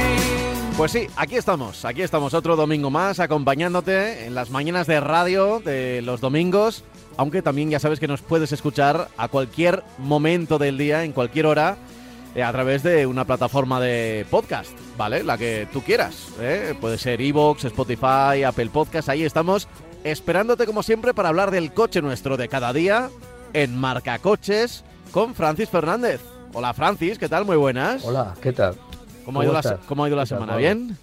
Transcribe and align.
Pues 0.77 0.93
sí, 0.93 1.07
aquí 1.15 1.35
estamos, 1.35 1.85
aquí 1.85 2.01
estamos 2.01 2.33
otro 2.33 2.55
domingo 2.55 2.89
más 2.89 3.19
acompañándote 3.19 4.25
en 4.25 4.33
las 4.33 4.49
mañanas 4.49 4.87
de 4.87 4.99
radio 4.99 5.59
de 5.59 6.01
los 6.01 6.21
domingos, 6.21 6.83
aunque 7.17 7.43
también 7.43 7.69
ya 7.69 7.79
sabes 7.79 7.99
que 7.99 8.07
nos 8.07 8.21
puedes 8.21 8.51
escuchar 8.51 9.09
a 9.15 9.27
cualquier 9.27 9.83
momento 9.99 10.57
del 10.57 10.79
día, 10.79 11.03
en 11.03 11.11
cualquier 11.11 11.45
hora, 11.45 11.77
eh, 12.33 12.41
a 12.41 12.51
través 12.51 12.81
de 12.81 13.05
una 13.05 13.25
plataforma 13.25 13.79
de 13.79 14.25
podcast, 14.31 14.71
¿vale? 14.97 15.23
La 15.23 15.37
que 15.37 15.67
tú 15.71 15.81
quieras, 15.83 16.29
¿eh? 16.39 16.73
puede 16.81 16.97
ser 16.97 17.21
Evox, 17.21 17.65
Spotify, 17.65 18.43
Apple 18.43 18.69
Podcast, 18.71 19.09
ahí 19.09 19.23
estamos 19.23 19.67
esperándote 20.03 20.65
como 20.65 20.81
siempre 20.81 21.13
para 21.13 21.29
hablar 21.29 21.51
del 21.51 21.73
coche 21.73 22.01
nuestro 22.01 22.37
de 22.37 22.47
cada 22.47 22.73
día 22.73 23.09
en 23.53 23.77
Marca 23.77 24.17
Coches 24.17 24.83
con 25.11 25.35
Francis 25.35 25.69
Fernández. 25.69 26.21
Hola 26.53 26.73
Francis, 26.73 27.19
¿qué 27.19 27.29
tal? 27.29 27.45
Muy 27.45 27.57
buenas. 27.57 28.03
Hola, 28.03 28.33
¿qué 28.41 28.51
tal? 28.51 28.75
¿Cómo, 29.25 29.41
ha 29.41 29.43
ido 29.43 29.53
la? 29.53 29.77
¿Cómo 29.87 30.03
ha 30.03 30.07
ido 30.07 30.17
la 30.17 30.23
¿Qué 30.23 30.29
tal, 30.29 30.39
semana? 30.39 30.57
¿Bien? 30.57 30.97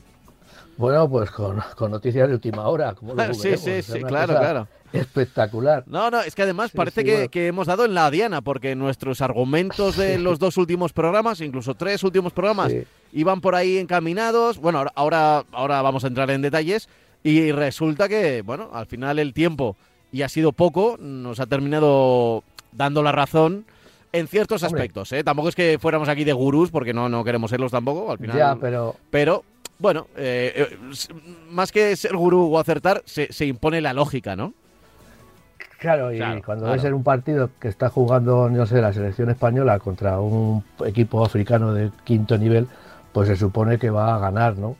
Bueno, 0.76 1.08
pues 1.10 1.30
con, 1.30 1.60
con 1.76 1.90
noticias 1.90 2.28
de 2.28 2.34
última 2.34 2.68
hora. 2.68 2.94
Como 2.94 3.14
lo 3.14 3.34
Sí, 3.34 3.56
sí, 3.56 3.82
sí, 3.82 3.98
una 3.98 4.08
claro, 4.08 4.26
cosa 4.28 4.38
claro. 4.40 4.68
Espectacular. 4.92 5.84
No, 5.86 6.10
no, 6.10 6.20
es 6.22 6.34
que 6.34 6.42
además 6.42 6.70
Sí, 6.70 6.76
parece 6.76 7.00
sí, 7.00 7.06
que, 7.06 7.12
bueno. 7.14 7.30
que 7.30 7.46
hemos 7.48 7.66
dado 7.66 7.84
en 7.84 7.94
la 7.94 8.10
diana, 8.10 8.40
porque 8.40 8.74
nuestros 8.74 9.20
argumentos 9.20 9.96
de 9.96 10.18
los 10.18 10.38
dos 10.38 10.56
últimos 10.56 10.92
programas, 10.92 11.40
incluso 11.40 11.74
tres 11.74 12.02
últimos 12.04 12.32
programas, 12.32 12.70
Sí. 12.72 12.84
iban 13.12 13.40
por 13.40 13.54
ahí 13.54 13.78
encaminados. 13.78 14.58
Bueno, 14.58 14.78
ahora, 14.78 14.92
ahora, 14.94 15.44
ahora 15.52 15.82
vamos 15.82 16.04
a 16.04 16.06
entrar 16.06 16.30
en 16.30 16.42
detalles. 16.42 16.88
Y 17.24 17.50
resulta 17.50 18.08
que, 18.08 18.42
bueno, 18.42 18.70
al 18.72 18.86
final 18.86 19.18
el 19.18 19.34
tiempo, 19.34 19.76
y 20.12 20.22
ha 20.22 20.28
sido 20.28 20.52
poco, 20.52 20.96
nos 21.00 21.40
ha 21.40 21.46
terminado 21.46 22.44
dando 22.72 23.02
la 23.02 23.10
razón 23.10 23.64
en 24.18 24.28
ciertos 24.28 24.62
Hombre. 24.62 24.80
aspectos. 24.82 25.12
¿eh? 25.12 25.24
Tampoco 25.24 25.48
es 25.48 25.54
que 25.54 25.78
fuéramos 25.80 26.08
aquí 26.08 26.24
de 26.24 26.32
gurús, 26.32 26.70
porque 26.70 26.92
no, 26.92 27.08
no 27.08 27.24
queremos 27.24 27.50
serlos 27.50 27.70
tampoco. 27.72 28.10
Al 28.12 28.18
final, 28.18 28.36
Ya, 28.36 28.56
pero 28.56 28.96
pero, 29.10 29.44
bueno, 29.78 30.06
eh, 30.16 30.66
eh, 30.72 30.76
más 31.50 31.72
que 31.72 31.94
ser 31.96 32.16
gurú 32.16 32.54
o 32.54 32.58
acertar, 32.58 33.02
se, 33.04 33.32
se 33.32 33.46
impone 33.46 33.80
la 33.80 33.92
lógica, 33.92 34.36
¿no? 34.36 34.52
claro, 35.78 36.12
y 36.12 36.16
Claro, 36.16 36.42
cuando 36.44 36.64
claro. 36.64 36.76
ves 36.76 36.84
en 36.88 36.94
un 36.94 37.04
partido 37.04 37.50
que 37.60 37.68
está 37.68 37.88
jugando, 37.88 38.50
no 38.50 38.66
sé, 38.66 38.80
la 38.80 38.92
selección 38.92 39.30
española 39.30 39.78
contra 39.78 40.18
un 40.20 40.64
equipo 40.84 41.24
africano 41.24 41.72
de 41.72 41.90
quinto 42.04 42.36
nivel, 42.36 42.66
pues 43.12 43.28
se 43.28 43.36
supone 43.36 43.78
que 43.78 43.90
va 43.90 44.16
a 44.16 44.18
ganar, 44.18 44.56
¿no? 44.58 44.76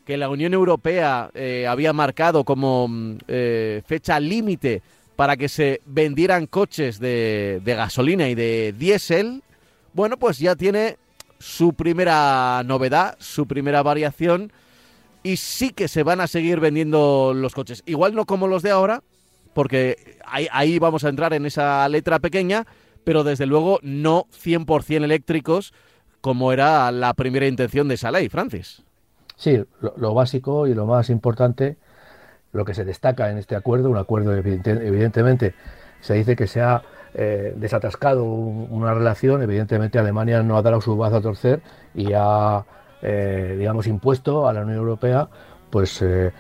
que 0.06 0.18
la 0.18 0.30
Unión 0.30 0.54
Europea 0.54 1.30
eh, 1.34 1.68
había 1.68 1.94
marcado 1.94 2.44
como 2.44 2.88
mm, 2.88 3.18
eh, 3.28 3.82
fecha 3.86 4.20
límite 4.20 4.82
para 5.16 5.38
que 5.38 5.50
se 5.50 5.82
vendieran 5.86 6.48
coches 6.48 7.00
de, 7.00 7.62
gasolina 7.64 8.28
y 8.28 8.34
de 8.34 8.74
diésel, 8.78 9.44
bueno, 9.94 10.18
pues 10.18 10.40
ya 10.40 10.56
tiene 10.56 10.98
su 11.38 11.74
primera 11.74 12.64
novedad, 12.66 13.18
su 13.20 13.46
primera 13.46 13.84
variación, 13.84 14.52
y 15.22 15.38
sí 15.38 15.70
que 15.70 15.88
se 15.88 16.02
van 16.02 16.22
a 16.22 16.28
seguir 16.28 16.60
vendiendo 16.60 17.34
los 17.36 17.54
coches. 17.54 17.84
Igual 17.86 18.16
no 18.16 18.26
como 18.26 18.48
los 18.48 18.64
de 18.64 18.72
ahora, 18.72 19.04
porque 19.54 20.18
ahí 20.26 20.80
vamos 20.80 21.04
a 21.04 21.10
entrar 21.10 21.34
en 21.34 21.46
esa 21.46 21.88
letra 21.90 22.18
pequeña, 22.18 22.66
pero 23.04 23.24
desde 23.24 23.46
luego 23.46 23.80
no 23.82 24.26
100% 24.32 25.04
eléctricos 25.04 25.74
como 26.22 26.52
era 26.54 26.92
la 26.92 27.14
primera 27.14 27.48
intención 27.48 27.88
de 27.88 27.96
esa 27.96 28.12
ley, 28.12 28.30
Francis. 28.30 28.84
Sí, 29.36 29.64
lo, 29.98 30.14
básico 30.14 30.68
y 30.68 30.76
lo 30.76 30.86
más 30.86 31.10
importante, 31.10 31.78
lo 32.54 32.66
que 32.66 32.74
se 32.74 32.86
destaca 32.86 33.32
en 33.32 33.38
este 33.38 33.56
acuerdo, 33.56 33.90
un 33.90 33.98
acuerdo 33.98 34.36
evidente- 34.36 34.86
evidentemente, 34.88 35.54
se 36.02 36.14
dice 36.16 36.36
que 36.36 36.48
se 36.48 36.62
ha 36.62 36.84
eh, 37.14 37.54
desatascado 37.58 38.24
un- 38.24 38.68
una 38.72 38.94
relación, 38.94 39.42
evidentemente 39.42 40.00
Alemania 40.00 40.44
no 40.44 40.56
ha 40.58 40.62
dado 40.62 40.80
su 40.80 40.96
brazo 40.96 41.18
a 41.18 41.22
torcer 41.22 41.62
y 41.94 42.14
ha, 42.16 42.64
eh, 43.02 43.56
digamos, 43.60 43.86
impuesto 43.88 44.48
a 44.48 44.54
la 44.54 44.62
Unión 44.62 44.78
Europea, 44.78 45.28
pues, 45.70 46.02
eh, 46.02 46.32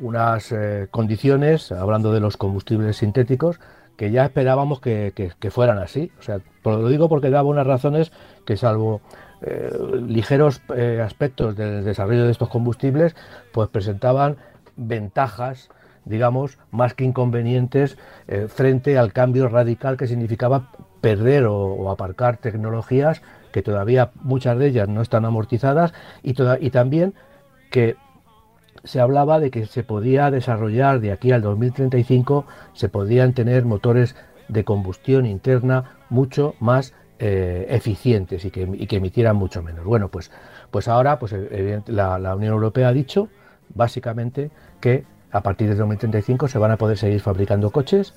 unas 0.00 0.52
condiciones, 0.90 1.70
hablando 1.72 2.12
de 2.12 2.20
los 2.20 2.36
combustibles 2.36 2.96
sintéticos, 2.96 3.60
que 3.96 4.10
ya 4.10 4.24
esperábamos 4.24 4.80
que, 4.80 5.12
que- 5.14 5.50
fueran 5.50 5.78
así. 5.78 6.10
O 6.18 6.22
sea, 6.22 6.40
lo 6.64 6.88
digo 6.88 7.08
porque 7.08 7.30
daba 7.30 7.48
unas 7.48 7.66
razones 7.66 8.12
que 8.44 8.56
salvo 8.56 9.00
eh, 9.42 9.70
ligeros 10.06 10.62
eh, 10.74 11.00
aspectos 11.04 11.56
del 11.56 11.84
desarrollo 11.84 12.24
de 12.24 12.30
estos 12.32 12.48
combustibles, 12.48 13.14
pues 13.52 13.68
presentaban 13.68 14.36
ventajas, 14.76 15.70
digamos, 16.04 16.58
más 16.70 16.94
que 16.94 17.04
inconvenientes 17.04 17.96
eh, 18.28 18.46
frente 18.48 18.98
al 18.98 19.12
cambio 19.12 19.48
radical 19.48 19.96
que 19.96 20.06
significaba 20.06 20.70
perder 21.00 21.44
o, 21.44 21.56
o, 21.56 21.90
aparcar 21.90 22.36
tecnologías 22.38 23.22
que 23.52 23.62
todavía 23.62 24.10
muchas 24.22 24.58
de 24.58 24.66
ellas 24.68 24.88
no 24.88 25.00
están 25.02 25.24
amortizadas 25.24 25.92
y, 26.22 26.34
toda, 26.34 26.58
y 26.60 26.70
también 26.70 27.14
que 27.70 27.96
se 28.84 29.00
hablaba 29.00 29.40
de 29.40 29.50
que 29.50 29.66
se 29.66 29.82
podía 29.82 30.30
desarrollar 30.30 31.00
de 31.00 31.12
aquí 31.12 31.32
al 31.32 31.42
2035, 31.42 32.46
se 32.72 32.88
podían 32.88 33.32
tener 33.32 33.64
motores 33.64 34.16
de 34.48 34.64
combustión 34.64 35.26
interna 35.26 35.96
mucho 36.08 36.54
más 36.60 36.94
eh, 37.18 37.66
eficientes 37.70 38.44
y 38.44 38.50
que, 38.50 38.68
y 38.72 38.86
que, 38.86 38.96
emitieran 38.96 39.36
mucho 39.36 39.62
menos. 39.62 39.84
Bueno, 39.84 40.08
pues, 40.08 40.30
pues 40.70 40.88
ahora 40.88 41.18
pues, 41.18 41.34
la, 41.86 42.18
la, 42.18 42.36
Unión 42.36 42.52
Europea 42.52 42.88
ha 42.88 42.92
dicho 42.92 43.28
básicamente 43.74 44.50
que 44.80 45.04
a 45.30 45.42
partir 45.42 45.68
de 45.68 45.74
2035 45.74 46.48
se 46.48 46.58
van 46.58 46.70
a 46.70 46.76
poder 46.76 46.98
seguir 46.98 47.20
fabricando 47.20 47.70
coches, 47.70 48.14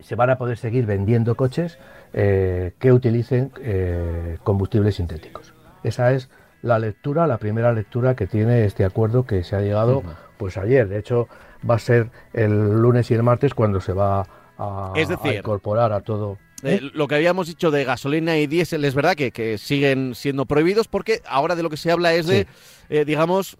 se 0.00 0.14
van 0.14 0.30
a 0.30 0.38
poder 0.38 0.58
seguir 0.58 0.86
vendiendo 0.86 1.34
coches 1.36 1.78
eh, 2.12 2.72
que 2.78 2.92
utilicen 2.92 3.52
eh, 3.60 4.38
combustibles 4.42 4.96
sintéticos. 4.96 5.54
Esa 5.82 6.12
es 6.12 6.30
la 6.64 6.78
lectura, 6.78 7.26
la 7.26 7.38
primera 7.38 7.72
lectura 7.72 8.16
que 8.16 8.26
tiene 8.26 8.64
este 8.64 8.84
acuerdo 8.84 9.26
que 9.26 9.44
se 9.44 9.54
ha 9.54 9.60
llegado 9.60 9.98
uh 9.98 10.02
-huh. 10.02 10.16
pues 10.38 10.56
ayer. 10.56 10.88
De 10.88 10.98
hecho, 10.98 11.28
va 11.68 11.74
a 11.74 11.78
ser 11.78 12.10
el 12.32 12.80
lunes 12.80 13.10
y 13.10 13.14
el 13.14 13.22
martes 13.22 13.54
cuando 13.54 13.80
se 13.80 13.92
va 13.92 14.26
a, 14.58 14.92
es 14.96 15.08
decir, 15.08 15.32
a 15.32 15.34
incorporar 15.36 15.92
a 15.92 16.00
todo. 16.00 16.38
Eh, 16.62 16.80
lo 16.94 17.06
que 17.06 17.16
habíamos 17.16 17.48
dicho 17.48 17.70
de 17.70 17.84
gasolina 17.84 18.38
y 18.38 18.46
diésel 18.46 18.84
es 18.86 18.94
verdad 18.94 19.14
que, 19.14 19.30
que, 19.30 19.58
siguen 19.58 20.14
siendo 20.14 20.46
prohibidos 20.46 20.88
porque 20.88 21.20
ahora 21.28 21.54
de 21.54 21.62
lo 21.62 21.68
que 21.68 21.76
se 21.76 21.90
habla 21.90 22.14
es 22.14 22.26
de, 22.26 22.46
eh, 22.88 23.04
digamos, 23.04 23.58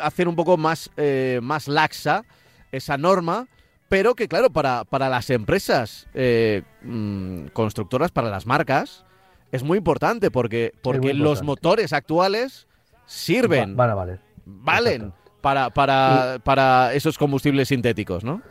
hacer 0.00 0.26
un 0.26 0.36
poco 0.36 0.56
más, 0.56 0.90
eh, 0.96 1.40
más 1.42 1.68
laxa 1.68 2.24
esa 2.72 2.96
norma, 2.96 3.48
pero 3.88 4.14
que 4.14 4.28
claro, 4.28 4.50
para, 4.50 4.84
para 4.84 5.08
las 5.08 5.30
empresas 5.30 6.08
eh, 6.14 6.62
mmm, 6.82 7.46
constructoras, 7.52 8.10
para 8.10 8.30
las 8.30 8.46
marcas, 8.46 9.04
es 9.52 9.62
muy 9.62 9.78
importante 9.78 10.30
porque, 10.30 10.72
porque 10.82 11.08
importante. 11.08 11.22
los 11.22 11.42
motores 11.42 11.92
actuales 11.92 12.66
sirven. 13.06 13.72
Va, 13.72 13.86
van 13.86 13.90
a 13.90 13.94
valer. 13.94 14.20
Valen 14.44 15.12
para, 15.40 15.70
para, 15.70 16.34
y, 16.36 16.38
para 16.40 16.92
esos 16.92 17.18
combustibles 17.18 17.68
sintéticos, 17.68 18.24
¿no? 18.24 18.42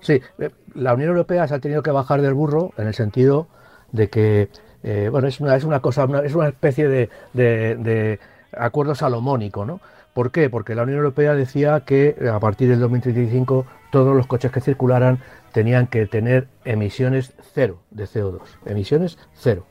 Sí, 0.00 0.20
eh, 0.38 0.50
la 0.74 0.94
Unión 0.94 1.10
Europea 1.10 1.48
se 1.48 1.54
ha 1.54 1.58
tenido 1.58 1.82
que 1.82 1.90
bajar 1.90 2.22
del 2.22 2.34
burro 2.34 2.72
en 2.76 2.86
el 2.86 2.94
sentido 2.94 3.48
de 3.92 4.08
que, 4.08 4.48
eh, 4.82 5.08
bueno, 5.10 5.28
es 5.28 5.40
una, 5.40 5.56
es 5.56 5.64
una 5.64 5.80
cosa, 5.80 6.04
una, 6.04 6.20
es 6.20 6.34
una 6.34 6.48
especie 6.48 6.88
de, 6.88 7.10
de, 7.32 7.76
de 7.76 8.20
acuerdo 8.56 8.94
salomónico, 8.94 9.64
¿no? 9.64 9.80
¿Por 10.12 10.30
qué? 10.30 10.48
Porque 10.48 10.76
la 10.76 10.84
Unión 10.84 10.98
Europea 10.98 11.34
decía 11.34 11.80
que 11.80 12.16
a 12.32 12.38
partir 12.38 12.68
del 12.68 12.78
2035 12.78 13.66
todos 13.90 14.16
los 14.16 14.28
coches 14.28 14.52
que 14.52 14.60
circularan 14.60 15.18
tenían 15.52 15.88
que 15.88 16.06
tener 16.06 16.48
emisiones 16.64 17.32
cero 17.52 17.80
de 17.90 18.04
CO2, 18.04 18.42
emisiones 18.66 19.18
cero. 19.34 19.66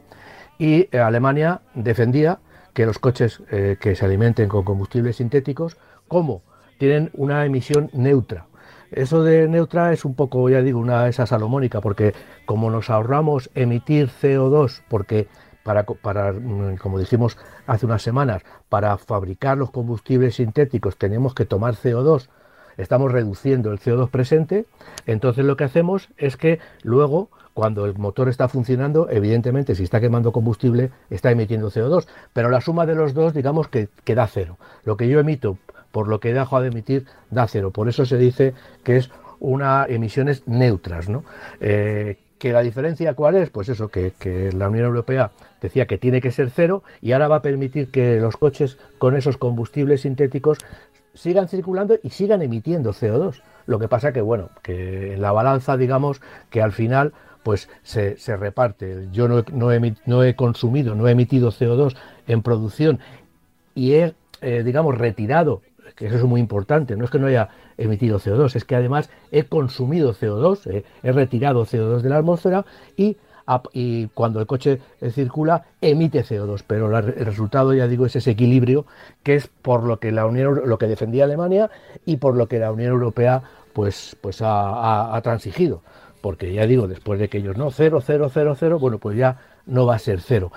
Y 0.58 0.88
eh, 0.92 1.00
Alemania 1.00 1.62
defendía 1.74 2.40
que 2.74 2.86
los 2.86 3.00
coches 3.00 3.42
eh, 3.52 3.78
que 3.80 3.96
se 3.96 4.06
alimenten 4.06 4.50
con 4.50 4.64
combustibles 4.64 5.18
sintéticos, 5.18 5.78
como 6.08 6.42
tienen 6.78 7.12
una 7.14 7.46
emisión 7.46 7.90
neutra. 7.94 8.48
Eso 8.92 9.24
de 9.24 9.48
neutra 9.48 9.92
es 9.92 10.06
un 10.06 10.14
poco, 10.14 10.50
ya 10.50 10.62
digo, 10.62 10.80
una 10.80 11.08
esa 11.08 11.26
salomónica, 11.26 11.82
porque 11.82 12.14
como 12.46 12.70
nos 12.70 12.90
ahorramos 12.90 13.50
emitir 13.56 14.10
CO2, 14.10 14.82
porque 14.88 15.28
para, 15.64 15.84
para, 15.84 16.32
mm, 16.34 16.78
como 16.78 17.00
dijimos 17.00 17.38
hace 17.66 17.86
unas 17.86 18.02
semanas, 18.02 18.44
para 18.70 18.98
fabricar 18.98 19.58
los 19.58 19.72
combustibles 19.72 20.36
sintéticos 20.36 20.98
tenemos 20.98 21.34
que 21.34 21.46
tomar 21.46 21.76
CO2, 21.76 22.30
estamos 22.78 23.12
reduciendo 23.12 23.72
el 23.72 23.80
CO2 23.80 24.10
presente, 24.10 24.66
entonces 25.06 25.46
lo 25.46 25.56
que 25.58 25.64
hacemos 25.64 26.10
es 26.18 26.38
que 26.38 26.60
luego, 26.84 27.30
cuando 27.54 27.86
el 27.86 27.96
motor 27.98 28.30
está 28.30 28.48
funcionando, 28.48 29.10
evidentemente 29.10 29.76
si 29.76 29.84
está 29.84 30.00
quemando 30.00 30.32
combustible, 30.32 30.92
está 31.10 31.32
emitiendo 31.32 31.70
CO2, 31.70 32.08
pero 32.34 32.50
la 32.50 32.62
suma 32.62 32.86
de 32.86 32.96
los 32.96 33.14
dos, 33.14 33.34
digamos 33.34 33.68
que, 33.68 33.90
que 34.04 34.16
da 34.16 34.28
cero. 34.28 34.58
Lo 34.84 34.98
que 34.98 35.08
yo 35.08 35.20
emito 35.20 35.58
por 35.94 36.08
lo 36.08 36.20
que 36.20 36.34
dejo 36.34 36.60
de 36.60 36.70
emitir 36.70 37.06
da 37.30 37.48
cero. 37.48 37.70
Por 37.70 37.88
eso 37.88 38.06
se 38.06 38.18
dice 38.18 38.56
que 38.84 38.98
es 38.98 39.12
una 39.40 39.86
emisiones 39.88 40.46
neutras, 40.48 41.08
¿no? 41.08 41.24
Eh, 41.62 42.18
que 42.40 42.52
la 42.52 42.62
diferencia 42.62 43.14
cuál 43.14 43.36
es, 43.36 43.52
pues 43.52 43.70
eso, 43.70 43.90
que, 43.90 44.12
que, 44.18 44.52
la 44.52 44.70
Unión 44.70 44.86
Europea 44.88 45.32
decía 45.62 45.86
que 45.86 46.00
tiene 46.00 46.20
que 46.20 46.32
ser 46.32 46.50
cero 46.50 46.84
y 47.00 47.12
ahora 47.12 47.28
va 47.28 47.38
a 47.38 47.42
permitir 47.44 47.92
que 47.92 48.20
los 48.20 48.38
coches 48.38 48.78
con 48.98 49.16
esos 49.16 49.38
combustibles 49.38 50.02
sintéticos 50.02 50.58
sigan 51.14 51.48
circulando 51.48 51.96
y 52.02 52.10
sigan 52.10 52.42
emitiendo 52.42 52.92
CO2. 52.92 53.42
Lo 53.68 53.78
que 53.78 53.88
pasa 53.88 54.12
que, 54.12 54.22
bueno, 54.22 54.50
que 54.64 55.14
en 55.14 55.22
la 55.22 55.32
balanza, 55.32 55.78
digamos, 55.78 56.22
que 56.50 56.62
al 56.62 56.72
final 56.72 57.14
pues 57.44 57.69
se, 57.84 58.18
se 58.18 58.36
reparte. 58.38 59.07
Yo 59.12 59.28
no, 59.28 59.44
no, 59.51 59.72
he, 59.72 59.95
no, 60.06 60.24
he, 60.24 60.36
consumido, 60.36 60.95
no 60.95 61.07
he 61.07 61.12
emitido 61.12 61.51
CO2 61.51 61.95
en 62.28 62.42
producción 62.42 63.00
y 63.75 63.94
he, 63.94 64.16
eh, 64.42 64.63
digamos, 64.63 64.98
retirado 64.98 65.62
que 65.95 66.07
eso 66.07 66.16
es 66.16 66.24
muy 66.24 66.42
importante, 66.42 66.95
no 66.95 67.06
es 67.06 67.12
que 67.12 67.19
no 67.19 67.28
haya 67.28 67.50
emitido 67.78 68.19
CO2, 68.19 68.56
es 68.56 68.66
que 68.66 68.75
además 68.75 69.12
he 69.31 69.44
consumido 69.44 70.13
CO2, 70.13 70.66
eh, 70.72 70.86
he 71.04 71.12
retirado 71.12 71.66
CO2 71.66 72.01
de 72.01 72.10
la 72.10 72.18
atmósfera 72.18 72.66
y, 72.98 73.18
cuando 74.13 74.39
el 74.39 74.48
coche 74.48 74.80
circula 75.12 75.66
emite 75.81 76.24
CO2, 76.24 76.63
pero 76.66 76.98
el 76.98 77.04
resultado, 77.25 77.74
ya 77.74 77.88
digo, 77.88 78.06
es 78.06 78.16
ese 78.16 78.31
equilibrio 78.31 78.86
que 79.22 79.36
es 79.36 79.48
por 79.48 79.84
lo 79.84 80.00
que 80.00 80.13
la 80.13 80.25
Unión, 80.25 80.62
lo 80.66 80.78
que 80.78 80.88
defendía 80.88 81.25
Alemania 81.25 81.69
y 82.06 82.18
por 82.18 82.38
lo 82.38 82.48
que 82.48 82.60
la 82.60 82.72
Unión 82.72 82.94
Europea 82.94 83.44
pues, 83.74 84.16
pues 84.22 84.38
ha 84.42 85.19
transigido, 85.24 85.81
porque 86.24 86.54
ya 86.54 86.66
digo, 86.66 86.88
después 86.88 87.20
de 87.20 87.28
que 87.28 87.40
ellos 87.40 87.58
no, 87.58 87.70
cero, 87.70 88.00
cero, 88.02 88.31
cero, 88.34 88.56
cero, 88.58 88.80
bueno, 88.80 88.98
pues 88.98 89.18
ya 89.18 89.42
no 89.66 89.86
va 89.86 89.96
a 89.96 90.00
ser 90.00 90.22
cero. 90.22 90.54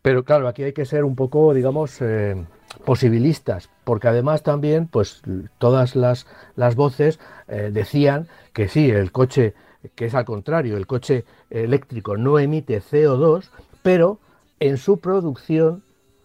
Pero 0.00 0.22
claro, 0.22 0.46
aquí 0.46 0.62
hay 0.62 0.72
que 0.72 0.84
ser 0.84 1.02
un 1.02 1.16
poco, 1.16 1.52
digamos, 1.52 2.00
eh, 2.00 2.46
posibilistas, 2.84 3.68
porque 3.82 4.06
además 4.06 4.44
también, 4.44 4.86
pues 4.86 5.22
todas 5.58 5.96
las, 5.96 6.28
las 6.54 6.76
voces 6.76 7.18
eh, 7.48 7.70
decían 7.72 8.28
que 8.52 8.68
sí, 8.68 8.88
el 8.88 9.10
coche, 9.10 9.54
que 9.96 10.04
es 10.04 10.14
al 10.14 10.24
contrario, 10.24 10.76
el 10.76 10.86
coche 10.86 11.24
eléctrico 11.50 12.16
no 12.16 12.38
emite 12.38 12.80
CO2, 12.80 13.50
pero 13.82 14.20
en 14.60 14.76
su 14.76 15.00
producción 15.00 15.82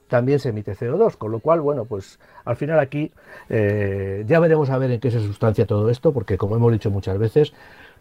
también 0.08 0.38
se 0.38 0.50
emite 0.50 0.76
CO2, 0.76 1.18
con 1.18 1.32
lo 1.32 1.40
cual, 1.40 1.62
bueno, 1.62 1.86
pues 1.86 2.20
al 2.46 2.58
final 2.58 2.80
aquí 2.80 3.12
eh, 3.50 4.24
ya 4.28 4.40
veremos 4.40 4.70
a 4.70 4.78
ver 4.78 4.92
en 4.92 5.00
qué 5.00 5.10
se 5.10 5.20
sustancia 5.20 5.66
todo 5.66 5.90
esto, 5.90 6.14
porque 6.14 6.38
como 6.38 6.56
hemos 6.56 6.72
dicho 6.72 6.92
muchas 6.92 7.18
veces, 7.18 7.54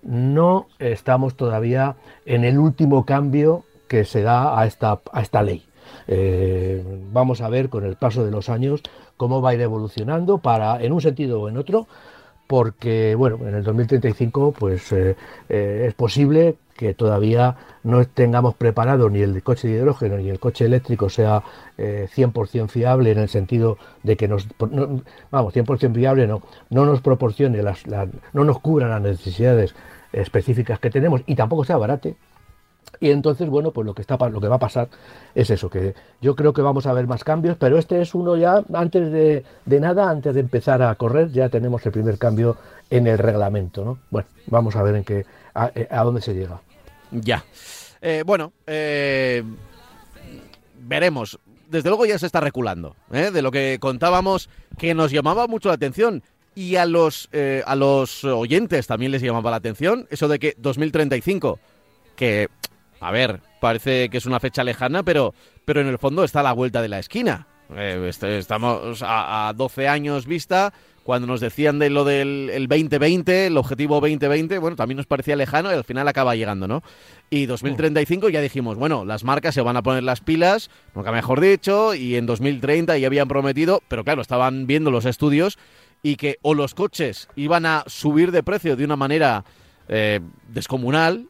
no 0.02 0.66
estamos 0.78 1.35
todavía 1.35 1.97
en 2.26 2.45
el 2.45 2.59
último 2.59 3.04
cambio 3.04 3.64
que 3.88 4.04
se 4.04 4.23
da 4.23 4.59
a 4.59 4.66
esta, 4.66 5.00
a 5.12 5.21
esta 5.21 5.42
ley. 5.42 5.64
Eh, 6.07 6.85
vamos 7.12 7.40
a 7.40 7.49
ver 7.49 7.69
con 7.69 7.85
el 7.85 7.97
paso 7.97 8.25
de 8.25 8.30
los 8.30 8.49
años 8.49 8.83
cómo 9.16 9.42
va 9.42 9.50
a 9.50 9.54
ir 9.54 9.61
evolucionando 9.61 10.38
para, 10.38 10.83
en 10.83 10.92
un 10.92 11.00
sentido 11.00 11.42
o 11.42 11.49
en 11.49 11.57
otro, 11.57 11.87
porque 12.50 13.14
bueno, 13.14 13.38
en 13.47 13.54
el 13.54 13.62
2035 13.62 14.57
pues 14.59 14.90
eh, 14.90 15.14
eh, 15.49 15.85
es 15.87 15.95
posible 15.95 16.57
que 16.76 16.95
todavía 16.95 17.54
no 17.85 18.04
tengamos 18.04 18.57
preparado 18.57 19.09
ni 19.09 19.21
el 19.21 19.40
coche 19.45 19.69
de 19.69 19.75
hidrógeno 19.75 20.16
ni 20.16 20.30
el 20.30 20.40
coche 20.40 20.64
eléctrico 20.64 21.09
sea 21.09 21.45
eh, 21.78 22.09
100% 22.12 22.66
fiable 22.66 23.12
en 23.12 23.19
el 23.21 23.28
sentido 23.28 23.78
de 24.02 24.16
que 24.16 24.26
nos 24.26 24.49
no, 24.69 25.00
vamos 25.30 25.54
100% 25.54 25.95
fiable 25.95 26.26
no 26.26 26.42
no 26.71 26.87
nos 26.87 27.00
proporcione 27.02 27.62
las, 27.62 27.85
no 27.87 28.42
nos 28.42 28.59
cubra 28.59 28.88
las 28.88 29.00
necesidades 29.00 29.76
específicas 30.12 30.80
que 30.80 30.90
tenemos 30.90 31.23
y 31.26 31.37
tampoco 31.37 31.62
sea 31.62 31.76
barate 31.76 32.16
y 33.01 33.11
entonces, 33.11 33.49
bueno, 33.49 33.71
pues 33.71 33.87
lo 33.87 33.95
que, 33.95 34.03
está, 34.03 34.17
lo 34.29 34.41
que 34.41 34.49
va 34.49 34.57
a 34.57 34.61
pasar 34.61 34.89
es 35.35 35.49
eso, 35.51 35.71
que 35.71 35.95
yo 36.21 36.37
creo 36.37 36.53
que 36.53 36.61
vamos 36.61 36.87
a 36.87 36.93
ver 36.93 37.07
más 37.07 37.25
cambios, 37.25 37.57
pero 37.59 37.79
este 37.79 38.03
es 38.03 38.15
uno 38.15 38.37
ya, 38.37 38.63
antes 38.75 39.11
de, 39.11 39.45
de 39.65 39.81
nada, 39.81 40.11
antes 40.11 40.35
de 40.35 40.41
empezar 40.41 40.83
a 40.83 40.95
correr, 40.97 41.31
ya 41.31 41.49
tenemos 41.49 41.85
el 41.87 41.93
primer 41.93 42.19
cambio 42.19 42.57
en 42.91 43.07
el 43.07 43.17
reglamento, 43.19 43.85
¿no? 43.85 43.99
Bueno, 44.11 44.29
vamos 44.47 44.77
a 44.77 44.83
ver 44.83 44.97
en 44.97 45.05
qué, 45.05 45.25
a, 45.55 45.71
a 45.91 46.05
dónde 46.05 46.21
se 46.21 46.35
llega. 46.35 46.61
Ya. 47.11 47.45
Eh, 48.03 48.23
bueno, 48.25 48.53
eh, 48.67 49.43
veremos. 50.79 51.39
Desde 51.69 51.89
luego 51.89 52.05
ya 52.05 52.19
se 52.19 52.27
está 52.27 52.41
reculando, 52.41 52.97
¿eh? 53.13 53.31
de 53.31 53.43
lo 53.43 53.53
que 53.53 53.79
contábamos, 53.81 54.49
que 54.77 54.93
nos 54.95 55.13
llamaba 55.13 55.47
mucho 55.47 55.69
la 55.69 55.77
atención. 55.77 56.23
Y 56.55 56.77
a 56.77 56.85
los, 56.85 57.29
eh, 57.33 57.63
a 57.65 57.77
los 57.77 58.25
oyentes 58.25 58.89
también 58.89 59.13
les 59.13 59.23
llamaba 59.23 59.53
la 59.53 59.57
atención 59.57 60.09
eso 60.11 60.27
de 60.27 60.41
que 60.41 60.55
2035, 60.59 61.61
que 62.17 62.49
a 63.00 63.11
ver, 63.11 63.40
parece 63.61 64.09
que 64.09 64.19
es 64.19 64.26
una 64.26 64.40
fecha 64.40 64.62
lejana, 64.62 65.02
pero, 65.02 65.35
pero 65.64 65.80
en 65.80 65.88
el 65.88 65.99
fondo 65.99 66.23
está 66.23 66.40
a 66.40 66.45
la 66.45 66.52
vuelta 66.52 66.83
de 66.83 66.88
la 66.88 66.99
esquina. 66.99 67.47
Eh, 67.75 68.11
estamos 68.23 69.02
a, 69.02 69.49
a 69.49 69.52
12 69.52 69.88
años 69.88 70.26
vista, 70.26 70.73
cuando 71.02 71.26
nos 71.26 71.40
decían 71.40 71.78
de 71.78 71.88
lo 71.88 72.04
del 72.04 72.50
el 72.52 72.69
2020, 72.69 73.47
el 73.47 73.57
objetivo 73.57 74.00
2020, 74.00 74.59
bueno, 74.59 74.76
también 74.76 74.97
nos 74.97 75.07
parecía 75.07 75.35
lejano 75.35 75.71
y 75.71 75.75
al 75.75 75.85
final 75.85 76.07
acaba 76.07 76.35
llegando, 76.35 76.69
¿no? 76.69 76.83
Y 77.30 77.47
2035 77.47 78.28
ya 78.28 78.40
dijimos, 78.40 78.76
bueno, 78.76 79.04
las 79.04 79.25
marcas 79.25 79.54
se 79.54 79.62
van 79.62 79.76
a 79.76 79.83
poner 79.83 80.02
las 80.02 80.21
pilas, 80.21 80.71
nunca 80.95 81.12
mejor 81.12 81.40
dicho, 81.40 81.95
y 81.95 82.16
en 82.16 82.26
2030 82.26 82.99
ya 82.99 83.07
habían 83.07 83.28
prometido, 83.28 83.83
pero 83.88 84.04
claro, 84.04 84.21
estaban 84.21 84.66
viendo 84.66 84.90
los 84.90 85.04
estudios 85.04 85.59
y 86.02 86.16
que 86.16 86.38
o 86.42 86.54
los 86.54 86.75
coches 86.75 87.28
iban 87.37 87.66
a 87.66 87.85
subir 87.87 88.30
de 88.30 88.42
precio 88.42 88.76
de 88.76 88.85
una 88.85 88.97
manera 88.97 89.45
eh, 89.88 90.21
descomunal, 90.49 91.26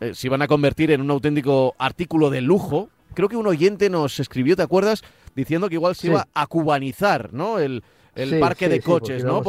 eh, 0.00 0.14
se 0.14 0.26
iban 0.26 0.42
a 0.42 0.46
convertir 0.48 0.90
en 0.90 1.00
un 1.00 1.10
auténtico 1.10 1.74
artículo 1.78 2.30
de 2.30 2.40
lujo. 2.40 2.88
Creo 3.14 3.28
que 3.28 3.36
un 3.36 3.46
oyente 3.46 3.88
nos 3.90 4.20
escribió, 4.20 4.56
¿te 4.56 4.62
acuerdas? 4.62 5.02
Diciendo 5.34 5.68
que 5.68 5.74
igual 5.76 5.94
se 5.94 6.02
Sí. 6.02 6.06
iba 6.08 6.28
a 6.34 6.46
cubanizar, 6.46 7.32
¿no? 7.32 7.58
El, 7.58 7.82
el 8.14 8.30
Sí, 8.30 8.36
parque 8.40 8.66
sí, 8.66 8.70
de 8.72 8.76
porque 8.80 8.90
coches, 8.90 9.24
¿no? 9.24 9.38
a- 9.38 9.42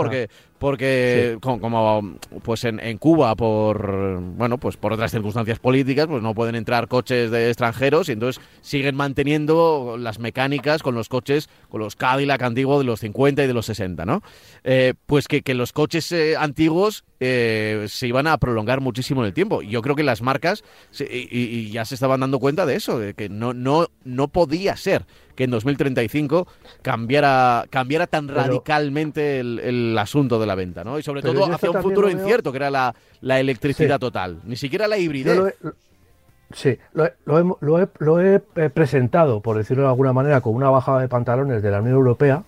Porque, 0.59 1.37
porque 1.39 1.39
co- 1.41 1.59
como, 1.61 2.17
pues 2.43 2.63
en, 2.63 2.79
en 2.79 2.97
Cuba 2.97 3.35
por 3.35 4.19
bueno 4.21 4.57
pues 4.57 4.75
por 4.77 4.93
otras 4.93 5.11
circunstancias 5.11 5.59
políticas 5.59 6.07
pues 6.07 6.23
no 6.23 6.33
pueden 6.33 6.55
entrar 6.55 6.87
coches 6.87 7.29
de 7.31 7.47
extranjeros 7.49 8.09
y 8.09 8.13
entonces 8.13 8.41
siguen 8.61 8.95
manteniendo 8.95 9.97
las 9.99 10.19
mecánicas 10.19 10.81
con 10.81 10.95
los 10.95 11.09
coches 11.09 11.49
con 11.69 11.81
los 11.81 11.95
Cadillac 11.95 12.41
antiguos 12.41 12.79
de 12.79 12.85
los 12.85 12.99
50 13.01 13.43
y 13.43 13.47
de 13.47 13.53
los 13.53 13.65
60 13.67 14.05
no 14.05 14.21
Eh, 14.63 14.93
pues 15.05 15.27
que, 15.27 15.41
que 15.43 15.53
los 15.53 15.73
coches 15.73 16.11
eh, 16.11 16.35
antiguos 16.37 17.03
eh, 17.19 17.85
se 17.87 18.07
iban 18.07 18.27
a 18.27 18.37
prolongar 18.37 18.79
muchísimo 18.79 19.21
en 19.21 19.27
el 19.27 19.33
tiempo. 19.33 19.63
Yo 19.63 19.81
creo 19.81 19.95
que 19.95 20.03
las 20.03 20.21
marcas 20.21 20.63
se- 20.91 21.05
y, 21.11 21.27
y- 21.31 21.45
y 21.67 21.71
ya 21.71 21.83
se 21.85 21.95
estaban 21.95 22.19
dando 22.19 22.39
cuenta 22.39 22.65
de 22.67 22.75
eso 22.75 22.99
de 22.99 23.13
que 23.15 23.27
no 23.29 23.53
no 23.53 23.87
no 24.03 24.27
podía 24.27 24.75
ser 24.77 25.05
que 25.35 25.43
en 25.45 25.51
2035 25.51 26.47
cambiara 26.83 27.65
cambiara 27.69 28.07
tan 28.07 28.27
Pero- 28.27 28.41
radicalmente 28.41 29.39
el, 29.39 29.59
el 29.59 29.97
asunto 29.97 30.39
de 30.39 30.46
la 30.47 30.55
venta, 30.55 30.83
¿no? 30.83 30.97
Y 30.97 31.03
sobre 31.03 31.21
Pero 31.21 31.33
todo 31.41 31.53
hacia 31.53 31.69
un 31.71 31.81
futuro 31.81 32.07
veo- 32.07 32.17
incierto, 32.17 32.51
que 32.51 32.57
era 32.57 32.71
la, 32.71 32.95
la 33.21 33.39
electricidad 33.39 33.95
Sí. 33.97 33.99
total. 33.99 34.39
Ni 34.45 34.55
siquiera 34.55 34.87
la 34.87 34.97
Yo 34.97 35.03
hibridez. 35.03 35.37
lo 35.37 35.47
he, 35.47 35.55
lo- 35.61 35.73
sí, 36.53 36.77
lo 36.93 37.05
he, 37.05 37.13
lo 37.25 37.39
he- 37.39 37.55
lo 37.61 37.79
he- 37.81 37.87
lo 37.99 38.21
he, 38.21 38.41
eh, 38.55 38.69
presentado, 38.69 39.41
por 39.41 39.57
decirlo 39.57 39.83
de 39.83 39.89
alguna 39.89 40.13
manera, 40.13 40.41
con 40.41 40.55
una 40.55 40.69
bajada 40.69 41.01
de 41.01 41.07
pantalones 41.09 41.61
de 41.61 41.71
la 41.71 41.79
Unión 41.81 41.95
Europea, 41.95 42.43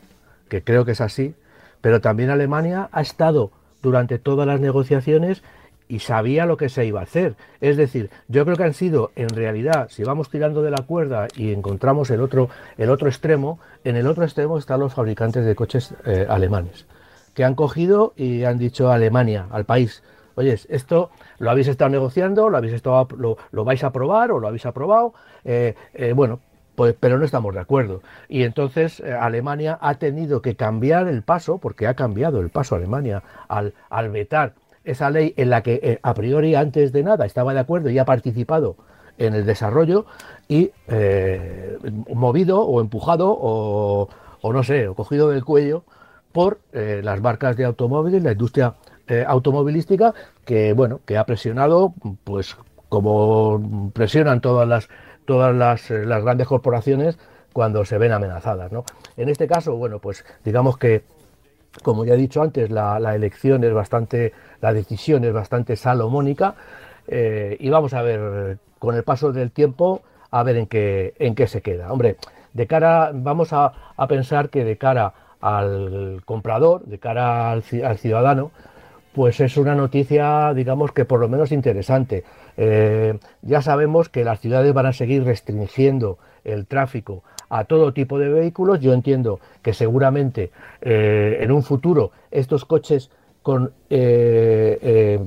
que 0.47 0.63
creo 0.63 0.85
que 0.85 0.93
es 0.93 1.01
así, 1.01 1.35
pero 1.81 2.01
también 2.01 2.29
Alemania 2.29 2.89
ha 2.91 3.01
estado 3.01 3.51
durante 3.81 4.17
todas 4.19 4.47
las 4.47 4.59
negociaciones 4.59 5.43
y 5.87 5.99
sabía 5.99 6.45
lo 6.45 6.55
que 6.57 6.69
se 6.69 6.85
iba 6.85 6.99
a 6.99 7.03
hacer. 7.03 7.33
Es 7.61 7.75
decir, 7.77 8.11
yo 8.27 8.45
creo 8.45 8.55
que 8.57 8.63
han 8.63 8.73
sido, 8.75 9.11
en 9.15 9.29
realidad, 9.29 9.87
si 9.89 10.03
vamos 10.03 10.29
tirando 10.29 10.61
de 10.61 10.69
la 10.69 10.83
cuerda 10.83 11.27
y 11.35 11.51
encontramos 11.51 12.11
el 12.11 12.21
otro, 12.21 12.49
el 12.77 12.89
otro 12.91 13.07
extremo, 13.07 13.59
en 13.83 13.95
el 13.95 14.05
otro 14.05 14.23
extremo 14.23 14.57
están 14.59 14.81
los 14.81 14.93
fabricantes 14.93 15.45
de 15.45 15.55
coches 15.55 15.95
eh, 16.05 16.27
alemanes, 16.29 16.85
que 17.39 17.45
han 17.45 17.55
cogido 17.55 18.11
y 18.17 18.43
han 18.43 18.57
dicho 18.57 18.91
a 18.91 18.95
Alemania, 18.95 19.47
al 19.51 19.63
país, 19.63 20.03
oye, 20.35 20.59
esto 20.67 21.09
lo 21.37 21.49
habéis 21.49 21.69
estado 21.69 21.89
negociando, 21.89 22.49
lo 22.49 22.57
habéis 22.57 22.73
estado, 22.73 23.07
lo, 23.17 23.37
lo 23.51 23.63
vais 23.63 23.81
a 23.81 23.87
aprobar 23.87 24.33
o 24.33 24.39
lo 24.39 24.47
habéis 24.49 24.65
aprobado, 24.65 25.13
eh, 25.45 25.73
eh, 25.93 26.11
bueno, 26.11 26.41
pues, 26.75 26.97
pero 26.99 27.17
no 27.17 27.23
estamos 27.23 27.53
de 27.53 27.61
acuerdo. 27.61 28.01
Y 28.27 28.43
entonces 28.43 28.99
eh, 28.99 29.13
Alemania 29.13 29.77
ha 29.79 29.93
tenido 29.93 30.41
que 30.41 30.57
cambiar 30.57 31.07
el 31.07 31.21
paso, 31.21 31.59
porque 31.59 31.87
ha 31.87 31.93
cambiado 31.93 32.41
el 32.41 32.49
paso 32.49 32.75
Alemania 32.75 33.23
al, 33.47 33.73
al 33.89 34.09
vetar 34.09 34.55
esa 34.83 35.09
ley 35.09 35.33
en 35.37 35.49
la 35.49 35.63
que 35.63 35.97
a 36.03 36.13
priori 36.13 36.55
antes 36.55 36.91
de 36.91 37.03
nada 37.03 37.25
estaba 37.25 37.53
de 37.53 37.61
acuerdo 37.61 37.89
y 37.89 37.99
ha 37.99 38.03
participado 38.03 38.75
en 39.17 39.33
el 39.33 39.45
desarrollo 39.45 40.05
y 40.49 40.71
movido 42.13 42.63
o 42.63 42.81
empujado 42.81 43.29
o, 43.31 44.09
o 44.41 44.51
no 44.51 44.61
sé, 44.63 44.89
o 44.89 44.93
cogido 44.93 45.29
del 45.29 45.45
cuello 45.45 45.85
por 46.39 46.61
eh, 46.71 47.01
las 47.03 47.19
marcas 47.19 47.57
de 47.57 47.65
automóviles, 47.65 48.23
la 48.23 48.31
industria 48.31 48.73
eh, 49.09 49.25
automovilística, 49.27 50.13
que 50.45 50.71
bueno, 50.71 51.01
que 51.05 51.17
ha 51.17 51.25
presionado, 51.25 51.93
pues 52.23 52.55
como 52.87 53.91
presionan 53.93 54.39
todas 54.39 54.65
las 54.65 54.87
todas 55.25 55.53
las, 55.53 55.91
eh, 55.91 56.05
las 56.05 56.23
grandes 56.23 56.47
corporaciones 56.47 57.19
cuando 57.51 57.83
se 57.83 57.97
ven 57.97 58.13
amenazadas, 58.13 58.71
¿no? 58.71 58.85
En 59.17 59.27
este 59.27 59.47
caso, 59.47 59.75
bueno, 59.75 59.99
pues 59.99 60.23
digamos 60.45 60.77
que 60.77 61.03
como 61.83 62.05
ya 62.05 62.13
he 62.13 62.17
dicho 62.17 62.41
antes, 62.41 62.71
la, 62.71 63.13
elección 63.13 63.61
es 63.65 63.73
bastante, 63.73 64.31
la 64.61 64.71
decisión 64.71 65.25
es 65.25 65.33
bastante 65.33 65.75
salomónica 65.75 66.55
y 67.09 67.69
vamos 67.69 67.93
a 67.93 68.01
ver 68.01 68.59
con 68.79 68.95
el 68.95 69.03
paso 69.03 69.33
del 69.33 69.51
tiempo 69.51 70.03
a 70.31 70.43
ver 70.43 70.55
en 70.55 70.67
qué, 70.67 71.15
en 71.19 71.35
qué 71.35 71.47
se 71.47 71.61
queda. 71.61 71.91
Hombre, 71.91 72.15
de 72.53 72.65
cara, 72.65 73.11
vamos 73.13 73.51
a, 73.51 73.73
a 73.97 74.07
pensar 74.07 74.49
que 74.49 74.63
de 74.63 74.77
cara 74.77 75.13
al 75.39 76.21
comprador, 76.25 76.85
de 76.85 76.99
cara 76.99 77.51
al, 77.51 77.63
al 77.83 77.97
ciudadano, 77.97 78.51
pues 79.13 79.39
es 79.39 79.57
una 79.57 79.75
noticia, 79.75 80.53
digamos 80.53 80.91
que 80.91 81.05
por 81.05 81.19
lo 81.19 81.27
menos 81.27 81.51
interesante. 81.51 82.23
Eh, 82.57 83.17
ya 83.41 83.61
sabemos 83.61 84.09
que 84.09 84.23
las 84.23 84.39
ciudades 84.39 84.73
van 84.73 84.85
a 84.85 84.93
seguir 84.93 85.23
restringiendo 85.23 86.17
el 86.43 86.67
tráfico 86.67 87.23
a 87.49 87.65
todo 87.65 87.93
tipo 87.93 88.19
de 88.19 88.29
vehículos. 88.29 88.79
Yo 88.79 88.93
entiendo 88.93 89.39
que 89.61 89.73
seguramente 89.73 90.51
eh, 90.81 91.39
en 91.41 91.51
un 91.51 91.63
futuro 91.63 92.11
estos 92.31 92.65
coches 92.65 93.09
con 93.41 93.71
eh, 93.89 95.19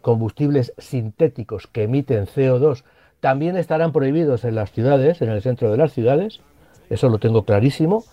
combustibles 0.00 0.72
sintéticos 0.78 1.66
que 1.66 1.82
emiten 1.82 2.26
CO2 2.26 2.84
también 3.20 3.56
estarán 3.56 3.92
prohibidos 3.92 4.44
en 4.44 4.54
las 4.54 4.70
ciudades, 4.70 5.20
en 5.20 5.28
el 5.28 5.42
centro 5.42 5.70
de 5.70 5.76
las 5.76 5.92
ciudades. 5.92 6.40
Eso 6.88 7.08
lo 7.08 7.18
tengo 7.18 7.44
clarísimo. 7.44 8.04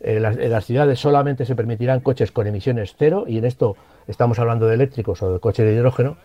En 0.00 0.22
las, 0.22 0.36
en 0.38 0.50
las 0.50 0.64
ciudades 0.64 0.98
solamente 0.98 1.44
se 1.44 1.54
permitirán 1.54 2.00
coches 2.00 2.32
con 2.32 2.46
emisiones 2.46 2.94
cero 2.98 3.24
y 3.26 3.38
en 3.38 3.44
esto 3.44 3.76
estamos 4.06 4.38
hablando 4.38 4.66
de 4.66 4.74
eléctricos 4.74 5.22
o 5.22 5.32
de 5.32 5.40
coches 5.40 5.66
de 5.66 5.74
hidrógeno. 5.74 6.16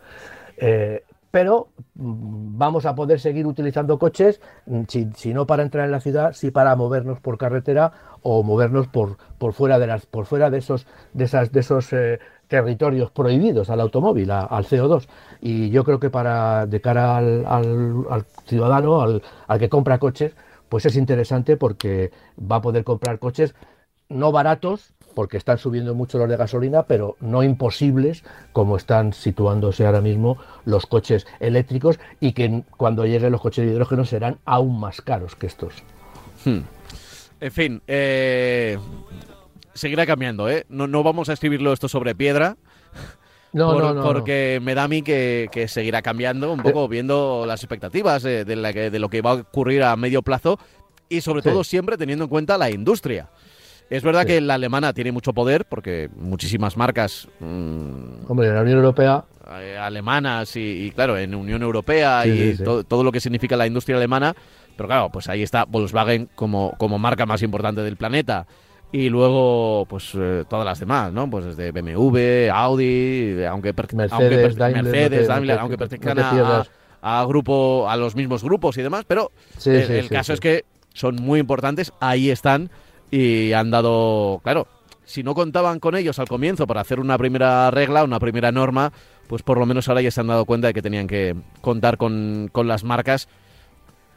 Eh, 0.57 1.03
pero 1.31 1.67
mm, 1.95 2.57
vamos 2.57 2.85
a 2.85 2.95
poder 2.95 3.19
seguir 3.19 3.45
utilizando 3.45 3.99
coches, 3.99 4.39
mm, 4.65 4.83
si, 4.87 5.09
si 5.15 5.33
no 5.33 5.45
para 5.45 5.63
entrar 5.63 5.85
en 5.85 5.91
la 5.91 5.99
ciudad, 5.99 6.31
sí 6.33 6.51
para 6.51 6.75
movernos 6.77 7.19
por 7.19 7.37
carretera 7.37 7.91
o 8.21 8.43
movernos 8.43 8.87
por, 8.87 9.17
por 9.37 9.53
fuera 9.53 9.77
de 9.79 9.87
las, 9.87 10.05
por 10.05 10.25
fuera 10.25 10.49
de 10.49 10.59
esos, 10.59 10.87
de 11.13 11.25
esas, 11.25 11.51
de 11.51 11.59
esos 11.59 11.91
eh, 11.91 12.19
territorios 12.47 13.11
prohibidos 13.11 13.69
al 13.69 13.81
automóvil, 13.81 14.31
al 14.31 14.65
CO2. 14.65 15.07
Y 15.41 15.69
yo 15.71 15.83
creo 15.83 15.99
que 15.99 16.09
para 16.09 16.65
de 16.67 16.79
cara 16.79 17.17
al, 17.17 17.45
al- 17.45 18.05
al 18.09 18.23
ciudadano, 18.45 19.01
al, 19.01 19.21
al 19.47 19.59
que 19.59 19.67
compra 19.69 19.97
coches, 19.99 20.33
pues 20.69 20.85
es 20.85 20.95
interesante 20.95 21.57
porque 21.57 22.11
va 22.39 22.57
a 22.57 22.61
poder 22.61 22.83
comprar 22.83 23.19
coches 23.19 23.55
no 24.09 24.31
baratos, 24.31 24.93
porque 25.15 25.37
están 25.37 25.57
subiendo 25.57 25.95
mucho 25.95 26.17
los 26.17 26.29
de 26.29 26.37
gasolina, 26.37 26.83
pero 26.83 27.15
no 27.21 27.41
imposibles 27.43 28.23
como 28.51 28.77
están 28.77 29.13
situándose 29.13 29.85
ahora 29.85 30.01
mismo 30.01 30.37
los 30.65 30.85
coches 30.85 31.25
eléctricos 31.39 31.99
y 32.19 32.33
que 32.33 32.63
cuando 32.77 33.05
lleguen 33.05 33.31
los 33.31 33.41
coches 33.41 33.65
de 33.65 33.71
hidrógeno 33.71 34.05
serán 34.05 34.37
aún 34.45 34.79
más 34.79 35.01
caros 35.01 35.35
que 35.35 35.47
estos. 35.47 35.73
Hmm. 36.43 36.59
En 37.39 37.51
fin, 37.51 37.81
eh, 37.87 38.77
seguirá 39.73 40.05
cambiando, 40.05 40.49
¿eh? 40.49 40.65
No, 40.69 40.87
no 40.87 41.03
vamos 41.03 41.29
a 41.29 41.33
escribirlo 41.33 41.73
esto 41.73 41.87
sobre 41.87 42.15
piedra. 42.15 42.57
No, 43.55 43.73
por- 43.73 43.83
no, 43.83 43.93
no, 43.95 44.03
porque 44.03 44.59
me 44.61 44.75
da 44.75 44.83
a 44.83 44.87
mí 44.87 45.01
que, 45.01 45.47
que 45.51 45.67
seguirá 45.67 46.01
cambiando 46.01 46.51
un 46.51 46.61
poco 46.61 46.87
viendo 46.87 47.45
las 47.47 47.63
expectativas 47.63 48.21
de, 48.21 48.45
de 48.45 48.55
la 48.55 48.73
que- 48.73 48.89
de 48.91 48.99
lo 48.99 49.09
que 49.09 49.21
va 49.21 49.31
a 49.31 49.35
ocurrir 49.35 49.81
a 49.83 49.95
medio 49.95 50.21
plazo 50.21 50.59
y 51.09 51.21
sobre 51.21 51.41
Sí. 51.41 51.49
todo 51.49 51.63
siempre 51.63 51.97
teniendo 51.97 52.25
en 52.25 52.29
cuenta 52.29 52.57
la 52.57 52.69
industria. 52.69 53.29
Es 53.89 54.01
verdad 54.03 54.21
Sí. 54.21 54.27
que 54.27 54.41
la 54.41 54.55
alemana 54.55 54.93
tiene 54.93 55.11
mucho 55.11 55.31
poder 55.31 55.65
porque 55.65 56.09
muchísimas 56.15 56.75
marcas 56.75 57.27
mm, 57.39 58.25
Hombre, 58.29 58.47
en 58.47 58.55
la 58.55 58.61
Unión 58.61 58.77
Europea, 58.79 59.23
eh, 59.61 59.77
alemanas 59.77 60.55
y, 60.55 60.85
y, 60.87 60.91
claro, 60.91 61.17
en 61.17 61.33
Unión 61.35 61.61
Europea 61.61 62.25
y 62.25 62.55
to- 62.57 62.83
todo 62.83 63.03
lo 63.03 63.11
que 63.11 63.19
significa 63.19 63.55
la 63.55 63.67
industria 63.67 63.97
alemana. 63.97 64.35
Pero 64.75 64.87
claro, 64.89 65.09
pues 65.11 65.29
ahí 65.29 65.43
está 65.43 65.63
Volkswagen 65.65 66.27
como, 66.35 66.73
como 66.77 66.97
marca 66.99 67.25
más 67.25 67.41
importante 67.43 67.81
del 67.81 67.95
planeta. 67.95 68.45
Y 68.91 69.09
luego, 69.09 69.85
pues 69.89 70.11
eh, 70.15 70.45
todas 70.47 70.65
las 70.65 70.79
demás, 70.79 71.11
¿no? 71.11 71.29
Pues 71.29 71.45
desde 71.45 71.71
BMW, 71.71 72.49
Audi, 72.49 73.43
aunque, 73.43 73.73
Mercedes, 73.73 74.11
aunque 74.13 74.37
Daimler, 74.55 74.83
Mercedes, 74.83 75.27
Daimler, 75.27 75.55
te- 75.57 75.61
aunque 75.61 75.77
pertenezcan 75.77 76.19
a- 77.01 77.25
grupo, 77.25 77.87
a 77.89 77.97
los 77.97 78.15
mismos 78.15 78.43
grupos 78.43 78.77
y 78.77 78.81
demás, 78.81 79.03
pero 79.07 79.31
Sí, 79.57 79.69
el, 79.71 79.83
sí, 79.85 79.93
el 79.93 80.03
sí, 80.03 80.09
caso 80.09 80.33
es 80.33 80.39
que 80.39 80.63
son 80.93 81.17
muy 81.17 81.39
importantes, 81.39 81.91
ahí 81.99 82.29
están 82.29 82.69
y 83.11 83.51
han 83.53 83.69
dado, 83.69 84.39
claro, 84.43 84.67
si 85.03 85.21
no 85.21 85.35
contaban 85.35 85.79
con 85.79 85.95
ellos 85.95 86.17
al 86.17 86.27
comienzo 86.27 86.65
para 86.65 86.81
hacer 86.81 86.99
una 86.99 87.17
primera 87.17 87.69
regla, 87.69 88.03
una 88.03 88.19
primera 88.19 88.51
norma, 88.51 88.91
pues 89.27 89.43
por 89.43 89.59
lo 89.59 89.65
menos 89.65 89.87
ahora 89.89 90.01
ya 90.01 90.09
se 90.09 90.21
han 90.21 90.27
dado 90.27 90.45
cuenta 90.45 90.67
de 90.67 90.73
que 90.73 90.81
tenían 90.81 91.05
que 91.07 91.35
contar 91.61 91.97
con, 91.97 92.49
con 92.51 92.67
las 92.67 92.83
marcas 92.83 93.27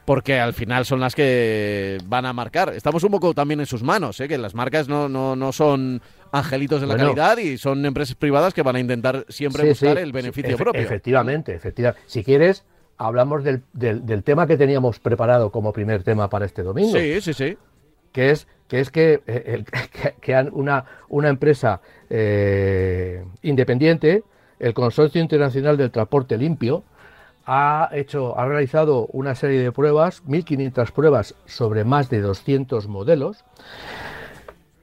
porque 0.05 0.39
al 0.39 0.53
final 0.53 0.85
son 0.85 0.99
las 0.99 1.13
que 1.15 1.97
van 2.05 2.25
a 2.25 2.33
marcar. 2.33 2.73
Estamos 2.75 3.03
un 3.03 3.11
poco 3.11 3.33
también 3.33 3.59
en 3.59 3.65
sus 3.65 3.83
manos, 3.83 4.19
¿eh? 4.19 4.27
que 4.27 4.37
las 4.37 4.55
marcas 4.55 4.87
no, 4.89 5.07
no, 5.07 5.35
no 5.35 5.51
son 5.51 6.01
angelitos 6.31 6.81
de 6.81 6.87
la 6.87 6.95
Bueno. 6.95 7.09
calidad 7.15 7.37
y 7.37 7.57
son 7.57 7.85
empresas 7.85 8.15
privadas 8.15 8.53
que 8.53 8.61
van 8.63 8.75
a 8.75 8.79
intentar 8.79 9.25
siempre 9.29 9.63
Sí, 9.63 9.69
buscar 9.69 9.97
sí, 9.97 10.03
el 10.03 10.11
beneficio 10.11 10.55
efe- 10.55 10.57
propio. 10.63 10.81
Efectivamente, 10.81 11.53
efectivamente. 11.53 12.03
Si 12.07 12.23
quieres, 12.23 12.65
hablamos 12.97 13.43
del, 13.43 13.61
del- 13.73 14.05
del 14.05 14.23
tema 14.23 14.47
que 14.47 14.57
teníamos 14.57 14.99
preparado 14.99 15.51
como 15.51 15.71
primer 15.73 16.03
tema 16.03 16.29
para 16.29 16.45
este 16.45 16.63
domingo. 16.63 16.97
Sí, 16.97 17.21
sí, 17.21 17.33
sí. 17.33 17.57
que 18.11 18.31
es 18.31 18.47
que 18.67 18.79
es 18.79 18.91
que, 18.91 19.21
eh, 19.25 19.63
una, 20.51 20.85
una 21.09 21.29
empresa 21.29 21.81
eh, 22.11 23.23
independiente, 23.41 24.23
el 24.59 24.73
Consorcio 24.73 25.19
Internacional 25.21 25.75
del 25.77 25.89
Transporte 25.91 26.37
Limpio, 26.37 26.83
ha 27.51 27.89
hecho, 27.93 28.37
ha 28.37 28.45
realizado 28.45 29.07
una 29.07 29.33
serie 29.33 29.59
de 29.63 29.71
pruebas, 29.71 30.23
1.500 30.25 30.91
pruebas 30.91 31.33
sobre 31.45 31.83
más 31.83 32.07
de 32.11 32.21
200 32.21 32.87
modelos, 32.87 33.43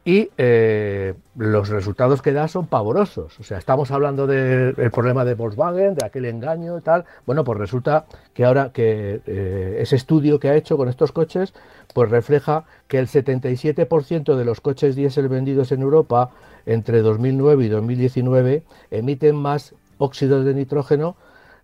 y 0.05 0.31
eh, 0.37 1.15
los 1.37 1.69
resultados 1.69 2.23
que 2.23 2.33
da 2.33 2.49
son 2.49 2.67
pavorosos. 2.67 3.39
O 3.39 3.45
sea, 3.45 3.59
estamos 3.59 3.93
hablando 3.93 4.27
del 4.27 4.91
problema 4.91 5.25
de 5.25 5.35
Volkswagen, 5.35 5.95
de 5.95 6.05
aquel 6.05 6.25
engaño 6.25 6.79
y 6.79 6.81
tal. 6.81 7.05
Bueno, 7.25 7.45
pues 7.45 7.59
resulta 7.59 8.07
que 8.35 8.45
ahora 8.45 8.71
que 8.73 9.21
eh, 9.27 9.79
ese 9.81 9.95
estudio 9.95 10.41
que 10.41 10.49
ha 10.49 10.57
hecho 10.57 10.77
con 10.77 10.89
estos 10.89 11.13
coches, 11.13 11.55
pues 11.95 12.11
refleja 12.11 12.65
que 12.89 12.99
el 12.99 13.07
77% 13.07 14.37
de 14.37 14.45
los 14.45 14.61
coches 14.61 14.97
diésel 14.97 15.29
vendidos 15.29 15.71
en 15.71 15.83
Europa 15.83 16.31
entre 16.67 17.01
2009 17.03 17.65
y 17.65 17.69
2019 17.69 18.63
emiten 18.91 19.37
más 19.37 19.75
óxidos 19.99 20.45
de 20.45 20.55
nitrógeno 20.55 21.17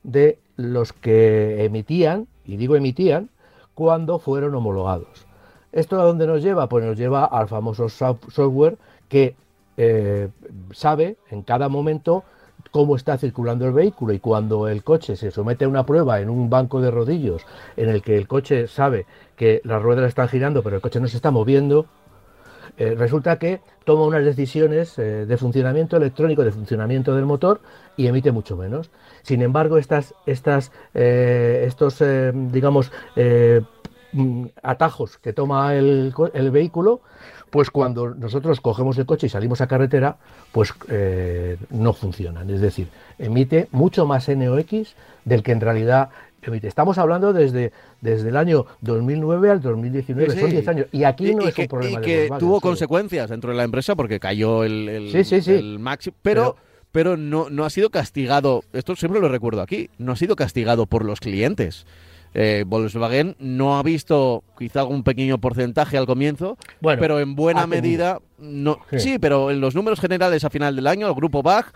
de 0.03 0.39
los 0.57 0.93
que 0.93 1.65
emitían, 1.65 2.29
y 2.45 2.57
digo 2.57 2.77
emitían, 2.77 3.31
cuando 3.75 4.19
fueron 4.19 4.55
homologados. 4.55 5.27
¿Esto 5.73 5.99
a 6.01 6.05
dónde 6.05 6.27
nos 6.27 6.43
lleva? 6.43 6.69
Pues 6.69 6.85
nos 6.85 6.99
lleva 6.99 7.25
al 7.25 7.49
famoso 7.49 7.89
software 7.89 8.77
que 9.09 9.35
eh, 9.77 10.29
sabe 10.73 11.17
en 11.31 11.43
cada 11.43 11.69
momento 11.69 12.25
cómo 12.71 12.97
está 12.97 13.17
circulando 13.19 13.67
el 13.67 13.73
vehículo 13.73 14.13
y 14.13 14.19
cuando 14.19 14.69
el 14.69 14.85
coche 14.85 15.17
se 15.17 15.31
somete 15.31 15.65
a 15.65 15.69
una 15.69 15.85
prueba 15.87 16.21
en 16.21 16.31
un 16.31 16.51
banco 16.51 16.81
de 16.81 16.91
rodillos 16.91 17.43
en 17.77 17.89
el 17.89 18.03
que 18.03 18.17
el 18.17 18.29
coche 18.29 18.69
sabe 18.69 19.07
que 19.37 19.61
las 19.65 19.83
ruedas 19.83 20.09
están 20.09 20.29
girando 20.29 20.63
pero 20.63 20.77
el 20.77 20.83
coche 20.83 21.01
no 21.01 21.09
se 21.09 21.17
está 21.17 21.31
moviendo, 21.31 21.87
eh, 22.83 22.95
resulta 22.97 23.39
que 23.39 23.61
toma 23.85 24.05
unas 24.05 24.25
decisiones 24.25 24.99
eh, 24.99 25.27
de 25.27 25.37
funcionamiento 25.37 25.97
electrónico, 25.97 26.45
de 26.45 26.53
funcionamiento 26.53 27.15
del 27.15 27.25
motor 27.25 27.61
y 27.97 28.07
emite 28.07 28.33
mucho 28.33 28.57
menos. 28.57 28.91
Sin 29.23 29.43
embargo, 29.43 29.79
estas, 29.79 30.15
estas, 30.27 30.73
estos, 30.95 32.03
digamos, 32.35 32.91
Mm, 34.13 34.49
atajos 34.63 35.17
que 35.17 35.33
toma 35.33 35.75
el, 35.75 36.13
vehículo, 36.53 37.01
pues 37.49 37.71
cuando 37.71 38.15
nosotros 38.15 38.61
cogemos 38.61 38.99
el 38.99 39.07
coche 39.07 39.27
y 39.27 39.31
salimos 39.31 39.63
a 39.63 39.67
carretera, 39.67 40.19
pues 40.53 40.75
eh, 40.89 41.57
no 41.71 41.95
funcionan. 41.95 42.51
Es 42.51 42.61
decir, 42.61 42.89
emite 43.19 43.69
mucho 43.73 44.05
más 44.05 44.29
NOx 44.29 44.95
del 45.25 45.43
que 45.43 45.53
en 45.53 45.63
realidad 45.63 46.11
emite. 46.43 46.69
Estamos 46.69 46.99
hablando 46.99 47.33
desde, 47.33 47.73
desde 48.01 48.29
el 48.29 48.37
año 48.37 48.67
2009 48.81 49.51
al 49.51 49.61
2019, 49.61 50.41
son 50.41 50.51
10 50.51 50.69
años. 50.69 50.87
Y 50.93 51.05
aquí 51.05 51.35
no 51.35 51.47
es 51.47 51.57
un 51.57 51.67
problema 51.67 52.01
y 52.01 52.03
que 52.03 52.31
tuvo 52.39 52.61
consecuencias 52.61 53.31
dentro 53.31 53.51
de 53.51 53.57
la 53.57 53.65
empresa 53.65 53.95
porque 53.95 54.21
cayó 54.21 54.65
el, 54.65 54.89
el, 54.89 55.79
máximo. 55.79 56.17
Pero, 56.23 56.57
pero, 56.91 57.17
no, 57.17 57.51
no 57.51 57.65
ha 57.65 57.71
sido 57.71 57.91
castigado, 57.91 58.63
esto 58.73 58.97
siempre 58.97 59.21
lo 59.21 59.29
recuerdo 59.29 59.63
aquí, 59.63 59.91
no 59.99 60.13
ha 60.13 60.17
sido 60.17 60.37
castigado 60.37 60.87
por 60.87 61.05
los 61.05 61.21
clientes. 61.21 61.87
Eh, 62.35 62.65
Volkswagen 62.67 63.37
no 63.39 63.79
ha 63.79 63.83
visto 63.83 64.43
quizá 64.59 64.85
un 64.85 65.03
pequeño 65.03 65.39
porcentaje 65.39 65.99
al 65.99 66.07
comienzo, 66.07 66.57
pero 66.81 67.21
en 67.21 67.35
buena 67.35 67.67
medida 67.67 68.21
no. 68.39 68.79
Sí. 68.97 69.19
pero 69.19 69.51
en 69.51 69.61
los 69.61 69.75
números 69.75 70.01
generales 70.01 70.43
a 70.45 70.51
final 70.51 70.75
del 70.75 70.87
año 70.87 71.09
el 71.09 71.15
grupo 71.15 71.43
Bach 71.43 71.75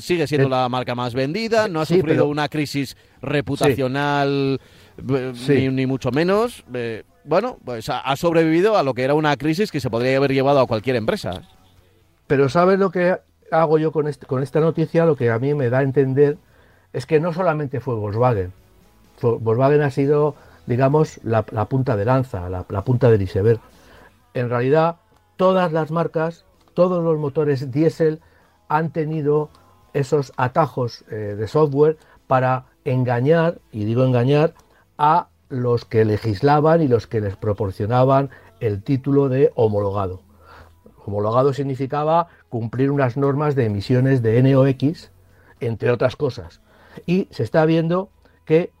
sigue 0.00 0.26
siendo 0.26 0.48
eh, 0.48 0.50
la 0.50 0.68
marca 0.68 0.94
más 0.94 1.14
vendida, 1.14 1.68
no 1.68 1.80
ha 1.80 1.86
sufrido 1.86 2.26
una 2.26 2.48
crisis 2.48 2.96
reputacional 3.22 4.60
ni, 5.02 5.86
mucho 5.86 6.10
menos. 6.10 6.64
bueno, 7.24 7.58
pues 7.64 7.88
ha, 7.88 8.16
sobrevivido 8.16 8.76
a 8.76 8.82
lo 8.82 8.94
que 8.94 9.04
era 9.04 9.14
una 9.14 9.36
crisis 9.36 9.70
que 9.70 9.80
se 9.80 9.90
podría 9.90 10.16
haber 10.16 10.32
llevado 10.32 10.60
a 10.60 10.66
cualquier 10.66 10.96
empresa. 10.96 11.42
Pero 12.26 12.48
¿sabes 12.48 12.78
lo 12.78 12.90
que 12.90 13.16
hago 13.50 13.78
yo 13.78 13.92
con, 13.92 14.08
este, 14.08 14.26
con 14.26 14.42
esta 14.42 14.60
noticia? 14.60 15.06
Lo 15.06 15.16
que 15.16 15.30
a 15.30 15.38
mí 15.38 15.54
me 15.54 15.70
da 15.70 15.78
a 15.78 15.82
entender 15.82 16.36
es 16.92 17.06
que 17.06 17.20
no 17.20 17.32
solamente 17.32 17.80
fue 17.80 17.94
Volkswagen, 17.94 18.52
Volkswagen 19.20 19.82
ha 19.82 19.90
sido, 19.90 20.34
digamos, 20.66 21.20
la, 21.22 21.42
punta 21.42 21.96
de 21.96 22.04
lanza, 22.04 22.48
la, 22.48 22.84
punta 22.84 23.10
del 23.10 23.22
iceberg. 23.22 23.60
En 24.34 24.48
realidad, 24.48 24.96
todas 25.36 25.72
las 25.72 25.90
marcas, 25.90 26.44
todos 26.74 27.02
los 27.02 27.18
motores 27.18 27.70
diésel 27.72 28.20
han 28.68 28.90
tenido 28.92 29.50
esos 29.94 30.32
atajos 30.36 31.04
eh, 31.10 31.36
de 31.38 31.48
software 31.48 31.96
para 32.26 32.66
engañar, 32.84 33.58
y 33.72 33.84
digo 33.84 34.04
engañar, 34.04 34.54
a 34.96 35.28
los 35.48 35.84
que 35.84 36.04
legislaban 36.04 36.82
y 36.82 36.88
los 36.88 37.06
que 37.06 37.20
les 37.20 37.36
proporcionaban 37.36 38.30
el 38.60 38.82
título 38.82 39.28
de 39.28 39.52
homologado. 39.54 40.22
Homologado 41.04 41.52
significaba 41.52 42.28
cumplir 42.48 42.90
unas 42.90 43.16
normas 43.16 43.54
de 43.54 43.66
emisiones 43.66 44.22
de 44.22 44.42
NOx, 44.42 45.10
entre 45.60 45.90
otras 45.90 46.16
cosas. 46.16 46.60
Y 47.06 47.28
se 47.30 47.44
está 47.44 47.64
viendo 47.64 48.10
que 48.44 48.72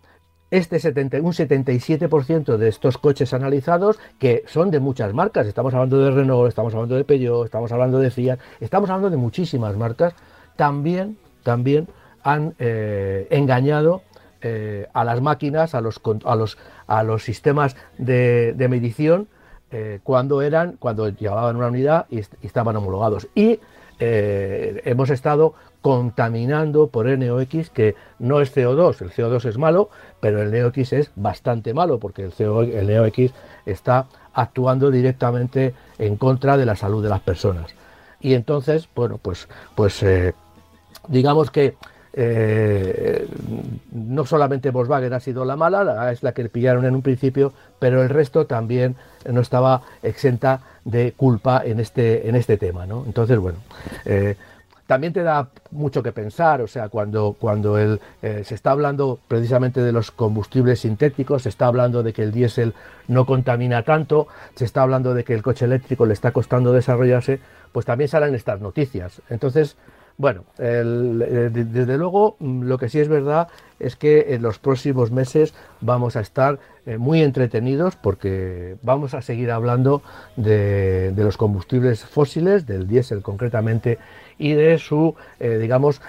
este 0.50 0.78
70, 0.78 1.18
un 1.18 1.32
77% 1.32 2.56
de 2.56 2.68
estos 2.68 2.96
coches 2.96 3.34
analizados, 3.34 3.98
que 4.18 4.44
son 4.46 4.70
de 4.70 4.80
muchas 4.80 5.12
marcas, 5.12 5.46
estamos 5.46 5.74
hablando 5.74 5.98
de 5.98 6.10
Renault, 6.10 6.48
estamos 6.48 6.74
hablando 6.74 6.96
de 6.96 7.04
Peugeot, 7.04 7.44
estamos 7.44 7.70
hablando 7.70 7.98
de 7.98 8.10
Fiat, 8.10 8.38
estamos 8.60 8.88
hablando 8.88 9.10
de 9.10 9.18
muchísimas 9.18 9.76
marcas, 9.76 10.14
también, 10.58 11.16
también 11.44 11.86
han 12.24 12.54
eh, 12.58 13.28
engañado 13.30 14.02
eh, 14.42 14.88
a 14.92 15.04
las 15.04 15.22
máquinas, 15.22 15.72
a 15.76 15.80
los, 15.80 16.00
a 16.24 16.34
los, 16.34 16.58
a 16.88 17.04
los 17.04 17.22
sistemas 17.22 17.76
de, 17.96 18.66
medición, 18.68 19.28
eh, 19.70 20.00
cuando 20.02 20.42
eran, 20.42 20.72
cuando 20.80 21.08
llevaban 21.10 21.54
una 21.54 21.68
unidad 21.68 22.06
y, 22.10 22.18
estaban 22.42 22.74
homologados. 22.74 23.28
Y 23.36 23.60
hemos 24.00 25.10
estado 25.10 25.54
contaminando 25.80 26.86
por 26.88 27.06
NOx, 27.06 27.70
que 27.70 27.94
no 28.20 28.40
es 28.40 28.56
CO2, 28.56 29.00
el 29.02 29.10
CO2 29.10 29.44
es 29.44 29.58
malo, 29.58 29.90
pero 30.20 30.40
el 30.42 30.52
NOx 30.52 30.92
es 30.92 31.10
bastante 31.16 31.72
malo, 31.72 31.98
porque 31.98 32.22
el, 32.22 32.32
CO, 32.32 32.62
el 32.62 32.86
NOx 32.86 33.32
está 33.66 34.06
actuando 34.34 34.90
directamente 34.90 35.74
en 35.98 36.16
contra 36.16 36.56
de 36.56 36.66
la 36.66 36.76
salud 36.76 37.02
de 37.02 37.08
las 37.08 37.20
personas. 37.20 37.74
Y 38.20 38.34
entonces, 38.34 38.88
bueno, 38.94 39.18
pues, 39.18 39.48
pues 39.74 40.04
digamos 41.08 41.50
que 41.50 41.74
eh, 42.14 43.28
no 43.92 44.24
solamente 44.26 44.70
Volkswagen 44.70 45.12
ha 45.12 45.20
sido 45.20 45.44
la 45.44 45.56
mala, 45.56 46.10
es 46.10 46.22
la 46.22 46.32
que 46.32 46.48
pillaron 46.48 46.84
en 46.84 46.94
un 46.94 47.02
principio, 47.02 47.52
pero 47.78 48.02
el 48.02 48.08
resto 48.08 48.46
también 48.46 48.96
no 49.30 49.40
estaba 49.40 49.82
exenta 50.02 50.60
de 50.84 51.12
culpa 51.12 51.62
en 51.64 51.80
este, 51.80 52.28
en 52.28 52.34
este 52.34 52.56
tema. 52.56 52.86
¿no? 52.86 53.04
Entonces, 53.06 53.38
bueno, 53.38 53.58
eh, 54.04 54.36
también 54.88 55.12
te 55.12 55.22
da 55.22 55.48
mucho 55.70 56.02
que 56.02 56.12
pensar, 56.12 56.62
o 56.62 56.66
sea, 56.66 56.88
cuando, 56.88 57.36
cuando 57.38 57.76
el, 57.76 58.00
eh, 58.22 58.42
se 58.44 58.54
está 58.54 58.70
hablando 58.70 59.18
precisamente 59.28 59.82
de 59.82 59.92
los 59.92 60.10
combustibles 60.10 60.80
sintéticos, 60.80 61.42
se 61.42 61.50
está 61.50 61.66
hablando 61.66 62.02
de 62.02 62.14
que 62.14 62.22
el 62.22 62.32
diésel 62.32 62.72
no 63.06 63.26
contamina 63.26 63.82
tanto, 63.82 64.28
se 64.54 64.64
está 64.64 64.82
hablando 64.82 65.12
de 65.12 65.24
que 65.24 65.34
el 65.34 65.42
coche 65.42 65.66
eléctrico 65.66 66.06
le 66.06 66.14
está 66.14 66.32
costando 66.32 66.72
desarrollarse, 66.72 67.38
pues 67.70 67.84
también 67.84 68.08
salen 68.08 68.34
estas 68.34 68.62
noticias. 68.62 69.20
Entonces, 69.28 69.76
bueno, 70.18 70.42
eh, 70.58 70.82
desde 71.52 71.96
luego 71.96 72.36
mm, 72.40 72.64
lo 72.64 72.76
que 72.76 72.88
sí 72.88 72.98
es 72.98 73.08
verdad 73.08 73.46
es 73.78 73.94
que 73.94 74.34
en 74.34 74.42
los 74.42 74.58
próximos 74.58 75.12
meses 75.12 75.54
vamos 75.80 76.16
a 76.16 76.20
estar 76.20 76.58
eh, 76.86 76.98
muy 76.98 77.22
entretenidos 77.22 77.94
porque 77.94 78.76
vamos 78.82 79.14
a 79.14 79.22
seguir 79.22 79.52
hablando 79.52 80.02
de, 80.34 81.14
los 81.16 81.36
combustibles 81.36 82.04
fósiles, 82.04 82.66
del 82.66 82.88
diésel 82.88 83.22
concretamente, 83.22 83.98
y 84.38 84.54
de 84.54 84.78
su, 84.78 85.14
eh, 85.38 85.58
digamos, 85.58 86.00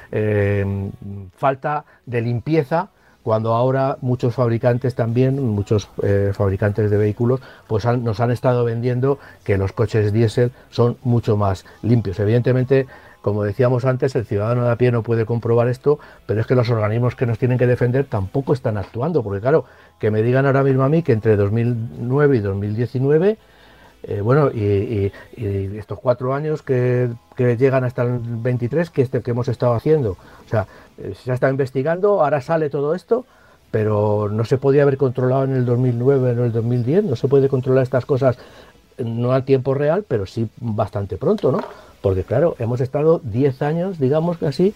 falta 1.35 1.85
de 2.05 2.21
limpieza 2.21 2.89
cuando 3.21 3.53
ahora 3.53 3.97
muchos 4.01 4.33
fabricantes 4.33 4.95
también, 4.95 5.43
muchos 5.43 5.89
fabricantes 6.33 6.89
de 6.89 6.97
vehículos, 6.97 7.41
pues 7.67 7.85
nos 7.85 8.19
han 8.19 8.31
estado 8.31 8.63
vendiendo 8.63 9.19
que 9.43 9.57
los 9.57 9.71
coches 9.73 10.13
diésel 10.13 10.51
son 10.71 10.97
mucho 11.03 11.37
más 11.37 11.65
limpios. 11.83 12.19
Evidentemente, 12.19 12.87
como 13.21 13.43
decíamos 13.43 13.85
antes, 13.85 14.15
el 14.15 14.25
ciudadano 14.25 14.63
de 14.63 14.71
a 14.71 14.75
pie 14.75 14.91
no 14.91 15.03
puede 15.03 15.25
comprobar 15.25 15.67
esto, 15.67 15.99
pero 16.25 16.41
es 16.41 16.47
que 16.47 16.55
los 16.55 16.69
organismos 16.69 17.15
que 17.15 17.25
nos 17.25 17.37
tienen 17.37 17.57
que 17.57 17.67
defender 17.67 18.05
tampoco 18.05 18.53
están 18.53 18.77
actuando, 18.77 19.23
porque 19.23 19.41
claro, 19.41 19.65
que 19.99 20.11
me 20.11 20.21
digan 20.21 20.45
ahora 20.45 20.63
mismo 20.63 20.83
a 20.83 20.89
mí 20.89 21.03
que 21.03 21.11
entre 21.11 21.35
2009 21.35 22.37
y 22.37 22.39
2019 22.39 23.37
eh, 24.03 24.21
bueno, 24.21 24.49
y, 24.49 25.11
estos 25.35 25.99
cuatro 25.99 26.33
años 26.33 26.61
que, 26.61 27.09
llegan 27.37 27.83
hasta 27.83 28.03
el 28.03 28.19
23, 28.19 28.89
que, 28.89 29.01
este, 29.01 29.21
que 29.21 29.31
hemos 29.31 29.47
estado 29.47 29.73
haciendo. 29.73 30.11
O 30.11 30.49
sea, 30.49 30.67
eh, 30.97 31.13
se 31.21 31.31
ha 31.31 31.33
estado 31.33 31.51
investigando, 31.51 32.23
ahora 32.23 32.41
sale 32.41 32.69
todo 32.69 32.95
esto, 32.95 33.25
pero 33.71 34.29
no 34.31 34.45
se 34.45 34.57
podía 34.57 34.83
haber 34.83 34.97
controlado 34.97 35.43
en 35.43 35.55
el 35.55 35.65
2009, 35.65 36.31
en 36.31 36.39
el 36.39 36.51
2010, 36.51 37.03
no 37.05 37.15
se 37.15 37.27
puede 37.27 37.49
controlar 37.49 37.83
estas 37.83 38.05
cosas 38.05 38.37
no 38.97 39.31
al 39.31 39.45
tiempo 39.45 39.73
real, 39.73 40.03
pero 40.07 40.25
sí 40.25 40.49
bastante 40.59 41.17
pronto, 41.17 41.51
¿no? 41.51 41.59
Porque 42.01 42.23
claro, 42.23 42.55
hemos 42.59 42.81
estado 42.81 43.19
10 43.23 43.61
años, 43.61 43.99
digamos 43.99 44.37
que 44.37 44.47
así, 44.47 44.73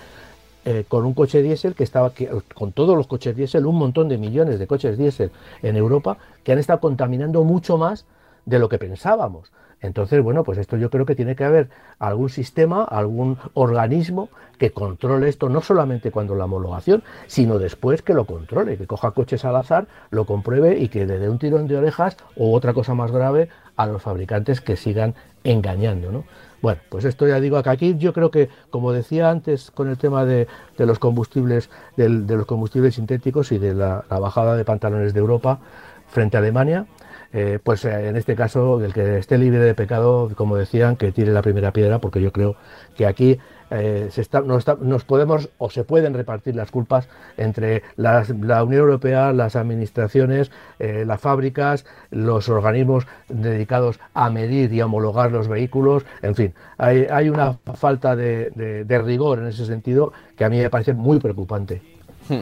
eh, 0.66 0.86
con 0.88 1.06
un 1.06 1.14
coche 1.14 1.42
diésel 1.42 1.76
que 1.76 1.84
estaba, 1.84 2.14
con 2.54 2.72
todos 2.72 2.96
los 2.96 3.08
coches 3.08 3.36
diésel, 3.36 3.66
un 3.66 3.76
montón 3.76 4.08
de 4.08 4.18
millones 4.18 4.60
de 4.60 4.68
coches 4.68 4.98
diésel 4.98 5.32
en 5.62 5.76
Europa, 5.76 6.18
que 6.44 6.54
han 6.54 6.60
estado 6.60 6.80
contaminando 6.80 7.44
mucho 7.44 7.78
más 7.78 8.06
de 8.46 8.60
lo 8.60 8.70
que 8.70 8.78
pensábamos. 8.78 9.52
Entonces, 9.82 10.24
bueno, 10.24 10.46
pues 10.46 10.58
esto 10.58 10.78
yo 10.78 10.90
creo 10.90 11.06
que 11.06 11.14
tiene 11.14 11.36
que 11.36 11.44
haber 11.44 11.70
algún 12.00 12.30
sistema, 12.30 12.86
algún 12.86 13.38
organismo 13.54 14.30
que 14.58 14.72
controle 14.72 15.28
esto, 15.28 15.50
no 15.50 15.60
solamente 15.60 16.10
cuando 16.10 16.36
la 16.36 16.46
homologación, 16.46 17.04
sino 17.28 17.60
después 17.60 18.02
que 18.02 18.14
lo 18.14 18.24
controle, 18.24 18.78
que 18.78 18.88
coja 18.88 19.12
coches 19.12 19.44
al 19.44 19.58
azar, 19.58 19.88
lo 20.10 20.26
compruebe 20.26 20.80
y 20.80 20.88
que 20.88 21.06
le 21.06 21.20
dé 21.20 21.28
un 21.28 21.38
tirón 21.38 21.68
de 21.68 21.76
orejas 21.76 22.16
o 22.38 22.54
otra 22.54 22.74
cosa 22.74 22.94
más 22.94 23.12
grave 23.12 23.50
a 23.76 23.86
los 23.86 24.02
fabricantes 24.02 24.62
que 24.62 24.78
sigan 24.78 25.16
engañando, 25.44 26.14
¿no? 26.14 26.24
Bueno, 26.64 26.80
pues 26.88 27.04
esto 27.04 27.28
ya 27.28 27.42
digo 27.42 27.62
que 27.62 27.70
aquí 27.70 27.98
yo 27.98 28.14
creo 28.14 28.32
que, 28.32 28.48
como 28.70 28.94
decía 28.94 29.30
antes 29.30 29.70
con 29.70 29.90
el 29.90 29.98
tema 29.98 30.24
de, 30.24 30.48
los 30.78 30.98
combustibles, 30.98 31.70
de 31.98 32.08
los 32.08 32.46
combustibles 32.46 32.96
sintéticos 32.96 33.52
y 33.52 33.58
de 33.58 33.74
la 33.74 34.06
bajada 34.10 34.56
de 34.56 34.64
pantalones 34.64 35.14
de 35.14 35.20
Europa 35.20 35.60
frente 36.08 36.38
a 36.38 36.40
Alemania, 36.40 36.86
eh, 37.34 37.60
pues 37.62 37.84
eh, 37.84 38.08
en 38.08 38.16
este 38.16 38.36
caso 38.36 38.82
el 38.82 38.94
que 38.94 39.18
esté 39.18 39.38
libre 39.38 39.60
de 39.60 39.74
pecado, 39.76 40.32
como 40.36 40.56
decían, 40.56 40.96
que 40.96 41.12
tire 41.12 41.34
la 41.34 41.42
primera 41.42 41.74
piedra, 41.74 42.00
porque 42.00 42.22
yo 42.22 42.32
creo 42.32 42.56
que 42.96 43.08
aquí 43.08 43.40
eh, 43.74 44.10
se 44.12 44.22
está, 44.22 44.42
nos, 44.42 45.04
podemos 45.04 45.50
o 45.58 45.70
se 45.70 45.84
pueden 45.84 46.14
repartir 46.14 46.56
las 46.56 46.72
culpas 46.72 47.10
entre 47.38 47.84
la 47.96 48.64
Unión 48.64 48.82
Europea, 48.82 49.34
las 49.34 49.56
administraciones, 49.56 50.52
las 50.80 51.20
fábricas, 51.20 51.86
los 52.12 52.50
organismos 52.50 53.08
dedicados 53.30 54.00
a 54.14 54.30
medir 54.30 54.74
y 54.74 54.82
homologar 54.82 55.32
los 55.32 55.48
vehículos, 55.48 56.06
en 56.22 56.36
fin, 56.36 56.54
hay, 56.78 57.30
una 57.30 57.58
falta 57.76 58.16
de, 58.16 59.02
rigor 59.04 59.40
en 59.40 59.48
ese 59.48 59.66
sentido 59.66 60.14
que 60.38 60.46
a 60.46 60.50
mí 60.50 60.58
me 60.58 60.70
parece 60.70 60.94
muy 60.94 61.20
preocupante. 61.20 61.82
Hmm. 62.28 62.42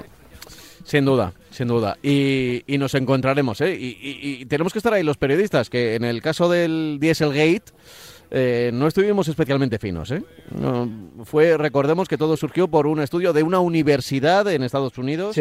Sin 0.83 1.05
duda, 1.05 1.33
sin 1.51 1.67
duda. 1.67 1.97
Y, 2.01 2.63
nos 2.79 2.95
encontraremos, 2.95 3.61
¿eh? 3.61 3.77
Y, 3.79 4.45
tenemos 4.45 4.73
que 4.73 4.79
estar 4.79 4.93
ahí 4.93 5.03
los 5.03 5.17
periodistas, 5.17 5.69
que 5.69 5.95
en 5.95 6.03
el 6.03 6.21
caso 6.21 6.49
del 6.49 6.97
Dieselgate 6.99 7.71
eh, 8.31 8.71
no 8.73 8.87
estuvimos 8.87 9.27
especialmente 9.27 9.77
finos, 9.77 10.09
¿eh? 10.11 10.23
fue, 11.25 11.57
recordemos 11.57 12.07
que 12.07 12.17
todo 12.17 12.37
surgió 12.37 12.69
por 12.69 12.87
un 12.87 13.01
estudio 13.01 13.33
de 13.33 13.43
una 13.43 13.59
universidad 13.59 14.47
en 14.51 14.63
Estados 14.63 14.97
Unidos. 14.97 15.37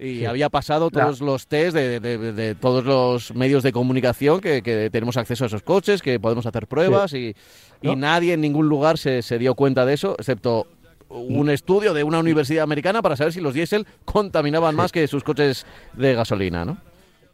Y 0.00 0.26
había 0.26 0.48
pasado 0.48 0.90
todos 0.90 1.20
los 1.20 1.48
test 1.48 1.74
de, 1.74 2.54
todos 2.60 2.84
los 2.84 3.34
medios 3.34 3.64
de 3.64 3.72
comunicación 3.72 4.40
que, 4.40 4.88
tenemos 4.92 5.16
acceso 5.16 5.42
a 5.42 5.46
esos 5.48 5.62
coches, 5.62 6.00
que 6.00 6.20
podemos 6.20 6.46
hacer 6.46 6.68
pruebas 6.68 7.12
y, 7.12 7.34
nadie 7.82 8.34
en 8.34 8.40
ningún 8.40 8.68
lugar 8.68 8.98
se, 8.98 9.22
se 9.22 9.38
dio 9.38 9.56
cuenta 9.56 9.84
de 9.84 9.94
eso, 9.94 10.14
excepto 10.16 10.68
un 11.08 11.50
estudio 11.50 11.94
de 11.94 12.04
una 12.04 12.20
universidad 12.20 12.62
americana 12.62 13.02
para 13.02 13.16
saber 13.16 13.32
si 13.32 13.40
los 13.40 13.54
diésel 13.54 13.86
contaminaban 14.04 14.76
más 14.76 14.92
que 14.92 15.08
sus 15.08 15.24
coches 15.24 15.66
de 15.94 16.14
gasolina, 16.14 16.64
¿no? 16.64 16.78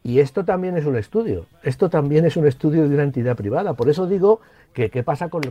Y 0.05 0.19
esto 0.19 0.45
también 0.45 0.77
es 0.77 0.85
un 0.85 0.97
estudio, 0.97 1.47
esto 1.63 1.89
también 1.89 2.25
es 2.25 2.37
un 2.37 2.45
estudio 2.45 2.87
de 2.87 2.93
una 2.93 3.01
entidad 3.01 3.35
privada. 3.35 3.73
Por 3.73 3.89
eso 3.89 4.05
digo 4.05 4.39
que 4.71 4.91
qué 4.91 5.01
pasa 5.01 5.29
con, 5.29 5.41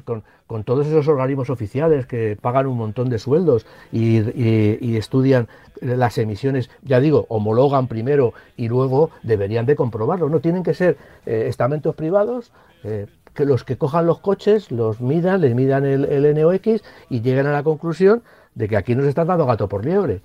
todos 0.63 0.87
esos 0.87 1.09
organismos 1.09 1.51
oficiales 1.51 2.07
que 2.07 2.39
pagan 2.41 2.69
un 2.69 2.79
montón 2.79 3.11
de 3.11 3.19
sueldos 3.19 3.67
y, 3.91 4.95
estudian 4.97 5.49
las 5.81 6.19
emisiones, 6.19 6.71
ya 6.85 7.01
digo, 7.01 7.27
homologan 7.31 7.89
primero 7.89 8.33
y 8.57 8.69
luego 8.69 9.11
deberían 9.25 9.67
de 9.67 9.75
comprobarlo. 9.75 10.29
No 10.29 10.39
tienen 10.39 10.63
que 10.63 10.75
ser 10.75 10.99
eh, 11.27 11.47
estamentos 11.49 11.97
privados. 11.97 12.53
Eh, 12.85 13.07
que 13.35 13.47
los 13.47 13.65
que 13.65 13.77
cojan 13.77 14.07
los 14.07 14.21
coches 14.21 14.71
los 14.71 15.01
midan, 15.01 15.41
les 15.41 15.57
midan 15.57 15.85
el, 15.85 16.05
el 16.05 16.33
NOx 16.41 16.85
y 17.11 17.23
lleguen 17.23 17.49
a 17.49 17.53
la 17.53 17.65
conclusión 17.65 18.23
de 18.55 18.69
que 18.69 18.77
aquí 18.77 18.95
nos 18.95 19.07
están 19.07 19.27
dando 19.27 19.47
gato 19.47 19.69
por 19.69 19.85
liebre. 19.85 20.21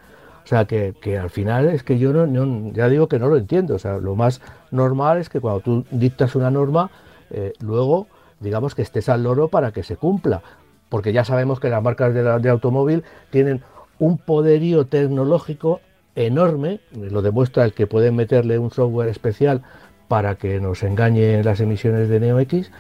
O 0.50 0.56
sea, 0.58 0.66
que, 0.66 0.96
al 1.16 1.30
final 1.30 1.68
es 1.68 1.84
que 1.84 2.00
yo 2.00 2.12
no, 2.12 2.72
ya 2.74 2.90
digo 2.90 3.08
que 3.08 3.20
no 3.20 3.28
lo 3.28 3.38
entiendo. 3.38 3.76
O 3.76 3.78
sea, 3.78 4.00
lo 4.00 4.16
más 4.16 4.42
normal 4.72 5.20
es 5.20 5.30
que 5.30 5.40
cuando 5.40 5.60
tú 5.60 5.86
dictas 5.92 6.34
una 6.34 6.50
norma, 6.50 6.90
eh, 7.30 7.54
luego, 7.60 8.08
digamos 8.40 8.74
que 8.74 8.82
estés 8.82 9.10
al 9.10 9.22
loro 9.22 9.50
para 9.50 9.72
que 9.72 9.84
se 9.84 9.96
cumpla. 9.96 10.42
Porque 10.90 11.14
ya 11.14 11.24
sabemos 11.24 11.60
que 11.60 11.70
las 11.70 11.84
marcas 11.84 12.16
de, 12.16 12.24
de 12.24 12.50
automóvil 12.50 13.04
tienen 13.30 13.62
un 14.00 14.18
poderío 14.18 14.88
tecnológico 14.88 15.82
enorme, 16.16 16.80
lo 16.94 17.22
demuestra 17.22 17.64
el 17.64 17.74
que 17.74 17.86
pueden 17.86 18.16
meterle 18.16 18.58
un 18.58 18.72
software 18.72 19.10
especial 19.10 19.62
para 20.08 20.34
que 20.34 20.60
nos 20.60 20.82
engañen 20.82 21.46
las 21.46 21.60
emisiones 21.60 22.10
de 22.10 22.20
NeoX, 22.20 22.72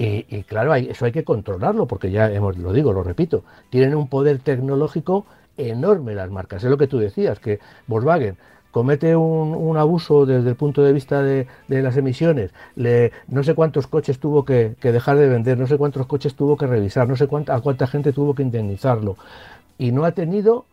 y, 0.00 0.44
claro, 0.44 0.72
eso 0.76 1.06
hay 1.06 1.10
que 1.10 1.24
controlarlo, 1.24 1.86
porque 1.86 2.12
ya 2.12 2.30
hemos, 2.30 2.56
lo 2.56 2.72
digo, 2.72 2.92
lo 2.92 3.02
repito, 3.02 3.42
tienen 3.68 3.96
un 3.96 4.06
poder 4.06 4.38
tecnológico 4.38 5.26
enorme 5.58 6.14
las 6.14 6.30
marcas. 6.30 6.64
Es 6.64 6.70
lo 6.70 6.78
que 6.78 6.86
tú 6.86 6.98
decías, 6.98 7.38
que 7.38 7.60
Volkswagen 7.86 8.36
comete 8.70 9.16
un, 9.16 9.76
abuso 9.76 10.26
desde 10.26 10.50
el 10.50 10.56
punto 10.56 10.82
de 10.82 10.92
vista 10.92 11.22
de, 11.22 11.46
las 11.68 11.96
emisiones, 11.96 12.52
le, 12.76 13.12
no 13.26 13.42
sé 13.42 13.54
cuántos 13.54 13.86
coches 13.86 14.18
tuvo 14.18 14.44
que, 14.44 14.76
dejar 14.80 15.16
de 15.16 15.28
vender, 15.28 15.58
no 15.58 15.66
sé 15.66 15.76
cuántos 15.76 16.06
coches 16.06 16.34
tuvo 16.34 16.56
que 16.56 16.66
revisar, 16.66 17.08
no 17.08 17.16
sé 17.16 17.26
cuánta, 17.26 17.54
a 17.54 17.60
cuánta 17.60 17.86
gente 17.86 18.12
tuvo 18.12 18.34
que 18.34 18.42
indemnizarlo. 18.42 19.16
Y 19.78 19.92
no 19.92 20.04
ha 20.04 20.12
tenido, 20.12 20.66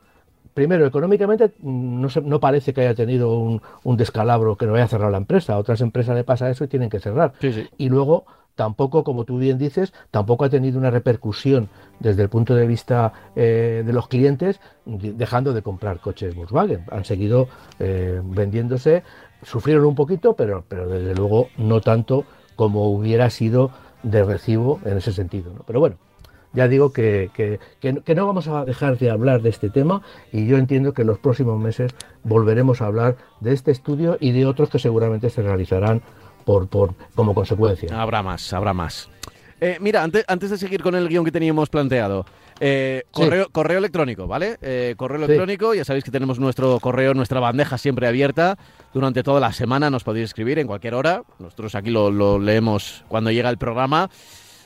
primero, 0.53 0.85
económicamente 0.85 1.51
no, 1.61 2.09
no 2.23 2.39
parece 2.39 2.73
que 2.73 2.81
haya 2.81 2.95
tenido 2.95 3.39
un, 3.39 3.97
descalabro 3.97 4.55
que 4.55 4.65
no 4.65 4.75
haya 4.75 4.87
cerrado 4.87 5.11
la 5.11 5.17
empresa. 5.17 5.53
A 5.53 5.57
otras 5.57 5.81
empresas 5.81 6.15
le 6.15 6.23
pasa 6.23 6.49
eso 6.49 6.63
y 6.63 6.67
tienen 6.67 6.89
que 6.89 6.99
cerrar. 6.99 7.33
Y 7.77 7.89
luego 7.89 8.25
tampoco, 8.55 9.03
como 9.03 9.25
tú 9.25 9.37
bien 9.37 9.57
dices, 9.57 9.93
tampoco 10.11 10.45
ha 10.45 10.49
tenido 10.49 10.79
una 10.79 10.89
repercusión 10.89 11.69
desde 11.99 12.23
el 12.23 12.29
punto 12.29 12.55
de 12.55 12.67
vista 12.67 13.13
eh, 13.35 13.83
de 13.85 13.93
los 13.93 14.07
clientes, 14.07 14.59
dejando 14.85 15.53
de 15.53 15.61
comprar 15.61 15.99
coches 15.99 16.35
Volkswagen. 16.35 16.85
Han 16.91 17.05
seguido 17.05 17.47
eh, 17.79 18.21
vendiéndose, 18.23 19.03
sufrieron 19.43 19.85
un 19.85 19.95
poquito, 19.95 20.33
pero, 20.33 20.63
pero 20.67 20.87
desde 20.87 21.15
luego 21.15 21.49
no 21.57 21.81
tanto 21.81 22.25
como 22.55 22.89
hubiera 22.89 23.29
sido 23.29 23.71
de 24.03 24.23
recibo 24.23 24.79
en 24.85 24.97
ese 24.97 25.11
sentido. 25.11 25.51
Pero 25.65 25.79
bueno, 25.79 25.97
ya 26.53 26.67
digo 26.69 26.93
que, 26.93 27.29
que, 27.33 27.59
que, 27.81 28.15
no 28.15 28.25
vamos 28.25 28.47
a 28.47 28.63
dejar 28.63 28.97
de 28.97 29.11
hablar 29.11 29.41
de 29.41 29.49
este 29.49 29.69
tema 29.69 30.01
y 30.31 30.47
yo 30.47 30.57
entiendo 30.57 30.93
que 30.93 31.01
en 31.01 31.09
los 31.09 31.19
próximos 31.19 31.59
meses 31.59 31.93
volveremos 32.23 32.81
a 32.81 32.87
hablar 32.87 33.17
de 33.41 33.51
este 33.51 33.71
estudio 33.71 34.17
y 34.21 34.31
de 34.31 34.45
otros 34.45 34.69
que 34.69 34.79
seguramente 34.79 35.29
se 35.29 35.41
realizarán 35.41 36.01
por, 36.45 36.67
por, 36.67 36.93
como 37.15 37.33
consecuencia. 37.33 37.89
Habrá 37.99 38.23
más, 38.23 38.53
habrá 38.53 38.73
más. 38.73 39.09
Eh, 39.59 39.77
mira, 39.79 40.03
antes, 40.03 40.23
antes 40.27 40.49
de 40.49 40.57
seguir 40.57 40.83
con 40.83 40.95
el 40.95 41.07
guion 41.07 41.25
que 41.25 41.31
teníamos 41.31 41.69
planteado, 41.69 42.25
eh, 42.59 43.03
correo, 43.11 43.47
correo 43.51 43.79
electrónico, 43.79 44.27
¿vale? 44.27 44.57
Eh, 44.61 44.95
correo 44.97 45.23
electrónico, 45.23 45.73
ya 45.73 45.85
sabéis 45.85 46.03
que 46.03 46.11
tenemos 46.11 46.39
nuestro 46.39 46.79
correo, 46.79 47.13
nuestra 47.13 47.39
bandeja 47.39 47.77
siempre 47.77 48.07
abierta. 48.07 48.57
Durante 48.93 49.23
toda 49.23 49.39
la 49.39 49.53
semana 49.53 49.89
nos 49.89 50.03
podéis 50.03 50.25
escribir 50.25 50.59
en 50.59 50.67
cualquier 50.67 50.93
hora. 50.93 51.23
Nosotros 51.39 51.75
aquí 51.75 51.89
lo, 51.89 52.39
leemos 52.39 53.03
cuando 53.07 53.31
llega 53.31 53.49
el 53.49 53.57
programa. 53.57 54.09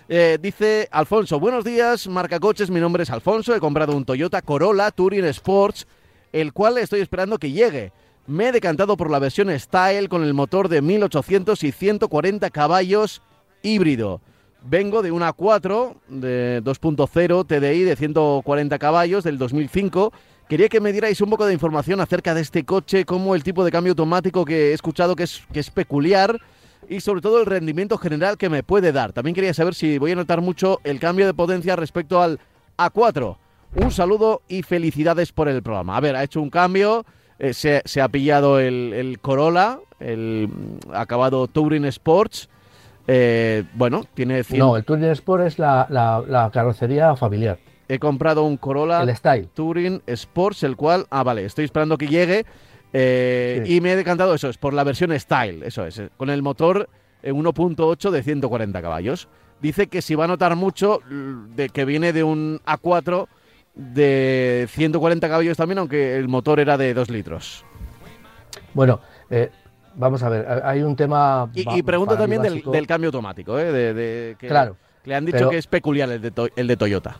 dice 0.08 0.88
Alfonso, 0.92 1.40
buenos 1.40 1.64
días, 1.64 2.08
marca 2.08 2.40
coches, 2.40 2.70
mi 2.70 2.80
nombre 2.80 3.04
es 3.04 3.12
Alfonso, 3.12 3.56
he 3.56 3.60
comprado 3.60 3.96
un 3.96 4.06
Toyota 4.06 4.42
Corolla 4.42 4.92
Touring 4.92 5.26
Sports, 5.26 5.88
el 6.32 6.52
cual 6.52 6.80
estoy 6.80 7.02
esperando 7.02 7.38
que 7.38 7.52
llegue 7.52 7.92
me 8.30 8.50
he 8.50 8.52
decantado 8.52 8.96
por 8.96 9.10
la 9.10 9.18
versión 9.18 9.50
Style 9.60 10.08
con 10.08 10.24
el 10.24 10.36
motor 10.36 10.70
de 10.70 10.84
1800 10.84 11.64
y 11.64 11.72
140 11.72 12.52
caballos 12.52 13.24
híbrido. 13.64 14.22
Vengo 14.62 15.02
de 15.02 15.12
una 15.12 15.34
4 15.34 15.96
de 16.10 16.62
2.0 16.64 17.48
TDI 17.48 17.84
de 17.84 17.96
140 17.96 18.78
caballos 18.78 19.24
del 19.24 19.40
2005. 19.40 20.14
Quería 20.48 20.70
que 20.70 20.80
me 20.80 20.92
dierais 20.92 21.20
un 21.22 21.32
poco 21.32 21.48
de 21.48 21.54
información 21.54 22.02
acerca 22.02 22.36
de 22.36 22.42
este 22.42 22.66
coche, 22.66 23.04
como 23.04 23.34
el 23.34 23.44
tipo 23.44 23.66
de 23.66 23.72
cambio 23.72 23.94
automático 23.94 24.46
que 24.46 24.70
he 24.70 24.74
escuchado 24.74 25.16
que 25.16 25.24
es, 25.24 25.42
que 25.52 25.60
es 25.60 25.72
peculiar 25.72 26.40
y 26.88 27.00
sobre 27.00 27.22
todo 27.22 27.40
el 27.40 27.48
rendimiento 27.48 27.98
general 27.98 28.38
que 28.38 28.50
me 28.50 28.62
puede 28.62 28.92
dar. 28.92 29.12
También 29.12 29.34
quería 29.34 29.56
saber 29.56 29.74
si 29.74 29.98
voy 29.98 30.12
a 30.12 30.16
notar 30.16 30.42
mucho 30.42 30.82
el 30.84 31.00
cambio 31.00 31.26
de 31.26 31.34
potencia 31.34 31.76
respecto 31.76 32.22
al 32.22 32.40
A4. 32.78 33.38
Un 33.76 33.90
saludo 33.90 34.44
y 34.48 34.62
felicidades 34.62 35.32
por 35.32 35.48
el 35.48 35.64
programa. 35.64 35.98
A 35.98 36.00
ver, 36.00 36.16
ha 36.16 36.24
hecho 36.24 36.42
un 36.42 36.52
cambio, 36.52 37.06
eh, 37.40 37.54
se, 37.54 38.02
ha 38.02 38.10
pillado 38.10 38.60
el, 38.60 39.18
Corolla, 39.22 39.80
el 40.00 40.50
acabado 40.94 41.48
Touring 41.48 41.86
Sports. 41.86 42.50
Eh, 43.08 43.64
bueno, 43.74 44.04
tiene... 44.14 44.44
No, 44.56 44.76
el 44.76 44.84
Touring 44.84 45.06
Sport 45.12 45.46
es 45.46 45.58
la, 45.58 46.50
carrocería 46.54 47.16
familiar. 47.16 47.58
He 47.88 47.98
comprado 47.98 48.44
un 48.44 48.58
Corolla 48.58 49.02
el 49.02 49.16
Style. 49.16 49.48
Touring 49.54 50.02
Sports, 50.06 50.64
el 50.64 50.76
cual... 50.76 51.08
Ah, 51.10 51.24
vale, 51.24 51.46
estoy 51.46 51.66
esperando 51.66 51.98
que 51.98 52.08
llegue. 52.08 52.46
Eh, 52.92 53.64
y 53.66 53.82
me 53.82 53.94
he 53.94 53.96
decantado, 53.96 54.34
eso 54.34 54.50
es, 54.50 54.58
por 54.58 54.74
la 54.74 54.84
versión 54.84 55.18
Style, 55.18 55.66
eso 55.66 55.86
es, 55.86 56.02
con 56.18 56.30
el 56.30 56.42
motor 56.42 56.90
1.8 57.24 58.10
de 58.12 58.24
140 58.24 58.82
caballos. 58.82 59.30
Dice 59.62 59.88
que 59.88 60.02
si 60.02 60.16
va 60.16 60.26
a 60.26 60.28
notar 60.28 60.56
mucho 60.56 61.00
de 61.10 61.70
que 61.70 61.86
viene 61.86 62.14
de 62.14 62.24
un 62.24 62.60
A4 62.66 63.28
de 63.80 64.68
140 64.70 65.30
caballos 65.30 65.58
también, 65.58 65.80
aunque 65.80 66.18
el 66.18 66.28
motor 66.28 66.60
era 66.60 66.78
de 66.78 66.94
2 66.94 67.10
litros. 67.10 67.64
Bueno, 68.74 69.00
eh, 69.30 69.50
vamos 69.96 70.22
a 70.22 70.30
ver, 70.30 70.62
hay 70.64 70.82
un 70.82 70.96
tema... 70.96 71.50
Y, 71.54 71.82
pregunto 71.82 72.18
también 72.18 72.42
del, 72.42 72.88
cambio 72.88 73.08
automático, 73.08 73.58
¿eh? 73.58 73.72
De, 73.72 74.36
que 74.38 74.48
claro. 74.48 74.76
Le 75.06 75.16
han 75.16 75.26
dicho 75.26 75.50
que 75.50 75.58
es 75.58 75.68
peculiar 75.68 76.10
el 76.12 76.22
de, 76.22 76.52
el 76.56 76.68
de 76.68 76.78
Toyota. 76.78 77.18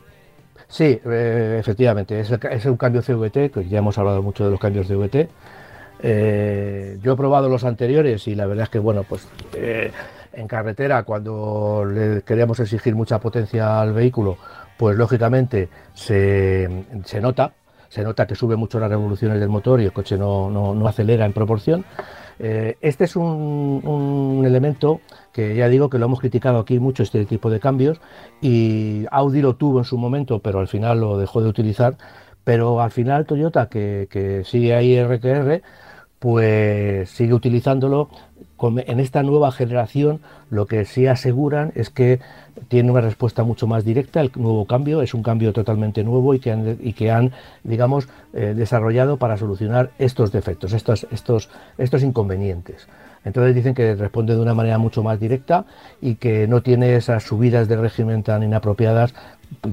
Sí, 0.68 1.00
eh, 1.04 1.56
efectivamente, 1.58 2.20
es, 2.20 2.30
es, 2.30 2.66
un 2.66 2.76
cambio 2.76 3.02
CVT, 3.02 3.50
que 3.50 3.66
ya 3.68 3.78
hemos 3.78 3.96
hablado 3.98 4.22
mucho 4.22 4.44
de 4.44 4.50
los 4.50 4.60
cambios 4.60 4.86
CVT. 4.86 5.28
Eh, 6.02 6.98
yo 7.02 7.12
he 7.12 7.16
probado 7.16 7.48
los 7.48 7.64
anteriores 7.64 8.28
y 8.28 8.34
la 8.34 8.46
verdad 8.46 8.64
es 8.64 8.70
que, 8.70 8.78
bueno, 8.78 9.04
pues 9.04 9.26
En 10.32 10.46
carretera, 10.46 11.02
cuando 11.02 11.84
le 11.84 12.22
queríamos 12.22 12.60
exigir 12.60 12.94
mucha 12.94 13.18
potencia 13.18 13.80
al 13.80 13.92
vehículo, 13.92 14.38
pues 14.80 14.96
lógicamente 14.96 15.68
se, 15.92 16.86
se 17.04 17.20
nota, 17.20 17.52
se 17.90 18.02
nota 18.02 18.26
que 18.26 18.34
sube 18.34 18.56
mucho 18.56 18.80
las 18.80 18.88
revoluciones 18.88 19.38
del 19.38 19.50
motor 19.50 19.78
y 19.78 19.84
el 19.84 19.92
coche 19.92 20.16
no, 20.16 20.48
no, 20.48 20.74
no 20.74 20.88
acelera 20.88 21.26
en 21.26 21.34
proporción. 21.34 21.84
Eh, 22.38 22.78
este 22.80 23.04
es 23.04 23.14
un, 23.14 23.82
un, 23.84 24.42
elemento 24.46 25.02
que 25.34 25.54
ya 25.54 25.68
digo 25.68 25.90
que 25.90 25.98
lo 25.98 26.06
hemos 26.06 26.20
criticado 26.20 26.58
aquí 26.60 26.78
mucho, 26.78 27.02
este 27.02 27.26
tipo 27.26 27.50
de 27.50 27.60
cambios, 27.60 28.00
y 28.40 29.04
Audi 29.10 29.42
lo 29.42 29.54
tuvo 29.56 29.80
en 29.80 29.84
su 29.84 29.98
momento, 29.98 30.38
pero 30.38 30.60
al 30.60 30.68
final 30.68 31.00
lo 31.00 31.18
dejó 31.18 31.42
de 31.42 31.50
utilizar. 31.50 31.98
Pero 32.42 32.80
al 32.80 32.90
final 32.90 33.26
Toyota, 33.26 33.68
que, 33.68 34.08
que 34.10 34.44
sigue 34.44 34.74
ahí 34.74 34.98
RQR, 34.98 35.60
pues 36.18 37.10
sigue 37.10 37.34
utilizándolo. 37.34 38.08
En 38.62 39.00
esta 39.00 39.22
nueva 39.22 39.52
generación 39.52 40.20
lo 40.50 40.66
que 40.66 40.84
sí 40.84 41.06
aseguran 41.06 41.72
es 41.74 41.88
que 41.88 42.20
tiene 42.68 42.90
una 42.90 43.00
respuesta 43.00 43.42
mucho 43.42 43.66
más 43.66 43.84
directa. 43.84 44.20
El 44.20 44.30
nuevo 44.36 44.66
cambio 44.66 45.00
es 45.00 45.14
un 45.14 45.22
cambio 45.22 45.52
totalmente 45.52 46.04
nuevo 46.04 46.34
y 46.34 46.40
que 46.40 46.52
han, 46.52 46.76
y 46.80 46.92
que 46.92 47.10
han 47.10 47.32
digamos, 47.64 48.08
eh, 48.34 48.52
desarrollado 48.54 49.16
para 49.16 49.38
solucionar 49.38 49.90
estos 49.98 50.30
defectos, 50.30 50.72
estos, 50.74 51.06
estos, 51.10 51.48
estos 51.78 52.02
inconvenientes. 52.02 52.86
Entonces 53.24 53.54
dicen 53.54 53.74
que 53.74 53.94
responde 53.94 54.34
de 54.34 54.40
una 54.40 54.54
manera 54.54 54.78
mucho 54.78 55.02
más 55.02 55.20
directa 55.20 55.64
y 56.00 56.16
que 56.16 56.46
no 56.46 56.62
tiene 56.62 56.96
esas 56.96 57.22
subidas 57.22 57.68
de 57.68 57.76
régimen 57.76 58.22
tan 58.22 58.42
inapropiadas 58.42 59.14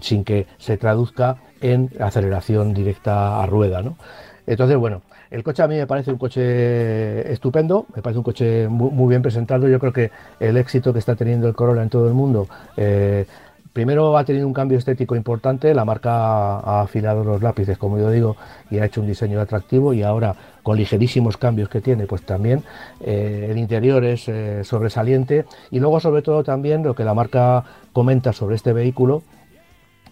sin 0.02 0.24
que 0.24 0.48
se 0.58 0.78
traduzca 0.78 1.38
en 1.62 1.90
aceleración 2.00 2.74
directa 2.74 3.42
a 3.42 3.46
rueda. 3.46 3.82
¿no? 3.82 3.98
Entonces, 4.46 4.78
bueno, 4.78 5.02
el 5.30 5.44
coche 5.44 5.64
a 5.64 5.68
mí 5.68 5.76
me 5.76 5.88
parece 5.88 6.12
un 6.12 6.18
coche 6.18 7.32
estupendo, 7.32 7.86
me 7.96 8.02
parece 8.02 8.20
un 8.20 8.24
coche 8.24 8.68
muy, 8.68 9.10
bien 9.10 9.22
presentado. 9.22 9.68
Yo 9.68 9.80
creo 9.80 9.94
que 9.94 10.12
el 10.40 10.58
éxito 10.58 10.94
que 10.94 11.00
está 11.00 11.16
teniendo 11.16 11.48
el 11.48 11.56
Corolla 11.56 11.84
en 11.84 11.90
todo 11.90 12.08
el 12.08 12.14
mundo, 12.14 12.48
eh, 12.78 13.26
primero 13.74 14.18
ha 14.18 14.24
tenido 14.24 14.48
un 14.48 14.54
cambio 14.54 14.78
estético 14.78 15.16
importante, 15.16 15.74
la 15.74 15.86
marca 15.86 16.60
ha 16.60 16.82
afilado 16.82 17.24
los 17.24 17.42
lápices, 17.42 17.78
como 17.78 18.00
yo 18.00 18.10
digo, 18.10 18.38
y 18.72 18.80
ha 18.80 18.86
hecho 18.86 19.02
un 19.02 19.08
diseño 19.08 19.40
atractivo 19.42 19.94
y 19.94 20.02
ahora 20.02 20.36
con 20.64 20.78
ligerísimos 20.78 21.38
cambios 21.38 21.70
que 21.70 21.82
tiene, 21.82 22.08
pues 22.08 22.24
también 22.24 22.64
eh, 23.02 23.48
el 23.52 23.58
interior 23.58 24.04
es 24.04 24.28
eh, 24.30 24.64
sobresaliente 24.64 25.46
y 25.72 25.80
luego 25.80 26.00
sobre 26.00 26.22
todo 26.22 26.44
también 26.44 26.84
lo 26.84 26.96
que 26.96 27.04
la 27.04 27.14
marca 27.14 27.64
comenta 27.94 28.34
sobre 28.34 28.56
este 28.56 28.74
vehículo 28.74 29.24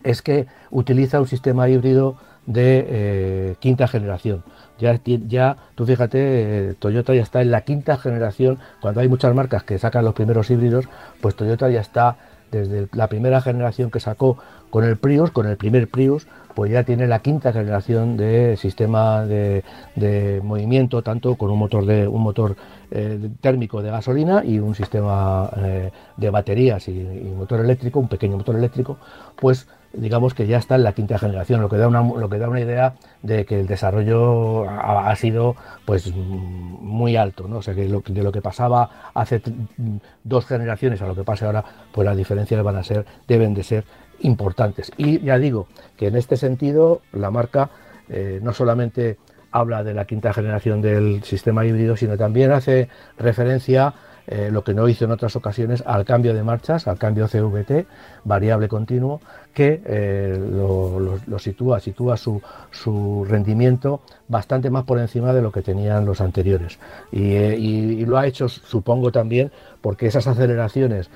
es 0.03 0.21
que 0.21 0.45
utiliza 0.69 1.19
un 1.19 1.27
sistema 1.27 1.67
híbrido 1.67 2.17
de 2.45 3.55
quinta 3.59 3.87
generación. 3.87 4.43
Ya, 4.79 4.99
ya, 5.05 5.57
tú 5.75 5.85
fíjate, 5.85 6.75
Toyota 6.79 7.13
ya 7.15 7.21
está 7.21 7.41
en 7.41 7.51
la 7.51 7.61
quinta 7.61 7.97
generación. 7.97 8.59
Cuando 8.81 9.01
hay 9.01 9.07
muchas 9.07 9.33
marcas 9.33 9.63
que 9.63 9.79
sacan 9.79 10.03
los 10.03 10.13
primeros 10.13 10.49
híbridos, 10.51 10.85
pues 11.21 11.35
Toyota 11.35 11.69
ya 11.69 11.81
está 11.81 12.17
desde 12.51 12.87
la 12.93 13.07
primera 13.07 13.41
generación 13.41 13.89
que 13.91 13.99
sacó 13.99 14.37
con 14.69 14.83
el 14.83 14.97
Prius, 14.97 15.31
con 15.31 15.47
el 15.47 15.57
primer 15.57 15.87
Prius, 15.87 16.27
pues 16.53 16.71
ya 16.71 16.83
tiene 16.83 17.07
la 17.07 17.19
quinta 17.19 17.51
generación 17.51 18.17
de 18.17 18.55
sistema 18.57 19.25
de, 19.25 19.63
de 19.95 20.41
movimiento, 20.43 21.01
tanto 21.01 21.35
con 21.35 21.51
un 21.51 21.59
motor 21.59 21.85
de 21.85 22.07
un 22.07 22.21
motor 22.21 22.55
eh, 22.91 23.29
térmico 23.41 23.81
de 23.81 23.91
gasolina 23.91 24.43
y 24.45 24.59
un 24.59 24.73
sistema 24.73 25.49
eh, 25.57 25.91
de 26.15 26.29
baterías 26.29 26.87
y, 26.87 26.91
y 26.91 27.33
motor 27.35 27.59
eléctrico, 27.59 27.99
un 27.99 28.07
pequeño 28.07 28.37
motor 28.37 28.55
eléctrico, 28.55 28.97
pues 29.35 29.67
digamos 29.97 30.33
que 30.33 30.47
ya 30.47 30.57
está 30.57 30.75
en 30.75 30.83
la 30.83 30.93
quinta 30.93 31.17
generación, 31.17 31.61
lo 31.61 31.69
que 31.69 31.77
da 31.77 31.87
una, 31.87 32.01
lo 32.01 32.29
que 32.29 32.37
da 32.37 32.49
una 32.49 32.59
idea 32.59 32.95
de 33.21 33.45
que 33.45 33.59
el 33.59 33.67
desarrollo 33.67 34.69
ha, 34.69 35.15
sido 35.15 35.55
pues 35.85 36.13
muy 36.13 37.15
alto, 37.15 37.47
¿no? 37.47 37.57
O 37.57 37.61
sea 37.61 37.73
que 37.73 37.87
lo, 37.87 38.01
de 38.05 38.23
lo 38.23 38.31
que 38.31 38.41
pasaba 38.41 39.11
hace 39.13 39.41
dos 40.23 40.45
generaciones 40.45 41.01
a 41.01 41.07
lo 41.07 41.15
que 41.15 41.23
pasa 41.23 41.45
ahora, 41.45 41.63
pues 41.91 42.05
las 42.05 42.17
diferencias 42.17 42.63
van 42.63 42.75
a 42.75 42.83
ser, 42.83 43.05
deben 43.27 43.53
de 43.53 43.63
ser 43.63 43.85
importantes. 44.19 44.91
Y 44.97 45.19
ya 45.21 45.37
digo 45.37 45.67
que 45.97 46.07
en 46.07 46.15
este 46.15 46.37
sentido 46.37 47.01
la 47.11 47.31
marca 47.31 47.69
eh, 48.09 48.39
no 48.41 48.53
solamente 48.53 49.17
habla 49.51 49.83
de 49.83 49.93
la 49.93 50.05
quinta 50.05 50.33
generación 50.33 50.81
del 50.81 51.23
sistema 51.23 51.65
híbrido, 51.65 51.95
sino 51.95 52.17
también 52.17 52.51
hace 52.51 52.89
referencia 53.17 53.93
eh, 54.27 54.49
lo 54.51 54.63
que 54.63 54.73
no 54.73 54.89
hizo 54.89 55.05
en 55.05 55.11
otras 55.11 55.35
ocasiones, 55.35 55.83
al 55.85 56.03
cambio 56.03 56.33
de 56.33 56.41
marchas, 56.41 56.87
al 56.87 56.97
cambio 56.97 57.27
CVT, 57.27 57.85
variable 58.23 58.67
continuo, 58.67 59.21
que 59.53 59.81
eh, 59.85 60.37
lo, 60.37 61.39
sitúa, 61.39 61.79
sitúa 61.79 62.17
su, 62.17 62.41
su, 62.71 63.25
rendimiento 63.29 64.01
bastante 64.27 64.71
más 64.71 64.83
por 64.83 64.99
encima 64.99 65.31
de 65.31 65.41
lo 65.43 65.51
que 65.51 65.61
tenían 65.61 66.05
los 66.05 66.21
anteriores. 66.21 66.79
Y, 67.11 67.33
eh, 67.33 68.05
lo 68.07 68.17
ha 68.17 68.25
hecho, 68.25 68.49
supongo, 68.49 69.11
también 69.11 69.51
porque 69.79 70.07
esas 70.07 70.25
aceleraciones, 70.25 71.09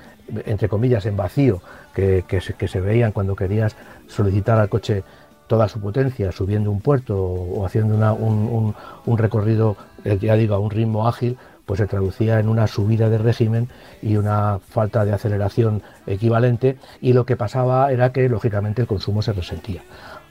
entre 0.46 0.68
comillas, 0.68 1.04
en 1.04 1.16
vacío, 1.16 1.60
que, 1.92 2.24
que, 2.28 2.40
se, 2.40 2.80
veían 2.80 3.10
cuando 3.10 3.34
querías 3.34 3.74
solicitar 4.06 4.58
al 4.60 4.68
coche 4.68 5.02
toda 5.48 5.66
su 5.66 5.80
potencia 5.80 6.30
subiendo 6.30 6.70
un 6.70 6.80
puerto 6.80 7.20
o, 7.20 7.66
haciendo 7.66 7.96
una, 7.96 8.12
un, 8.12 8.72
un, 9.04 9.18
recorrido, 9.18 9.76
ya 10.04 10.36
digo, 10.36 10.54
a 10.54 10.60
un 10.60 10.70
ritmo 10.70 11.08
ágil, 11.08 11.36
pues 11.70 11.78
se 11.78 11.86
traducía 11.86 12.40
en 12.40 12.48
una 12.48 12.66
subida 12.66 13.08
de 13.08 13.16
régimen 13.16 13.68
y 14.02 14.16
una 14.16 14.58
falta 14.58 15.04
de 15.04 15.12
aceleración 15.12 15.82
equivalente 16.04 16.78
y 17.00 17.12
lo 17.12 17.24
que 17.24 17.36
pasaba 17.36 17.92
era 17.92 18.10
que 18.10 18.28
lógicamente 18.28 18.82
el 18.82 18.88
consumo 18.88 19.22
se 19.22 19.32
resentía. 19.32 19.84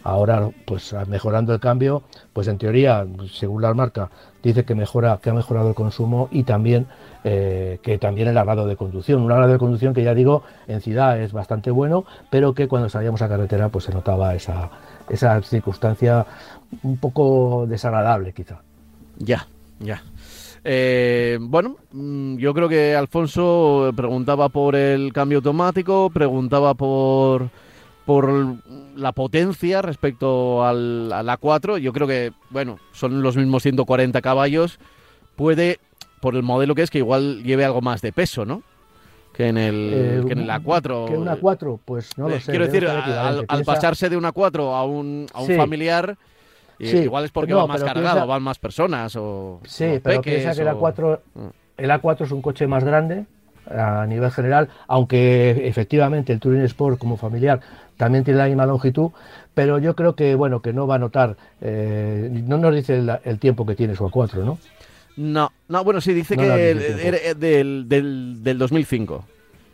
Ahora, 0.04 0.50
pues 0.66 0.94
mejorando 1.08 1.54
el 1.54 1.62
cambio, 1.62 2.04
pues 2.34 2.50
en 2.50 2.58
teoría, 2.58 3.08
según 3.32 3.62
la 3.62 3.74
marca, 3.74 4.10
dice 4.44 4.66
que 4.66 4.76
mejora, 4.76 5.18
que 5.24 5.30
ha 5.30 5.34
mejorado 5.34 5.70
el 5.70 5.76
consumo 5.76 6.28
y 6.30 6.44
también 6.44 6.88
eh, 7.24 7.80
que 7.84 7.98
también 7.98 8.28
el 8.28 8.38
agrado 8.38 8.68
de 8.68 8.76
conducción. 8.76 9.22
Un 9.22 9.32
agrado 9.32 9.54
de 9.54 9.60
conducción 9.60 9.94
que 9.94 10.04
ya 10.04 10.14
digo, 10.14 10.44
en 10.68 10.82
ciudad 10.82 11.22
es 11.22 11.32
bastante 11.32 11.72
bueno, 11.72 12.04
pero 12.30 12.54
que 12.54 12.68
cuando 12.68 12.90
salíamos 12.90 13.22
a 13.22 13.30
carretera, 13.30 13.70
pues 13.70 13.86
se 13.86 13.94
notaba 13.94 14.36
esa, 14.36 14.72
esa 15.08 15.42
circunstancia 15.42 16.26
un 16.84 16.98
poco 16.98 17.66
desagradable, 17.66 18.34
quizá. 18.34 18.60
Ya, 19.20 19.48
ya. 19.80 20.04
Eh, 20.64 21.38
bueno, 21.42 21.78
mm, 21.92 22.38
yo 22.38 22.54
creo 22.54 22.70
que 22.70 22.96
Alfonso 22.96 23.92
preguntaba 23.96 24.50
por 24.50 24.76
el 24.76 25.14
cambio 25.14 25.38
automático, 25.38 26.10
preguntaba 26.10 26.74
por, 26.74 27.50
por 28.06 28.58
la 28.96 29.12
potencia 29.12 29.82
respecto 29.82 30.64
al, 30.64 31.12
al 31.14 31.28
A4. 31.28 31.78
Yo 31.78 31.94
creo 31.94 32.08
que, 32.08 32.32
bueno, 32.50 32.80
son 32.92 33.22
los 33.22 33.38
mismos 33.38 33.64
140 33.64 34.22
caballos. 34.22 34.80
Puede, 35.36 35.80
por 36.20 36.36
el 36.36 36.44
modelo 36.44 36.76
que 36.76 36.82
es, 36.82 36.90
que 36.90 36.98
igual 37.00 37.44
lleve 37.44 37.66
algo 37.66 37.82
más 37.82 38.02
de 38.02 38.12
peso, 38.12 38.46
¿no? 38.46 38.64
Que 39.34 39.48
en 39.48 39.58
el, 39.58 39.92
eh, 39.94 40.24
que 40.28 40.34
en 40.34 40.40
el 40.40 40.50
A4. 40.50 41.08
Que 41.08 41.18
un 41.18 41.28
A4, 41.28 41.80
pues 41.86 42.18
no 42.18 42.28
lo 42.28 42.36
eh, 42.36 42.42
sé. 42.42 42.52
Quiero 42.52 42.66
decir, 42.66 42.86
al, 42.88 43.46
al, 43.48 43.64
pasarse 43.64 44.10
de 44.10 44.18
un 44.18 44.26
A4 44.26 44.76
a 44.76 44.84
un, 44.84 45.28
a 45.34 45.42
un 45.42 45.48
sí. 45.48 45.56
familiar 45.56 46.18
Sí, 46.80 46.98
igual 46.98 47.26
es 47.26 47.32
porque 47.32 47.52
no, 47.52 47.60
va 47.60 47.68
más 47.68 47.84
cargado, 47.84 48.16
piensa... 48.16 48.26
van 48.26 48.44
más 48.44 48.60
personas 48.60 49.16
o. 49.16 49.60
Sí, 49.66 49.86
o 49.86 50.02
pero 50.02 50.22
piensa 50.22 50.54
que 50.54 50.62
el 50.62 50.68
A4, 50.68 51.20
Mm. 51.34 51.48
el 51.78 51.90
A4 51.92 52.22
es 52.22 52.32
un 52.32 52.42
coche 52.42 52.68
más 52.68 52.84
grande 52.84 53.26
a 53.70 54.06
nivel 54.08 54.32
general, 54.32 54.70
aunque 54.88 55.68
efectivamente 55.68 56.34
el 56.34 56.40
Touring 56.40 56.64
Sport 56.64 56.98
como 56.98 57.18
familiar 57.18 57.60
también 57.98 58.24
tiene 58.24 58.40
la 58.40 58.48
misma 58.48 58.66
longitud, 58.66 59.12
pero 59.54 59.78
yo 59.78 59.96
creo 59.96 60.16
que 60.16 60.36
bueno 60.36 60.62
que 60.62 60.74
no 60.74 60.88
va 60.88 60.96
a 60.96 61.00
notar, 61.00 61.36
eh, 61.62 62.30
no 62.48 62.58
nos 62.58 62.74
dice 62.74 62.98
el, 62.98 63.12
el, 63.24 63.40
tiempo 63.40 63.66
que 63.66 63.76
tiene 63.76 63.96
su 63.96 64.06
A4, 64.08 64.44
¿no? 64.44 64.58
No, 65.18 65.52
no, 65.68 65.84
bueno, 65.84 66.00
sí, 66.00 66.14
dice 66.14 66.36
no 66.38 66.44
que 66.44 66.48
era 66.48 66.58
del, 67.36 67.88
del, 67.90 68.42
del 68.42 68.58
2005. 68.58 69.26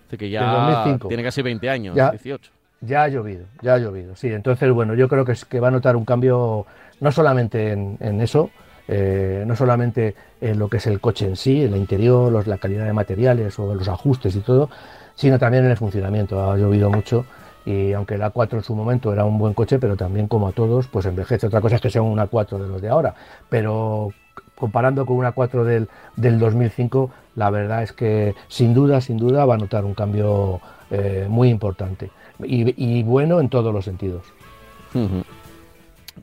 Dice 0.05 0.17
que 0.17 0.29
ya 0.29 0.73
2005. 0.73 1.07
tiene 1.07 1.23
casi 1.23 1.41
20 1.43 1.69
años, 1.69 1.95
ya, 1.95 2.09
18. 2.09 2.51
Ya 2.81 3.03
ha 3.03 3.07
llovido, 3.07 3.45
ya 3.61 3.75
ha 3.75 3.77
llovido, 3.77 4.15
sí. 4.15 4.27
Entonces, 4.27 4.71
bueno, 4.71 4.95
yo 4.95 5.07
creo 5.07 5.23
que, 5.23 5.31
es, 5.31 5.45
que 5.45 5.59
va 5.59 5.67
a 5.69 5.71
notar 5.71 5.95
un 5.95 6.05
cambio 6.05 6.65
no 6.99 7.11
solamente 7.11 7.71
en, 7.71 8.21
eso, 8.21 8.49
eh, 8.87 9.43
no 9.45 9.55
solamente 9.55 10.15
en 10.41 10.59
lo 10.59 10.69
que 10.69 10.77
es 10.77 10.87
el 10.87 10.99
coche 10.99 11.27
en 11.27 11.35
sí, 11.35 11.63
el 11.63 11.75
interior, 11.75 12.31
los, 12.31 12.47
la 12.47 12.57
calidad 12.57 12.85
de 12.85 12.93
materiales 12.93 13.57
o 13.59 13.73
los 13.73 13.87
ajustes 13.87 14.35
y 14.35 14.39
todo, 14.39 14.69
sino 15.15 15.39
también 15.39 15.65
en 15.65 15.71
el 15.71 15.77
funcionamiento. 15.77 16.51
Ha 16.51 16.57
llovido 16.57 16.89
mucho 16.89 17.25
y 17.65 17.93
aunque 17.93 18.15
el 18.15 18.21
A4 18.21 18.53
en 18.53 18.63
su 18.63 18.75
momento 18.75 19.11
era 19.11 19.25
un 19.25 19.37
buen 19.37 19.53
coche, 19.53 19.79
pero 19.79 19.95
también 19.95 20.27
como 20.27 20.47
a 20.47 20.51
todos, 20.51 20.87
pues 20.87 21.05
envejece. 21.05 21.47
Otra 21.47 21.61
cosa 21.61 21.75
es 21.75 21.81
que 21.81 21.89
sea 21.89 22.01
un 22.01 22.19
A4 22.19 22.59
de 22.59 22.67
los 22.67 22.81
de 22.81 22.89
ahora, 22.89 23.15
pero 23.49 24.11
comparando 24.55 25.05
con 25.05 25.17
un 25.17 25.25
A4 25.25 25.63
del, 25.63 25.89
del 26.15 26.39
2005, 26.39 27.11
la 27.35 27.49
verdad 27.49 27.83
es 27.83 27.91
que 27.91 28.35
sin 28.47 28.73
duda, 28.73 29.01
sin 29.01 29.17
duda 29.17 29.45
va 29.45 29.55
a 29.55 29.57
notar 29.57 29.83
un 29.83 29.93
cambio 29.93 30.61
eh, 30.91 31.25
muy 31.27 31.49
importante 31.49 32.11
y, 32.43 33.03
bueno 33.03 33.39
en 33.39 33.49
todos 33.49 33.73
los 33.73 33.85
sentidos. 33.85 34.23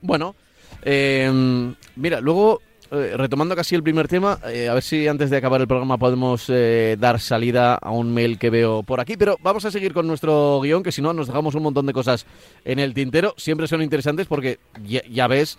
Bueno, 0.01 0.35
eh, 0.83 1.75
mira, 1.97 2.21
luego, 2.21 2.61
eh, 2.95 3.15
retomando 3.17 3.57
casi 3.57 3.75
el 3.75 3.83
primer 3.83 4.07
tema, 4.07 4.39
eh, 4.47 4.69
a 4.69 4.75
ver 4.75 4.83
si 4.83 5.09
antes 5.09 5.31
de 5.31 5.39
acabar 5.39 5.63
el 5.63 5.67
programa 5.67 5.97
podemos 5.97 6.45
eh, 6.49 6.99
dar 7.01 7.21
salida 7.21 7.77
a 7.77 7.91
un 7.91 8.13
mail 8.13 8.39
que 8.39 8.51
veo 8.51 8.83
por 8.83 9.01
aquí, 9.01 9.17
pero 9.17 9.39
vamos 9.41 9.65
a 9.65 9.71
seguir 9.71 9.95
con 9.95 10.07
nuestro 10.07 10.61
guion, 10.61 10.83
que 10.83 10.93
si 10.93 11.01
no 11.01 11.15
nos 11.15 11.29
dejamos 11.29 11.55
un 11.55 11.63
montón 11.63 11.87
de 11.87 11.95
cosas 11.95 12.27
en 12.67 12.79
el 12.79 12.93
tintero. 12.93 13.33
Siempre 13.39 13.67
son 13.67 13.81
interesantes 13.81 14.27
porque 14.27 14.59
ya, 14.85 15.27
ves 15.27 15.57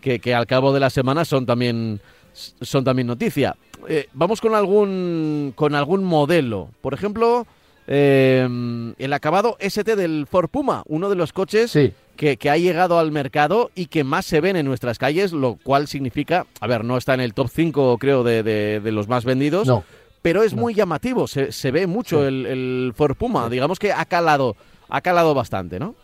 que, 0.00 0.34
al 0.34 0.48
cabo 0.48 0.72
de 0.72 0.80
la 0.80 0.90
semana 0.90 1.24
son 1.24 1.46
también, 1.46 2.00
son 2.32 2.82
también 2.82 3.06
noticia. 3.06 3.54
Eh, 3.88 4.08
vamos 4.12 4.40
con 4.40 4.52
algún, 4.52 5.52
con 5.54 5.76
algún 5.76 6.02
modelo. 6.02 6.70
Por 6.80 6.94
ejemplo, 6.94 7.46
eh, 7.86 8.94
el 8.98 9.12
acabado 9.12 9.56
ST 9.60 9.94
del 9.94 10.26
Ford 10.28 10.48
Puma, 10.48 10.82
uno 10.86 11.08
de 11.08 11.14
los 11.14 11.32
coches 11.32 11.78
que, 12.16 12.36
que 12.36 12.50
ha 12.50 12.56
llegado 12.56 12.98
al 12.98 13.10
mercado 13.12 13.70
y 13.74 13.86
que 13.86 14.04
más 14.04 14.26
se 14.26 14.40
ven 14.40 14.56
en 14.56 14.66
nuestras 14.66 14.98
calles, 14.98 15.32
lo 15.32 15.56
cual 15.62 15.88
significa, 15.88 16.46
a 16.60 16.66
ver, 16.66 16.84
no 16.84 16.96
está 16.96 17.14
en 17.14 17.20
el 17.20 17.34
top 17.34 17.48
5 17.52 17.98
creo 17.98 18.22
de, 18.24 18.42
de- 18.42 18.80
de 18.80 18.92
los 18.92 19.08
más 19.08 19.24
vendidos, 19.24 19.66
no. 19.66 19.84
pero 20.22 20.42
es 20.42 20.54
no. 20.54 20.60
muy 20.62 20.74
llamativo, 20.74 21.26
se, 21.26 21.52
se 21.52 21.70
ve 21.70 21.86
mucho 21.86 22.20
Sí. 22.20 22.26
el, 22.26 22.46
el 22.46 22.92
Ford 22.94 23.16
Puma, 23.16 23.48
digamos 23.48 23.78
que 23.78 23.92
ha 23.92 24.04
calado, 24.04 24.56
ha 24.88 25.00
calado 25.00 25.34
bastante, 25.34 25.78
¿no? 25.80 25.94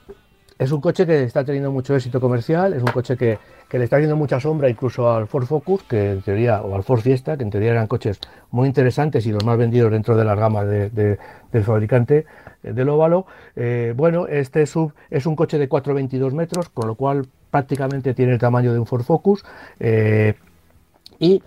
Es 0.59 0.73
un 0.73 0.81
coche 0.81 1.07
que 1.07 1.23
está 1.23 1.44
teniendo 1.44 1.71
mucho 1.71 1.94
éxito 1.94 2.21
comercial, 2.21 2.73
es 2.75 2.83
un 2.83 2.90
coche 2.90 3.16
que, 3.16 3.38
le 3.71 3.85
está 3.85 3.97
haciendo 3.97 4.16
mucha 4.16 4.40
sombra 4.40 4.68
incluso 4.68 5.09
al 5.12 5.29
Ford 5.29 5.44
Focus, 5.47 5.85
que 5.85 6.12
en 6.12 6.23
teoría, 6.23 6.62
o 6.62 6.75
al 6.75 6.83
Ford 6.83 7.01
Fiesta, 7.01 7.37
que 7.37 7.44
en 7.44 7.51
teoría 7.51 7.71
eran 7.71 7.87
coches 7.87 8.18
muy 8.51 8.66
interesantes 8.66 9.25
y 9.27 9.31
los 9.33 9.44
más 9.44 9.57
vendidos 9.57 9.92
dentro 9.92 10.16
de 10.16 10.25
las 10.25 10.37
gamas 10.37 10.66
de- 10.66 10.90
de- 10.90 11.18
del 11.53 11.62
fabricante 11.62 12.27
eh, 12.64 12.73
del 12.73 12.88
óvalo. 12.88 13.27
Eh, 13.55 13.94
bueno, 13.97 14.27
este 14.27 14.66
sub 14.66 14.92
es 15.11 15.27
un 15.27 15.37
coche 15.37 15.59
de 15.59 15.68
4,22 15.68 16.33
metros, 16.35 16.68
con 16.71 16.88
lo 16.88 16.97
cual 16.97 17.29
prácticamente 17.53 18.12
tiene 18.14 18.33
el 18.33 18.38
tamaño 18.40 18.73
de 18.73 18.81
un 18.81 18.87
Ford 18.87 19.03
Focus. 19.05 19.44
eh, 19.79 20.35
y 21.21 21.40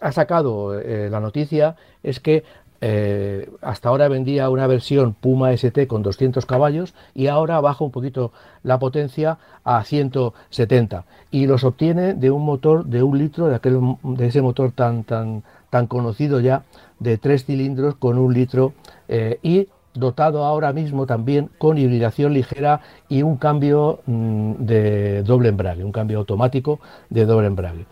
ha 0.00 0.12
sacado 0.12 0.72
la 0.82 1.20
noticia 1.20 1.76
es 2.02 2.20
que 2.20 2.42
eh, 2.80 3.50
hasta 3.60 3.88
ahora 3.88 4.08
vendía 4.08 4.50
una 4.50 4.66
versión 4.66 5.14
Puma 5.14 5.52
ST 5.52 5.86
con 5.88 6.02
200 6.02 6.46
caballos 6.46 6.94
y 7.14 7.26
ahora 7.26 7.60
baja 7.60 7.84
un 7.84 7.90
poquito 7.90 8.32
la 8.62 8.78
potencia 8.78 9.38
a 9.64 9.82
170 9.82 11.04
y 11.30 11.46
los 11.46 11.64
obtiene 11.64 12.14
de 12.14 12.30
un 12.30 12.44
motor 12.44 12.84
de 12.86 13.02
un 13.02 13.18
litro 13.18 13.48
de 13.48 13.56
aquel 13.56 13.80
de 14.02 14.26
ese 14.26 14.42
motor 14.42 14.70
tan 14.70 15.02
tan 15.02 15.42
tan 15.70 15.86
conocido 15.86 16.40
ya 16.40 16.62
de 17.00 17.18
tres 17.18 17.44
cilindros 17.44 17.96
con 17.96 18.16
un 18.16 18.32
litro 18.32 18.72
eh, 19.08 19.38
y 19.42 19.68
dotado 19.94 20.44
ahora 20.44 20.72
mismo 20.72 21.06
también 21.06 21.50
con 21.58 21.78
hibridación 21.78 22.32
ligera 22.32 22.80
y 23.08 23.22
un 23.22 23.36
cambio 23.36 24.00
mm, 24.06 24.52
de 24.58 25.22
doble 25.24 25.48
embrague, 25.48 25.84
un 25.84 25.92
cambio 25.92 26.18
automático 26.18 26.78
de 27.10 27.26
doble 27.26 27.48
embrague. 27.48 27.86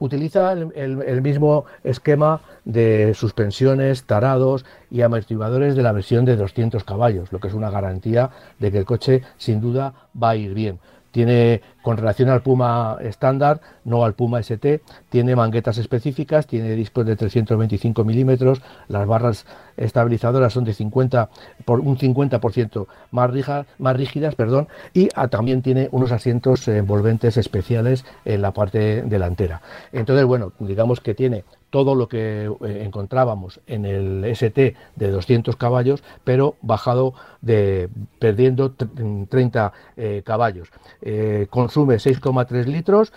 Utiliza 0.00 0.52
el, 0.52 1.22
mismo 1.22 1.66
esquema 1.84 2.40
de 2.64 3.12
suspensiones, 3.14 4.04
tarados 4.04 4.64
y 4.90 5.02
amortiguadores 5.02 5.76
de 5.76 5.82
la 5.82 5.92
versión 5.92 6.24
de 6.24 6.36
200 6.36 6.84
caballos, 6.84 7.30
lo 7.32 7.38
que 7.38 7.48
es 7.48 7.54
una 7.54 7.70
garantía 7.70 8.30
de 8.58 8.72
que 8.72 8.78
el 8.78 8.86
coche 8.86 9.22
sin 9.36 9.60
duda 9.60 9.92
va 10.20 10.30
a 10.30 10.36
ir 10.36 10.54
bien. 10.54 10.80
Tiene, 11.10 11.60
con 11.82 11.96
relación 11.96 12.28
al 12.28 12.42
Puma 12.42 12.98
estándar, 13.00 13.60
no 13.84 14.04
al 14.04 14.14
Puma 14.14 14.40
ST, 14.40 14.80
tiene 15.08 15.34
manguetas 15.34 15.78
específicas, 15.78 16.46
tiene 16.46 16.70
discos 16.76 17.06
de 17.06 17.16
325 17.16 18.04
milímetros, 18.04 18.62
las 18.88 19.06
barras 19.06 19.46
estabilizadoras 19.76 20.52
son 20.52 20.64
de 20.64 20.74
50 20.74 21.30
por 21.64 21.80
un 21.80 21.98
50% 21.98 22.86
más, 23.10 23.96
rígidas, 23.96 24.34
perdón, 24.34 24.68
y 24.94 25.08
ah, 25.14 25.28
también 25.28 25.62
tiene 25.62 25.88
unos 25.92 26.12
asientos 26.12 26.66
envolventes 26.68 27.36
especiales 27.36 28.04
en 28.24 28.42
la 28.42 28.52
parte 28.52 29.02
delantera. 29.02 29.62
Entonces, 29.92 30.24
bueno, 30.24 30.52
digamos 30.58 31.00
que 31.00 31.14
tiene 31.14 31.44
todo 31.70 31.94
lo 31.94 32.08
que 32.08 32.44
eh, 32.46 32.82
encontrábamos 32.84 33.60
en 33.66 33.84
el 33.84 34.24
ST 34.24 34.74
de 34.96 35.10
200 35.10 35.56
caballos, 35.56 36.02
pero 36.24 36.56
bajado 36.62 37.14
de 37.40 37.88
perdiendo 38.18 38.74
tr- 38.76 39.28
30 39.28 39.72
eh, 39.96 40.22
caballos. 40.24 40.68
Eh, 41.00 41.46
consume 41.48 41.96
6,3 41.96 42.66
litros, 42.66 43.12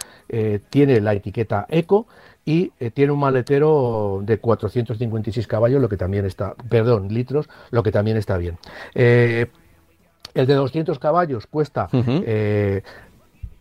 tiene 0.70 1.02
la 1.02 1.14
etiqueta 1.14 1.66
Eco 1.70 2.08
y 2.46 2.70
tiene 2.94 3.12
un 3.12 3.20
maletero 3.20 4.22
de 4.24 4.38
456 4.40 5.48
caballos, 5.48 5.82
lo 5.82 5.90
que 5.90 5.98
también 5.98 6.26
está, 6.26 6.56
perdón, 6.70 7.08
litros, 7.10 7.50
lo 7.72 7.84
que 7.84 7.92
también 7.92 8.18
está 8.18 8.38
bien. 8.38 8.58
El 8.96 10.48
de 10.48 10.54
200 10.56 10.98
caballos 11.00 11.46
cuesta 11.48 11.90
Ujú. 11.94 12.24
30, 12.24 12.24
30 12.24 12.84
y 12.84 13.13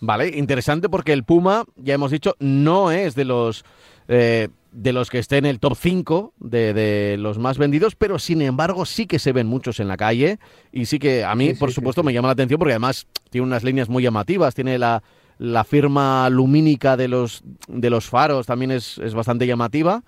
Vale, 0.00 0.28
interesante 0.28 0.88
porque 0.88 1.12
el 1.12 1.24
Puma, 1.24 1.64
ya 1.76 1.94
hemos 1.94 2.12
dicho, 2.12 2.36
no 2.38 2.92
es 2.92 3.16
de 3.16 3.24
los 3.24 3.64
eh, 4.06 4.48
de 4.72 4.92
los 4.92 5.10
que 5.10 5.18
esté 5.18 5.38
en 5.38 5.46
el 5.46 5.60
top 5.60 5.76
5 5.76 6.34
de, 6.38 6.74
de 6.74 7.16
los 7.18 7.38
más 7.38 7.58
vendidos, 7.58 7.96
pero 7.96 8.18
sin 8.18 8.42
embargo 8.42 8.84
sí 8.86 9.06
que 9.06 9.18
se 9.18 9.32
ven 9.32 9.46
muchos 9.46 9.80
en 9.80 9.88
la 9.88 9.96
calle 9.96 10.38
y 10.72 10.86
sí 10.86 10.98
que 10.98 11.24
a 11.24 11.34
mí, 11.34 11.48
Sí, 11.48 11.54
por 11.54 11.70
sí, 11.70 11.76
supuesto, 11.76 12.02
sí. 12.02 12.06
me 12.06 12.12
llama 12.12 12.28
la 12.28 12.32
atención 12.32 12.58
porque 12.58 12.72
además 12.72 13.06
tiene 13.30 13.46
unas 13.46 13.64
líneas 13.64 13.88
muy 13.88 14.02
llamativas, 14.02 14.54
tiene 14.54 14.78
la, 14.78 15.02
la 15.38 15.64
firma 15.64 16.28
lumínica 16.30 16.96
de 16.96 17.08
los, 17.08 17.42
de 17.68 17.90
los 17.90 18.06
faros, 18.08 18.46
también 18.46 18.70
es, 18.70 18.98
es 18.98 19.14
bastante 19.14 19.46
llamativa. 19.46 20.02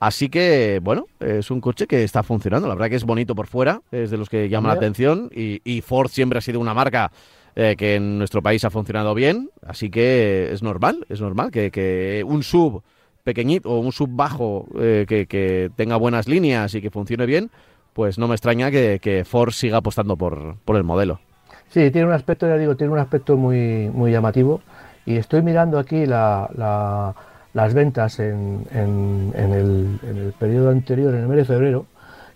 Así 0.00 0.28
que, 0.28 0.78
bueno, 0.80 1.06
es 1.18 1.50
un 1.50 1.60
coche 1.60 1.88
que 1.88 2.04
está 2.04 2.22
funcionando. 2.22 2.68
La 2.68 2.74
verdad 2.74 2.88
que 2.88 2.94
es 2.94 3.02
bonito 3.04 3.34
por 3.34 3.48
fuera, 3.48 3.82
es 3.90 4.12
de 4.12 4.16
los 4.16 4.28
que 4.28 4.48
llama 4.48 4.68
la 4.68 4.74
atención. 4.74 5.28
Y, 5.34 5.60
y 5.64 5.80
Ford 5.80 6.08
siempre 6.08 6.38
ha 6.38 6.40
sido 6.40 6.60
una 6.60 6.72
marca 6.72 7.10
eh, 7.56 7.74
que 7.76 7.96
en 7.96 8.16
nuestro 8.16 8.40
país 8.40 8.64
ha 8.64 8.70
funcionado 8.70 9.12
bien. 9.14 9.50
Así 9.66 9.90
que 9.90 10.50
es 10.52 10.62
normal, 10.62 11.04
es 11.08 11.20
normal 11.20 11.50
que, 11.50 11.72
que 11.72 12.22
un 12.24 12.44
sub 12.44 12.84
pequeñito 13.32 13.70
o 13.70 13.80
un 13.80 13.92
sub 13.92 14.08
bajo 14.10 14.66
eh, 14.80 15.04
que, 15.06 15.70
tenga 15.76 15.96
buenas 15.96 16.26
líneas 16.28 16.74
y 16.74 16.80
que 16.80 16.90
funcione 16.90 17.26
bien, 17.26 17.50
pues 17.92 18.18
no 18.18 18.26
me 18.26 18.34
extraña 18.34 18.70
que, 18.70 18.98
que 19.02 19.24
Ford 19.24 19.50
siga 19.52 19.76
apostando 19.78 20.16
por, 20.16 20.56
por 20.64 20.76
el 20.76 20.84
modelo. 20.84 21.20
Sí, 21.68 21.90
tiene 21.90 22.06
un 22.06 22.14
aspecto, 22.14 22.46
ya 22.48 22.56
digo, 22.56 22.74
tiene 22.76 22.92
un 22.94 22.98
aspecto 22.98 23.36
muy, 23.36 23.90
muy 23.92 24.10
llamativo. 24.12 24.62
Y 25.04 25.16
estoy 25.16 25.42
mirando 25.42 25.78
aquí 25.78 26.06
la- 26.06 26.48
la- 26.56 27.14
las 27.52 27.74
ventas 27.74 28.18
en, 28.20 28.64
en- 28.72 29.32
el, 29.36 29.98
en 30.08 30.16
el 30.16 30.32
periodo 30.32 30.70
anterior, 30.70 31.14
en 31.14 31.20
el 31.22 31.28
mes 31.28 31.38
de 31.38 31.44
febrero. 31.44 31.84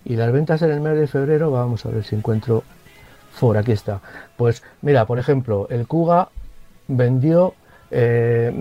Y 0.05 0.15
las 0.15 0.31
ventas 0.31 0.61
en 0.61 0.69
el 0.71 0.81
mes 0.81 0.95
de 0.99 1.07
febrero, 1.07 1.49
vamos 1.49 1.85
a 1.85 1.89
ver 1.89 2.03
si 2.03 2.15
encuentro 2.15 2.63
Ford, 3.31 3.57
aquí 3.57 3.71
está. 3.71 3.99
Pues 4.37 4.61
mira, 4.81 5.05
por 5.05 5.17
ejemplo, 5.17 5.67
el 5.71 5.87
Kuga 5.87 6.29
vendió 6.87 7.53
eh, 7.89 8.51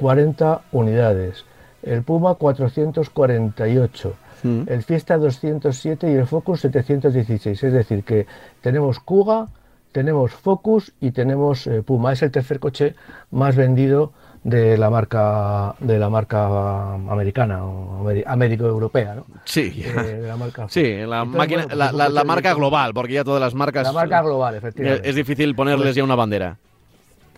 1040 0.00 0.62
unidades, 0.72 1.44
el 1.82 2.02
Puma 2.02 2.34
448, 2.34 4.14
Mm. 4.42 4.62
el 4.68 4.82
Fiesta 4.82 5.18
207 5.18 6.10
y 6.10 6.14
el 6.14 6.26
Focus 6.26 6.60
716. 6.62 7.62
Es 7.62 7.72
decir, 7.74 8.04
que 8.04 8.26
tenemos 8.62 8.98
Kuga, 8.98 9.48
tenemos 9.92 10.32
Focus 10.32 10.92
y 10.98 11.10
tenemos 11.10 11.66
eh, 11.66 11.82
Puma. 11.82 12.12
Es 12.14 12.22
el 12.22 12.30
tercer 12.30 12.58
coche 12.58 12.94
más 13.30 13.54
vendido 13.54 14.12
de 14.42 14.78
la 14.78 14.88
marca 14.88 15.74
de 15.80 15.98
la 15.98 16.08
marca 16.08 16.94
americana 16.94 17.62
o 17.66 18.02
ameri- 18.02 18.24
américo-europea, 18.26 19.16
¿no? 19.16 19.26
Sí, 19.44 19.82
Eh, 19.84 19.92
de 20.22 20.26
la 20.28 20.36
marca 20.38 20.66
sí, 20.70 20.84
la, 20.84 21.20
Entonces, 21.20 21.36
máquina, 21.36 21.66
bueno, 21.66 21.90
pues 21.92 22.12
la, 22.14 22.24
marca 22.24 22.54
global, 22.54 22.94
porque 22.94 23.12
ya 23.12 23.24
todas 23.24 23.42
las 23.42 23.52
marcas... 23.54 23.82
La 23.84 23.92
marca 23.92 24.22
global, 24.22 24.54
eh, 24.54 24.58
efectivamente. 24.58 25.06
es 25.10 25.14
difícil 25.14 25.54
ponerles 25.54 25.88
Pues- 25.88 25.96
ya 25.96 26.04
una 26.04 26.14
bandera. 26.14 26.56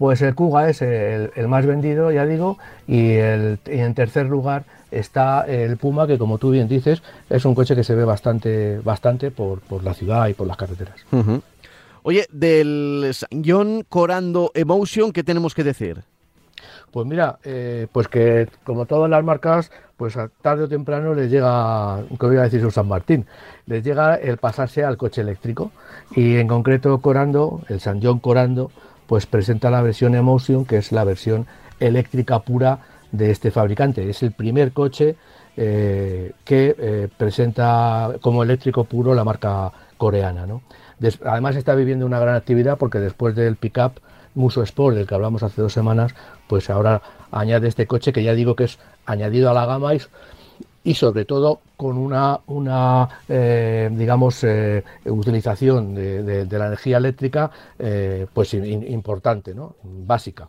Pues 0.03 0.21
el 0.21 0.35
Kuga 0.35 0.69
es 0.69 0.83
el, 0.83 1.31
el 1.37 1.47
más 1.47 1.65
vendido, 1.65 2.11
ya 2.11 2.27
digo, 2.27 2.59
y, 2.89 3.13
el, 3.13 3.61
y 3.67 3.79
en 3.79 3.95
tercer 3.95 4.27
lugar 4.27 4.65
está 4.91 5.43
el 5.47 5.77
Puma, 5.77 6.09
que 6.09 6.19
como 6.19 6.39
tú 6.39 6.51
bien 6.51 6.67
dices, 6.67 7.05
es 7.31 7.45
un 7.45 7.55
coche 7.55 7.77
que 7.77 7.85
se 7.85 7.95
ve 7.95 8.05
bastante, 8.05 8.81
bastante 8.81 9.31
por, 9.31 9.61
por 9.61 9.85
la 9.85 9.95
ciudad 9.95 10.27
y 10.27 10.35
por 10.35 10.49
las 10.49 10.57
carreteras. 10.57 10.97
Oye, 12.03 12.27
del 12.33 13.11
San 13.13 13.45
John 13.47 13.85
Corando 13.89 14.51
Emotion, 14.57 15.13
¿qué 15.13 15.23
tenemos 15.23 15.55
que 15.55 15.63
decir? 15.63 16.03
Pues 16.91 17.07
mira, 17.07 17.39
eh, 17.45 17.87
pues 17.93 18.09
que 18.09 18.49
como 18.65 18.87
todas 18.87 19.09
las 19.09 19.23
marcas, 19.23 19.71
pues 19.97 20.19
tarde 20.41 20.65
o 20.65 20.69
temprano 20.69 21.15
les 21.15 21.31
llega, 21.31 22.01
como 22.19 22.33
iba 22.33 22.43
a 22.43 22.49
decir 22.49 22.69
San 22.73 22.89
Martín, 22.89 23.25
les 23.67 23.85
llega 23.85 24.17
el 24.17 24.37
pasarse 24.39 24.83
al 24.83 24.97
coche 24.97 25.21
eléctrico. 25.21 25.71
Y 26.17 26.39
en 26.39 26.49
concreto 26.49 27.01
Corando, 27.01 27.61
el 27.69 27.79
San 27.79 28.03
John 28.03 28.19
Corando, 28.19 28.73
pues 29.07 29.27
presenta 29.27 29.71
la 29.71 29.83
versión 29.83 30.15
Emotion, 30.15 30.65
que 30.65 30.79
es 30.79 30.93
la 30.93 31.05
versión 31.05 31.47
eléctrica 31.81 32.41
pura 32.41 32.81
de 33.11 33.31
este 33.31 33.51
fabricante. 33.51 34.09
Es 34.09 34.23
el 34.23 34.33
primer 34.33 34.73
coche 34.73 35.17
eh, 35.57 36.33
que 36.45 36.75
eh, 36.79 37.09
presenta 37.17 38.13
como 38.21 38.43
eléctrico 38.43 38.85
puro 38.85 39.15
la 39.15 39.25
marca 39.25 39.73
coreana. 39.99 40.47
¿no? 40.47 40.63
Además 41.25 41.57
está 41.57 41.75
viviendo 41.75 42.07
una 42.07 42.19
gran 42.19 42.35
actividad 42.35 42.79
porque 42.79 42.99
después 42.99 43.35
del 43.35 43.57
pickup 43.57 44.01
Muso 44.35 44.63
Sport, 44.63 44.97
del 44.97 45.07
que 45.07 45.15
hablamos 45.15 45.43
hace 45.43 45.61
dos 45.61 45.73
semanas, 45.73 46.15
pues 46.49 46.71
ahora 46.71 47.03
añade 47.31 47.69
este 47.69 47.87
coche 47.87 48.13
que 48.13 48.23
ya 48.23 48.33
digo 48.35 48.57
que 48.57 48.65
es 48.65 48.79
añadido 49.05 49.51
a 49.51 49.55
la 49.55 49.67
gama 49.67 49.95
y, 49.95 50.01
sobre 50.95 51.25
todo 51.25 51.61
con 51.77 51.97
una, 51.97 52.41
una 52.47 53.09
eh, 53.29 53.89
digamos, 53.93 54.45
eh, 54.45 54.85
utilización 55.07 55.95
de, 55.95 56.47
la 56.51 56.67
energía 56.67 56.99
eléctrica 56.99 57.51
pues 58.33 58.55
importante, 58.55 59.55
¿no? 59.55 59.77
básica. 59.83 60.49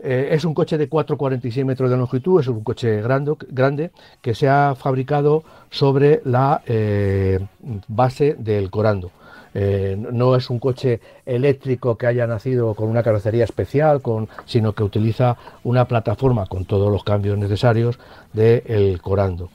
Eh, 0.00 0.28
es 0.30 0.44
un 0.44 0.54
coche 0.54 0.78
de 0.78 0.88
4,46 0.88 1.64
metros 1.64 1.90
de 1.90 1.96
longitud, 1.96 2.40
es 2.40 2.46
un 2.46 2.62
coche 2.62 3.02
grande, 3.02 3.34
grande 3.48 3.90
que 4.22 4.34
se 4.34 4.48
ha 4.48 4.74
fabricado 4.76 5.42
sobre 5.70 6.22
la 6.24 6.62
eh, 6.66 7.40
base 7.88 8.36
del 8.38 8.70
Corando. 8.70 9.10
Eh, 9.54 9.96
no 9.98 10.36
es 10.36 10.50
un 10.50 10.58
coche 10.58 11.00
eléctrico 11.24 11.96
que 11.96 12.06
haya 12.06 12.26
nacido 12.26 12.74
con 12.74 12.88
una 12.88 13.02
carrocería 13.02 13.44
especial, 13.44 14.02
con, 14.02 14.28
sino 14.44 14.72
que 14.72 14.82
utiliza 14.82 15.36
una 15.64 15.86
plataforma 15.86 16.46
con 16.46 16.64
todos 16.64 16.90
los 16.90 17.04
cambios 17.04 17.38
necesarios 17.38 17.98
del 18.32 19.00
Corando. 19.00 19.48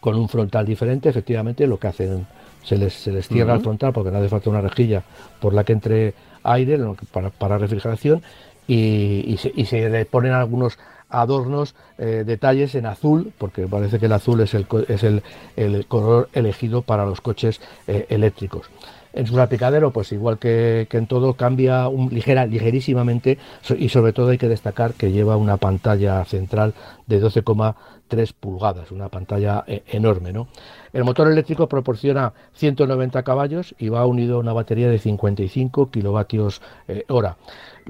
Con 0.00 0.16
un 0.16 0.28
frontal 0.28 0.64
diferente, 0.64 1.08
efectivamente, 1.08 1.66
lo 1.66 1.78
que 1.78 1.88
hacen, 1.88 2.26
se 2.62 2.76
les, 2.76 2.94
se 2.94 3.12
les 3.12 3.28
cierra 3.28 3.54
el 3.54 3.60
frontal 3.60 3.92
porque 3.92 4.10
no 4.10 4.18
hace 4.18 4.28
falta 4.28 4.50
una 4.50 4.60
rejilla 4.60 5.02
por 5.40 5.52
la 5.52 5.64
que 5.64 5.72
entre 5.72 6.14
aire 6.42 6.78
para, 7.12 7.30
para 7.30 7.58
refrigeración 7.58 8.22
y, 8.66 9.36
se, 9.38 9.90
le 9.90 10.04
ponen 10.04 10.32
algunos 10.32 10.78
adornos, 11.08 11.74
eh, 11.98 12.22
detalles 12.24 12.74
en 12.76 12.86
azul, 12.86 13.32
porque 13.36 13.66
parece 13.66 13.98
que 13.98 14.06
el 14.06 14.12
azul 14.12 14.40
es 14.40 14.54
el, 14.54 14.66
es 14.88 15.02
el, 15.02 15.86
color 15.86 16.28
elegido 16.32 16.82
para 16.82 17.04
los 17.04 17.20
coches 17.20 17.60
eh, 17.88 18.06
eléctricos. 18.10 18.70
En 19.12 19.26
su 19.26 19.34
salpicadero, 19.34 19.90
pues 19.90 20.12
igual 20.12 20.38
que, 20.38 20.86
en 20.90 21.06
todo, 21.06 21.34
cambia 21.34 21.88
un, 21.88 22.10
ligera, 22.10 22.46
ligerísimamente 22.46 23.38
y 23.76 23.88
sobre 23.88 24.12
todo 24.12 24.30
hay 24.30 24.38
que 24.38 24.48
destacar 24.48 24.94
que 24.94 25.12
lleva 25.12 25.36
una 25.36 25.56
pantalla 25.56 26.24
central 26.24 26.74
de 27.06 27.22
12,3 27.22 28.32
pulgadas, 28.38 28.92
una 28.92 29.08
pantalla 29.08 29.64
eh, 29.66 29.82
enorme. 29.88 30.32
¿no? 30.32 30.48
El 30.92 31.04
motor 31.04 31.28
eléctrico 31.28 31.68
proporciona 31.68 32.32
190 32.54 33.22
caballos 33.22 33.74
y 33.78 33.88
va 33.88 34.06
unido 34.06 34.36
a 34.36 34.40
una 34.40 34.52
batería 34.52 34.88
de 34.88 34.98
55 34.98 35.90
kilovatios 35.90 36.62
hora 37.08 37.36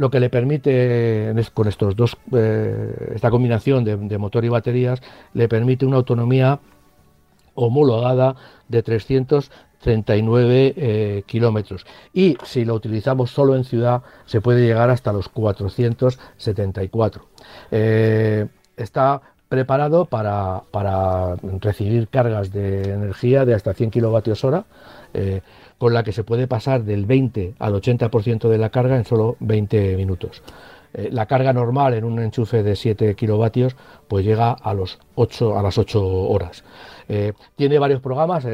lo 0.01 0.11
que 0.11 0.21
le 0.21 0.31
permite 0.31 1.35
con 1.53 1.69
estos 1.69 1.97
dos 1.97 2.17
eh, 2.33 3.13
esta 3.15 3.31
combinación 3.31 3.85
de, 3.85 4.19
motor 4.19 4.45
y 4.45 4.49
baterías 4.49 5.03
le 5.35 5.49
permite 5.49 5.85
una 5.85 5.97
autonomía 5.97 6.61
homologada 7.55 8.35
de 8.69 8.83
339 9.81 10.75
eh, 10.77 11.23
kilómetros 11.27 11.87
y 12.13 12.37
si 12.45 12.65
lo 12.65 12.75
utilizamos 12.75 13.31
solo 13.31 13.57
en 13.57 13.65
ciudad 13.65 14.03
se 14.27 14.41
puede 14.41 14.67
llegar 14.67 14.91
hasta 14.91 15.13
los 15.13 15.29
474 15.29 17.27
eh, 17.71 18.47
está 18.77 19.23
preparado 19.49 20.05
para, 20.05 20.63
para, 20.71 21.37
recibir 21.61 22.09
cargas 22.09 22.53
de 22.53 22.93
energía 22.93 23.45
de 23.45 23.55
hasta 23.55 23.75
100 23.75 23.91
kilovatios 23.91 24.45
hora 24.45 24.65
con 25.81 25.95
la 25.95 26.05
que 26.05 26.13
se 26.13 26.25
puede 26.25 26.47
pasar 26.47 26.85
del 26.85 27.07
20 27.07 27.55
al 27.59 27.73
80% 27.73 28.51
de 28.51 28.59
la 28.59 28.69
carga 28.69 28.97
en 28.97 29.07
solo 29.07 29.37
20 29.41 29.97
minutos. 29.97 30.43
Eh, 30.93 31.09
la 31.11 31.25
carga 31.25 31.55
normal 31.55 31.95
en 31.95 32.05
un 32.05 32.19
enchufe 32.19 32.63
de 32.63 32.77
7 32.77 33.15
kilovatios 33.15 33.77
pues 34.07 34.25
llega 34.25 34.53
a, 34.53 34.75
los 34.75 34.99
8, 35.15 35.59
a 35.59 35.63
las 35.63 35.79
8 35.79 36.05
horas. 36.05 36.65
Eh, 37.13 37.33
tiene 37.57 37.77
varios 37.81 38.01
programas, 38.01 38.47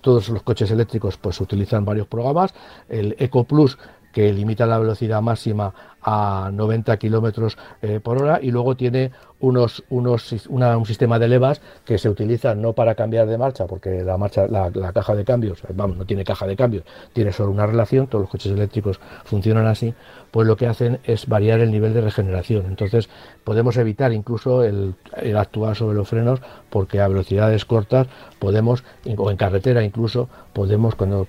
todos 0.00 0.28
los 0.28 0.42
coches 0.42 0.72
eléctricos 0.72 1.16
pues 1.16 1.40
utilizan 1.40 1.84
varios 1.84 2.08
programas. 2.08 2.52
El 2.88 3.14
Eco 3.16 3.44
Plus 3.44 3.78
que 4.12 4.32
limita 4.32 4.66
la 4.66 4.78
velocidad 4.78 5.22
máxima 5.22 5.72
a 6.02 6.50
90 6.52 6.96
kilómetros 6.96 7.58
eh, 7.82 8.00
por 8.00 8.22
hora 8.22 8.38
y 8.42 8.50
luego 8.50 8.76
tiene 8.76 9.10
unos, 9.38 9.84
unos 9.90 10.32
un 10.48 10.86
sistema 10.86 11.18
de 11.18 11.28
levas 11.28 11.60
que 11.84 11.98
se 11.98 12.08
utilizan 12.08 12.62
no 12.62 12.72
para 12.72 12.94
cambiar 12.94 13.26
de 13.26 13.36
marcha 13.36 13.66
porque 13.66 14.02
la 14.02 14.16
marcha 14.16 14.46
la, 14.46 14.70
caja 14.92 15.14
de 15.14 15.24
cambios 15.24 15.62
vamos 15.74 15.98
no 15.98 16.06
tiene 16.06 16.24
caja 16.24 16.46
de 16.46 16.56
cambios 16.56 16.84
tiene 17.12 17.32
solo 17.32 17.50
una 17.52 17.66
relación 17.66 18.06
todos 18.06 18.22
los 18.22 18.30
coches 18.30 18.52
eléctricos 18.52 18.98
funcionan 19.24 19.66
así 19.66 19.94
pues 20.30 20.46
lo 20.46 20.56
que 20.56 20.66
hacen 20.66 21.00
es 21.04 21.26
variar 21.26 21.60
el 21.60 21.70
nivel 21.70 21.94
de 21.94 22.00
regeneración. 22.00 22.66
Entonces 22.66 23.08
podemos 23.44 23.76
evitar 23.76 24.12
incluso 24.12 24.62
el, 24.62 24.94
el 25.16 25.36
actuar 25.36 25.76
sobre 25.76 25.96
los 25.96 26.08
frenos 26.08 26.40
porque 26.70 27.00
a 27.00 27.08
velocidades 27.08 27.64
cortas 27.64 28.06
podemos 28.38 28.84
o 29.16 29.30
en 29.30 29.36
carretera 29.36 29.82
incluso 29.82 30.28
podemos 30.52 30.94
cuando 30.94 31.26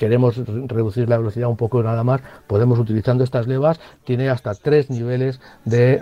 queremos 0.00 0.34
reducir 0.46 1.10
la 1.10 1.18
velocidad 1.18 1.50
un 1.50 1.58
poco 1.58 1.82
nada 1.82 2.02
más, 2.04 2.22
podemos 2.46 2.78
utilizando 2.78 3.22
estas 3.22 3.46
levas, 3.46 3.78
tiene 4.04 4.30
hasta 4.30 4.54
tres 4.54 4.88
niveles 4.88 5.42
de, 5.66 6.00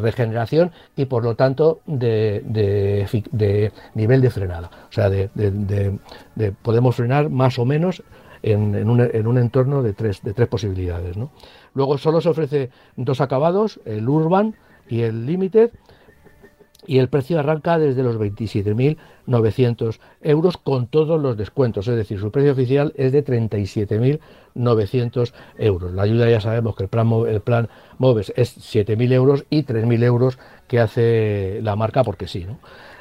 regeneración 0.00 0.70
y 0.94 1.06
por 1.06 1.24
lo 1.24 1.34
tanto 1.34 1.80
de, 1.84 2.44
nivel 3.94 4.20
de 4.20 4.30
frenada. 4.30 4.70
O 4.88 4.92
sea, 4.92 5.10
podemos 6.62 6.94
frenar 6.94 7.28
más 7.28 7.58
o 7.58 7.64
menos 7.64 8.04
en, 8.44 8.88
un, 8.88 9.38
entorno 9.38 9.82
de 9.82 9.94
tres, 9.94 10.22
de 10.22 10.32
tres 10.32 10.46
posibilidades. 10.46 11.16
Luego 11.74 11.98
solo 11.98 12.20
se 12.20 12.28
ofrece 12.28 12.70
dos 12.94 13.20
acabados, 13.20 13.80
el 13.84 14.08
Urban 14.08 14.54
y 14.88 15.00
el 15.00 15.26
Limited, 15.26 15.72
y 16.88 16.98
el 16.98 17.08
precio 17.08 17.38
arranca 17.38 17.78
desde 17.78 18.02
los 18.02 18.16
27.900 18.16 20.00
euros 20.22 20.56
con 20.56 20.86
todos 20.86 21.20
los 21.20 21.36
descuentos, 21.36 21.86
es 21.86 21.96
decir, 21.96 22.18
su 22.18 22.30
precio 22.30 22.52
oficial 22.52 22.94
es 22.96 23.12
de 23.12 23.22
37.900 23.22 25.34
euros. 25.58 25.92
La 25.92 26.00
ayuda 26.02 26.30
ya 26.30 26.40
sabemos 26.40 26.74
que 26.74 26.84
el 26.84 26.88
plan, 26.88 27.10
el 27.28 27.42
plan 27.42 27.68
MOVES 27.98 28.32
es 28.36 28.56
7.000 28.74 29.12
euros 29.12 29.44
y 29.50 29.64
3.000 29.64 30.02
euros 30.02 30.38
que 30.66 30.80
hace 30.80 31.60
la 31.62 31.76
marca 31.76 32.04
porque 32.04 32.26
sí. 32.26 32.46
¿no? 32.46 32.58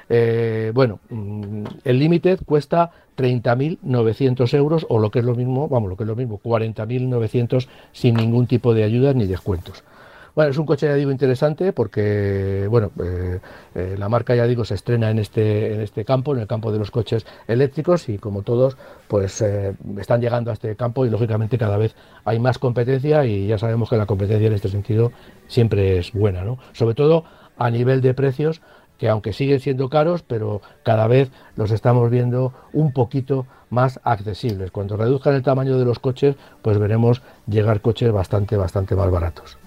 Eh, 0.09 0.71
bueno, 0.73 0.99
mm, 1.09 1.63
el 1.85 1.99
Limited 1.99 2.41
cuesta 2.45 2.91
30.900 3.17 4.53
euros 4.53 4.85
o 4.89 4.99
lo 4.99 5.11
que 5.11 5.19
es 5.19 5.25
lo 5.25 5.35
mismo, 5.35 5.69
vamos, 5.69 5.89
lo 5.89 5.95
que 5.95 6.03
es 6.03 6.07
lo 6.07 6.17
mismo, 6.17 6.41
40.900 6.43 7.69
sin 7.93 8.15
ningún 8.15 8.47
tipo 8.47 8.73
de 8.73 8.83
ayudas 8.83 9.15
ni 9.15 9.27
descuentos. 9.27 9.85
Bueno, 10.37 10.51
es 10.51 10.57
un 10.59 10.67
coche, 10.67 10.85
ya 10.85 10.93
digo, 10.93 11.09
interesante 11.09 11.73
porque, 11.73 12.67
bueno, 12.69 12.91
eh, 13.03 13.39
eh, 13.73 13.95
la 13.97 14.07
marca, 14.07 14.35
ya 14.35 14.45
digo, 14.45 14.65
se 14.65 14.75
estrena 14.75 15.09
en 15.09 15.17
este, 15.17 15.73
en 15.73 15.81
este 15.81 16.05
campo, 16.05 16.35
en 16.35 16.41
el 16.41 16.45
campo 16.45 16.71
de 16.71 16.77
los 16.77 16.91
coches 16.91 17.25
eléctricos 17.47 18.07
y 18.07 18.19
como 18.19 18.43
todos, 18.43 18.77
pues 19.07 19.41
eh, 19.41 19.73
están 19.97 20.21
llegando 20.21 20.51
a 20.51 20.53
este 20.53 20.75
campo 20.75 21.07
y 21.07 21.09
lógicamente 21.09 21.57
cada 21.57 21.77
vez 21.77 21.95
hay 22.23 22.37
más 22.37 22.59
competencia 22.59 23.25
y 23.25 23.47
ya 23.47 23.57
sabemos 23.57 23.89
que 23.89 23.97
la 23.97 24.05
competencia 24.05 24.45
en 24.45 24.53
este 24.53 24.69
sentido 24.69 25.11
siempre 25.47 25.97
es 25.97 26.13
buena, 26.13 26.43
¿no? 26.43 26.59
Sobre 26.71 26.93
todo 26.93 27.23
a 27.57 27.71
nivel 27.71 28.01
de 28.01 28.13
precios 28.13 28.61
que 28.99 29.09
aunque 29.09 29.33
siguen 29.33 29.59
siendo 29.59 29.89
caros, 29.89 30.21
pero 30.21 30.61
cada 30.83 31.07
vez 31.07 31.31
los 31.55 31.71
estamos 31.71 32.09
viendo 32.11 32.53
un 32.73 32.93
poquito 32.93 33.47
más 33.69 33.99
accesibles. 34.03 34.71
Cuando 34.71 34.97
reduzcan 34.97 35.35
el 35.35 35.43
tamaño 35.43 35.77
de 35.77 35.85
los 35.85 35.99
coches, 35.99 36.35
pues 36.61 36.77
veremos 36.77 37.21
llegar 37.47 37.81
coches 37.81 38.11
bastante, 38.11 38.57
bastante 38.57 38.95
más 38.95 39.11
baratos. 39.11 39.57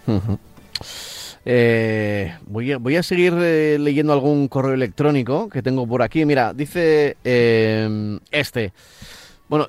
Eh, 1.44 2.36
voy, 2.46 2.72
a, 2.72 2.78
voy, 2.78 2.96
a, 2.96 3.02
seguir 3.02 3.34
eh, 3.38 3.78
leyendo 3.80 4.12
algún 4.12 4.48
correo 4.48 4.74
electrónico 4.74 5.48
que 5.48 5.62
tengo 5.62 5.86
por 5.86 6.02
aquí. 6.02 6.24
Mira, 6.24 6.52
dice 6.52 7.16
eh, 7.24 8.18
este. 8.30 8.72
Bueno, 9.48 9.66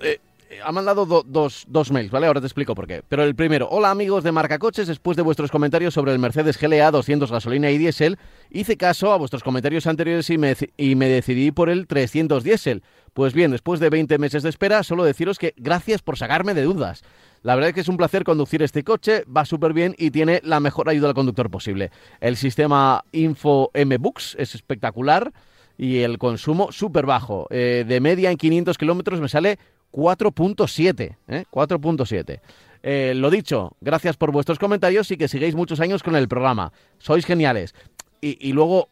ha 0.63 0.71
mandado 0.71 1.05
dos, 1.05 1.65
dos, 1.67 1.91
mails, 1.91 2.11
¿vale? 2.11 2.27
Ahora 2.27 2.41
te 2.41 2.47
explico 2.47 2.75
por 2.75 2.87
qué. 2.87 3.01
Pero 3.07 3.23
el 3.23 3.35
primero, 3.35 3.67
hola 3.69 3.89
amigos 3.89 4.23
de 4.23 4.31
Marca 4.31 4.59
Coches, 4.59 4.87
después 4.87 5.17
de 5.17 5.23
vuestros 5.23 5.49
comentarios 5.49 5.93
sobre 5.93 6.11
el 6.11 6.19
Mercedes 6.19 6.59
GLA 6.59 6.91
200 6.91 7.31
gasolina 7.31 7.71
y 7.71 7.77
diésel, 7.77 8.17
hice 8.49 8.77
caso 8.77 9.11
a 9.11 9.17
vuestros 9.17 9.43
comentarios 9.43 9.87
anteriores 9.87 10.29
y 10.29 10.37
me, 10.37 10.55
y 10.77 10.95
me 10.95 11.07
decidí 11.07 11.51
por 11.51 11.69
el 11.69 11.87
300 11.87 12.43
diésel. 12.43 12.83
Pues 13.13 13.33
bien, 13.33 13.51
después 13.51 13.79
de 13.79 13.89
20 13.89 14.17
meses 14.19 14.43
de 14.43 14.49
espera, 14.49 14.83
solo 14.83 15.03
deciros 15.03 15.37
que 15.37 15.53
gracias 15.57 16.01
por 16.01 16.17
sacarme 16.17 16.53
de 16.53 16.63
dudas. 16.63 17.01
La 17.43 17.55
verdad 17.55 17.69
es 17.69 17.75
que 17.75 17.81
es 17.81 17.87
un 17.87 17.97
placer 17.97 18.23
conducir 18.23 18.61
este 18.61 18.83
coche, 18.83 19.23
va 19.25 19.45
súper 19.45 19.73
bien 19.73 19.95
y 19.97 20.11
tiene 20.11 20.41
la 20.43 20.59
mejor 20.59 20.89
ayuda 20.89 21.09
al 21.09 21.15
conductor 21.15 21.49
posible. 21.49 21.89
El 22.19 22.37
sistema 22.37 23.03
Info 23.11 23.71
M 23.73 23.97
Books 23.97 24.35
es 24.37 24.53
espectacular 24.53 25.33
y 25.77 25.99
el 25.99 26.19
consumo 26.19 26.71
súper 26.71 27.07
bajo. 27.07 27.47
Eh, 27.49 27.83
de 27.87 27.99
media 27.99 28.29
en 28.29 28.37
500 28.37 28.77
kilómetros 28.77 29.19
me 29.19 29.27
sale 29.27 29.57
4.7. 29.91 31.15
¿eh? 31.27 31.45
4.7. 31.49 32.39
Eh, 32.83 33.13
lo 33.15 33.31
dicho, 33.31 33.75
gracias 33.81 34.17
por 34.17 34.31
vuestros 34.31 34.59
comentarios 34.59 35.09
y 35.09 35.17
que 35.17 35.27
sigáis 35.27 35.55
muchos 35.55 35.79
años 35.79 36.03
con 36.03 36.15
el 36.15 36.27
programa. 36.27 36.71
Sois 36.99 37.25
geniales. 37.25 37.73
y 38.21 38.53
luego 38.53 38.87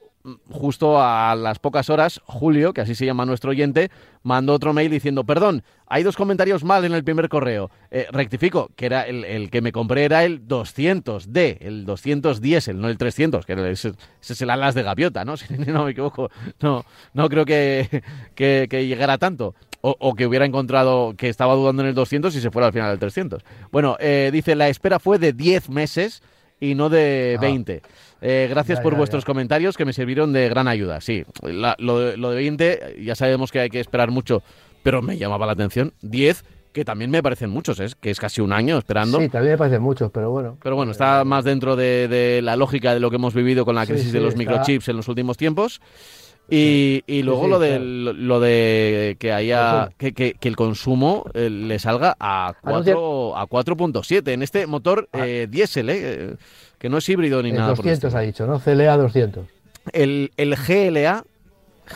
justo 0.50 1.02
a 1.02 1.36
las 1.36 1.60
pocas 1.60 1.90
horas, 1.90 2.22
Julio, 2.26 2.74
que 2.74 2.82
así 2.82 2.96
se 2.96 3.06
llama 3.06 3.26
nuestro 3.26 3.52
oyente, 3.52 3.90
mandó 4.24 4.54
otro 4.54 4.74
mail 4.74 4.92
diciendo, 4.92 5.24
perdón, 5.24 5.64
hay 5.88 6.04
dos 6.04 6.16
comentarios 6.16 6.64
mal 6.64 6.86
en 6.86 6.94
el 6.94 7.04
primer 7.04 7.30
correo. 7.30 7.72
Eh, 7.92 8.08
rectifico, 8.12 8.70
que 8.76 8.86
era 8.86 9.04
el, 9.04 9.50
que 9.50 9.62
me 9.62 9.72
compré 9.72 10.04
era 10.04 10.24
el 10.24 10.48
200D, 10.48 11.58
el 11.62 11.86
200 11.86 12.42
diésel, 12.42 12.80
no 12.80 12.90
el 12.90 12.98
300, 12.98 13.46
que 13.46 13.72
ese, 13.72 13.94
es 14.22 14.42
el 14.42 14.50
alas 14.50 14.76
de 14.76 14.84
gaviota, 14.84 15.26
¿no? 15.26 15.36
Si 15.38 15.54
no 15.54 15.86
me 15.86 15.92
equivoco, 15.92 16.30
no, 16.60 16.86
no 17.14 17.30
creo 17.30 17.46
que, 17.46 18.04
que, 18.36 18.88
llegara 18.88 19.18
tanto. 19.18 19.56
O, 19.82 19.96
o 19.98 20.14
que 20.14 20.28
hubiera 20.28 20.46
encontrado 20.46 21.14
que 21.16 21.30
estaba 21.30 21.56
dudando 21.56 21.84
en 21.84 21.88
el 21.88 21.96
200 21.96 22.36
y 22.36 22.42
se 22.42 22.52
fuera 22.52 22.68
al 22.68 22.74
final 22.74 22.90
del 22.90 23.00
300. 23.00 23.44
Bueno, 23.72 23.96
eh, 24.02 24.30
dice, 24.34 24.54
la 24.56 24.68
espera 24.68 25.00
fue 25.00 25.20
de 25.20 25.32
10 25.32 25.70
meses 25.70 26.22
y 26.60 26.76
no 26.76 26.90
de 26.90 27.36
Ah. 27.38 27.42
20. 27.42 27.82
Eh, 28.22 28.48
gracias 28.50 28.80
Ya, 28.80 28.84
por 28.84 28.94
ya, 28.94 28.98
vuestros 28.98 29.24
ya. 29.24 29.28
comentarios 29.28 29.78
que 29.78 29.86
me 29.86 29.94
sirvieron 29.94 30.34
de 30.34 30.50
gran 30.50 30.68
ayuda. 30.68 31.02
Sí, 31.02 31.24
la- 31.42 31.76
lo, 31.80 32.00
de- 32.00 32.18
lo 32.18 32.32
de 32.32 32.36
20 32.38 32.98
ya 33.04 33.16
sabemos 33.16 33.52
que 33.52 33.60
hay 33.60 33.70
que 33.70 33.80
esperar 33.80 34.12
mucho, 34.12 34.42
pero 34.84 35.02
me 35.02 35.18
llamaba 35.18 35.46
la 35.46 35.54
atención. 35.54 35.94
10, 36.02 36.44
que 36.74 36.86
también 36.86 37.10
me 37.12 37.24
parecen 37.24 37.50
muchos, 37.50 37.80
¿eh? 37.80 37.88
que 38.00 38.12
es 38.12 38.20
casi 38.20 38.42
un 38.42 38.54
año 38.54 38.78
esperando. 38.78 39.20
Sí, 39.20 39.30
también 39.30 39.54
me 39.54 39.58
parecen 39.58 39.82
muchos, 39.82 40.12
pero 40.12 40.30
bueno. 40.32 40.58
Pero 40.62 40.76
bueno, 40.76 40.92
está 40.92 41.24
más 41.24 41.44
dentro 41.44 41.76
de, 41.76 42.08
de 42.08 42.42
la 42.42 42.56
lógica 42.56 42.94
de 42.94 43.00
lo 43.00 43.10
que 43.10 43.16
hemos 43.16 43.34
vivido 43.34 43.66
con 43.66 43.76
la 43.76 43.86
Sí, 43.86 43.94
crisis 43.94 44.12
de 44.14 44.20
los 44.20 44.30
está- 44.36 44.38
microchips 44.40 44.88
en 44.90 44.98
los 44.98 45.08
últimos 45.08 45.36
tiempos. 45.38 45.82
Y, 46.52 47.04
y 47.06 47.22
luego 47.22 47.44
sí, 47.44 47.50
lo, 47.52 47.60
de, 47.60 47.70
claro. 47.78 48.14
lo 48.14 48.40
de 48.40 49.18
que 49.20 49.32
haya 49.32 49.90
que, 50.00 50.14
que- 50.14 50.34
que 50.34 50.48
el 50.48 50.56
consumo 50.56 51.26
eh, 51.36 51.48
le 51.50 51.78
salga 51.78 52.16
a 52.20 52.54
Anuncia- 52.64 52.96
4 52.96 53.38
a 53.38 53.46
4.7 53.48 54.32
en 54.34 54.42
este 54.42 54.66
motor 54.66 55.08
eh, 55.14 55.46
diésel, 55.50 55.90
eh, 55.92 56.36
que 56.80 56.90
no 56.90 56.98
es 56.98 57.08
híbrido 57.10 57.44
ni 57.44 57.50
El 57.50 57.58
nada. 57.58 57.76
por 57.76 57.86
el 57.86 57.92
200 57.92 58.04
estilo. 58.06 58.18
ha 58.18 58.22
dicho, 58.22 58.48
¿no? 58.48 58.60
CLA 58.60 58.98
200. 58.98 59.46
El, 59.94 60.32
el 60.38 60.56
GLA, 60.56 61.24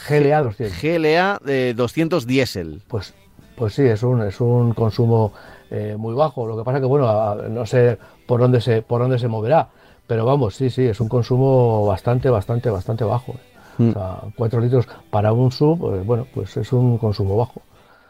GLA 0.09 0.43
200. 0.43 0.81
GLA 0.81 1.39
de 1.43 1.73
200 1.73 2.25
diésel. 2.27 2.81
Pues, 2.87 3.13
pues 3.55 3.73
sí, 3.73 3.83
es 3.83 4.03
un, 4.03 4.21
es 4.23 4.39
un 4.41 4.73
consumo 4.73 5.33
eh, 5.71 5.95
muy 5.97 6.13
bajo. 6.13 6.45
Lo 6.47 6.57
que 6.57 6.63
pasa 6.63 6.79
que, 6.79 6.85
bueno, 6.85 7.07
a- 7.07 7.35
no 7.49 7.65
sé 7.65 7.97
por 8.27 8.39
dónde 8.39 8.61
se, 8.61 8.81
por 8.81 9.01
dónde 9.01 9.19
se 9.19 9.27
moverá. 9.27 9.69
Pero 10.07 10.25
vamos, 10.25 10.55
sí, 10.55 10.69
sí, 10.69 10.83
es 10.85 10.99
un 10.99 11.07
consumo 11.07 11.85
bastante, 11.85 12.29
bastante, 12.29 12.69
bastante 12.69 13.03
bajo. 13.03 13.33
eh. 13.33 13.39
Mm. 13.77 13.89
O 13.89 13.93
sea, 13.93 14.21
4 14.35 14.59
litros 14.59 14.87
para 15.09 15.31
un 15.33 15.51
sub, 15.51 15.79
pues, 15.79 16.05
bueno, 16.05 16.27
pues 16.33 16.55
es 16.57 16.71
un 16.73 16.97
consumo 16.97 17.37
bajo. 17.37 17.61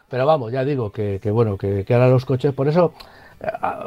Pero 0.09 0.25
vamos, 0.25 0.51
ya 0.51 0.63
digo 0.65 0.91
que, 0.91 1.19
que 1.21 1.31
bueno, 1.31 1.57
que, 1.57 1.85
que 1.85 1.93
ahora 1.93 2.07
los 2.09 2.25
coches, 2.25 2.53
por 2.53 2.67
eso, 2.67 2.93
eh, 2.95 3.05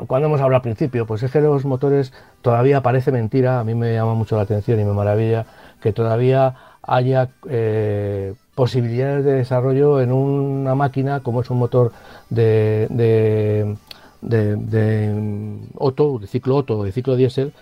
cuando 0.06 0.28
hemos 0.28 0.40
hablado 0.40 0.56
al 0.56 0.62
principio, 0.62 1.06
pues 1.06 1.22
es 1.22 1.30
que 1.30 1.40
los 1.40 1.64
motores 1.64 2.12
todavía 2.42 2.82
parece 2.82 3.10
mentira, 3.10 3.60
a 3.60 3.64
mí 3.64 3.74
me 3.74 3.94
llama 3.94 4.14
mucho 4.14 4.36
la 4.36 4.42
atención 4.42 4.78
y 4.80 4.84
me 4.84 4.92
maravilla 4.92 5.46
que 5.80 5.92
todavía 5.92 6.54
haya 6.82 7.30
eh, 7.48 8.34
posibilidades 8.54 9.24
de 9.24 9.32
desarrollo 9.32 10.00
en 10.00 10.12
una 10.12 10.74
máquina 10.74 11.20
como 11.20 11.40
es 11.40 11.50
un 11.50 11.58
motor 11.58 11.92
de, 12.30 12.86
de, 12.90 13.76
de, 14.20 14.56
de, 14.56 15.14
mm, 15.14 15.58
Otto, 15.76 16.18
de 16.18 16.26
ciclo 16.26 16.56
Otto, 16.56 16.84
de 16.84 16.92
ciclo 16.92 17.16
diésel, 17.16 17.52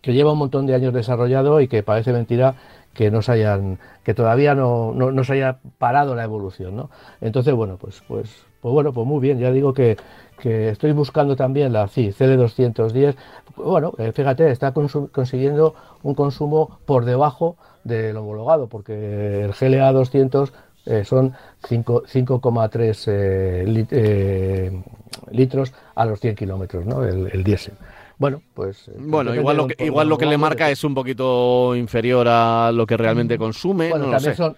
que 0.00 0.12
lleva 0.14 0.32
un 0.32 0.38
montón 0.38 0.66
de 0.66 0.74
años 0.74 0.94
desarrollado 0.94 1.60
y 1.60 1.68
que 1.68 1.82
parece 1.82 2.12
mentira 2.12 2.54
que 2.94 3.10
no 3.10 3.22
se 3.22 3.32
hayan, 3.32 3.78
que 4.02 4.14
todavía 4.14 4.54
no, 4.54 4.92
no, 4.94 5.12
no 5.12 5.22
se 5.22 5.34
haya 5.34 5.58
parado 5.78 6.14
la 6.14 6.24
evolución, 6.24 6.74
¿no? 6.74 6.90
Entonces, 7.20 7.54
bueno, 7.54 7.76
pues, 7.76 8.02
pues, 8.08 8.44
pues 8.60 8.72
bueno, 8.72 8.92
pues 8.92 9.06
muy 9.06 9.20
bien, 9.20 9.38
ya 9.38 9.52
digo 9.52 9.72
que, 9.72 9.96
que 10.40 10.68
estoy 10.70 10.92
buscando 10.92 11.36
también 11.36 11.72
la 11.72 11.88
sí, 11.88 12.12
CD210, 12.12 13.16
bueno, 13.56 13.92
eh, 13.98 14.12
fíjate, 14.12 14.50
está 14.50 14.72
consiguiendo 14.72 15.74
un 16.02 16.14
consumo 16.14 16.78
por 16.86 17.04
debajo 17.04 17.56
del 17.84 18.16
homologado, 18.16 18.66
porque 18.68 19.44
el 19.44 19.52
GLA 19.52 19.92
200 19.92 20.52
eh, 20.86 21.04
son 21.04 21.34
cinco- 21.66 22.02
5,3 22.06 23.04
eh, 23.08 23.64
lit- 23.66 23.88
eh, 23.90 24.82
litros 25.30 25.72
a 25.94 26.04
los 26.04 26.20
100 26.20 26.34
kilómetros, 26.34 26.86
¿no? 26.86 27.04
El, 27.04 27.28
el 27.32 27.44
diésel. 27.44 27.74
Bueno, 28.18 28.42
pues... 28.54 28.88
eh, 28.88 28.92
Bueno, 28.98 29.34
igual 29.34 29.56
lo 29.56 29.66
que, 29.68 29.84
igual 29.84 30.08
lo 30.08 30.18
que 30.18 30.26
le 30.26 30.36
marca 30.38 30.70
es 30.70 30.82
un 30.84 30.94
poquito 30.94 31.74
inferior 31.76 32.26
a 32.28 32.70
lo 32.72 32.86
que 32.86 32.96
realmente 32.96 33.38
consume. 33.38 33.90
Bueno, 33.90 34.06
no 34.06 34.12
lo 34.12 34.16
también, 34.16 34.34
sé. 34.34 34.36
son, 34.36 34.56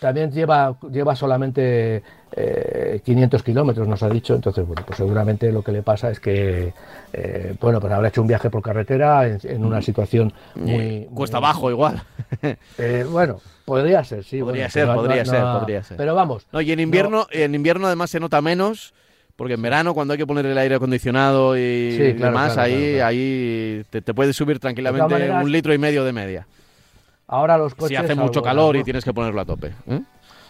también 0.00 0.32
lleva, 0.32 0.76
lleva 0.90 1.14
solamente 1.14 2.02
eh, 2.32 3.00
500 3.04 3.42
kilómetros, 3.42 3.86
nos 3.86 4.02
ha 4.02 4.08
dicho. 4.08 4.34
Entonces, 4.34 4.66
bueno, 4.66 4.82
pues 4.86 4.96
seguramente 4.96 5.52
lo 5.52 5.62
que 5.62 5.72
le 5.72 5.82
pasa 5.82 6.10
es 6.10 6.18
que, 6.20 6.72
eh, 7.12 7.54
bueno, 7.60 7.80
pues 7.80 7.92
habrá 7.92 8.08
hecho 8.08 8.22
un 8.22 8.26
viaje 8.28 8.50
por 8.50 8.62
carretera 8.62 9.26
en, 9.26 9.38
en 9.44 9.64
una 9.64 9.82
situación 9.82 10.32
muy. 10.54 11.06
Cuesta 11.14 11.38
muy- 11.38 11.46
abajo 11.46 11.70
igual. 11.70 12.02
eh, 12.78 13.06
bueno, 13.10 13.40
podría 13.64 14.02
ser, 14.04 14.24
sí. 14.24 14.40
Podría 14.40 14.64
bueno, 14.64 14.70
ser, 14.70 14.86
no- 14.88 14.94
podría 14.94 15.24
no- 15.24 15.30
ser, 15.30 15.40
no- 15.42 15.58
podría 15.60 15.82
ser. 15.84 15.96
Pero 15.96 16.14
vamos. 16.14 16.46
No, 16.52 16.60
y 16.60 16.72
en 16.72 16.80
invierno, 16.80 17.26
en 17.30 17.54
invierno 17.54 17.86
además 17.86 18.10
se 18.10 18.20
nota 18.20 18.40
menos, 18.40 18.94
porque 19.36 19.54
en 19.54 19.62
verano 19.62 19.92
cuando 19.94 20.12
hay 20.12 20.18
que 20.18 20.26
poner 20.26 20.46
el 20.46 20.56
aire 20.56 20.76
acondicionado 20.76 21.56
y 21.58 21.92
Sí, 21.92 22.14
claro, 22.14 22.32
demás, 22.32 22.52
claro, 22.54 22.62
ahí, 22.72 22.92
claro. 22.94 23.06
ahí 23.08 23.84
te, 23.90 24.00
te 24.02 24.14
puedes 24.14 24.34
subir 24.36 24.58
tranquilamente 24.60 25.12
maneras- 25.12 25.44
un 25.44 25.52
litro 25.52 25.74
y 25.74 25.78
medio 25.78 26.04
de 26.04 26.12
media. 26.12 26.46
Ahora 27.30 27.56
los 27.56 27.76
coches. 27.76 27.96
si 27.96 28.04
hace 28.04 28.16
mucho 28.16 28.42
calor 28.42 28.76
y 28.76 28.82
tienes 28.82 29.04
que 29.04 29.14
ponerlo 29.14 29.40
a 29.40 29.44
tope. 29.44 29.72
¿eh? 29.86 30.00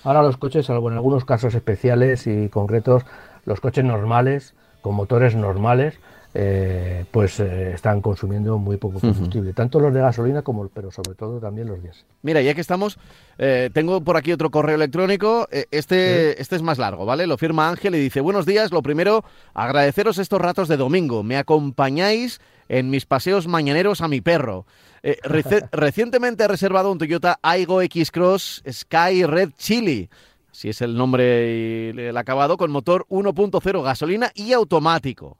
Ahora 0.02 0.22
los 0.22 0.38
coches, 0.38 0.64
salvo 0.64 0.88
en 0.90 0.96
algunos 0.96 1.26
casos 1.26 1.54
especiales 1.54 2.26
y 2.26 2.48
concretos, 2.48 3.04
los 3.44 3.60
coches 3.60 3.84
normales, 3.84 4.54
con 4.80 4.94
motores 4.94 5.36
normales, 5.36 6.00
eh, 6.32 7.04
pues 7.10 7.40
eh, 7.40 7.72
están 7.72 8.00
consumiendo 8.00 8.56
muy 8.58 8.76
poco 8.76 9.00
combustible. 9.00 9.52
Tanto 9.52 9.80
los 9.80 9.92
de 9.92 10.00
gasolina 10.00 10.42
como, 10.42 10.68
pero 10.68 10.92
sobre 10.92 11.16
todo 11.16 11.40
también 11.40 11.66
los 11.66 11.82
diésel. 11.82 12.04
Mira, 12.22 12.40
ya 12.40 12.54
que 12.54 12.60
estamos, 12.60 12.98
eh, 13.38 13.68
tengo 13.72 14.00
por 14.02 14.16
aquí 14.16 14.30
otro 14.30 14.50
correo 14.50 14.76
electrónico. 14.76 15.48
este, 15.50 16.40
este 16.40 16.56
es 16.56 16.62
más 16.62 16.78
largo, 16.78 17.04
¿vale? 17.04 17.26
Lo 17.26 17.36
firma 17.36 17.68
Ángel 17.68 17.96
y 17.96 17.98
dice: 17.98 18.20
Buenos 18.20 18.46
días. 18.46 18.70
Lo 18.70 18.82
primero, 18.82 19.24
agradeceros 19.54 20.18
estos 20.18 20.40
ratos 20.40 20.68
de 20.68 20.76
domingo. 20.76 21.24
Me 21.24 21.36
acompañáis 21.36 22.40
en 22.68 22.90
mis 22.90 23.06
paseos 23.06 23.48
mañaneros 23.48 24.00
a 24.00 24.08
mi 24.08 24.20
perro. 24.20 24.66
Recientemente 25.72 26.44
he 26.44 26.48
reservado 26.48 26.92
un 26.92 26.98
Toyota 26.98 27.40
Aigo 27.42 27.82
X-Cross 27.82 28.62
Sky 28.70 29.24
Red 29.24 29.50
Chili. 29.56 30.08
Si 30.52 30.68
es 30.68 30.80
el 30.80 30.96
nombre 30.96 31.92
y 31.96 32.00
el 32.00 32.16
acabado, 32.16 32.56
con 32.56 32.70
motor 32.70 33.06
1.0 33.08 33.82
gasolina 33.82 34.30
y 34.34 34.52
automático. 34.52 35.38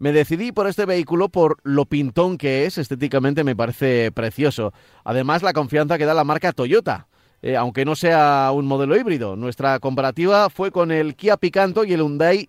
Me 0.00 0.12
decidí 0.12 0.50
por 0.50 0.66
este 0.66 0.86
vehículo 0.86 1.28
por 1.28 1.58
lo 1.62 1.84
pintón 1.84 2.38
que 2.38 2.64
es, 2.64 2.78
estéticamente 2.78 3.44
me 3.44 3.54
parece 3.54 4.10
precioso. 4.12 4.72
Además, 5.04 5.42
la 5.42 5.52
confianza 5.52 5.98
que 5.98 6.06
da 6.06 6.14
la 6.14 6.24
marca 6.24 6.54
Toyota, 6.54 7.06
eh, 7.42 7.54
aunque 7.54 7.84
no 7.84 7.94
sea 7.94 8.50
un 8.54 8.64
modelo 8.64 8.96
híbrido. 8.96 9.36
Nuestra 9.36 9.78
comparativa 9.78 10.48
fue 10.48 10.70
con 10.70 10.90
el 10.90 11.16
Kia 11.16 11.36
Picanto 11.36 11.84
y 11.84 11.92
el 11.92 12.00
Hyundai 12.00 12.48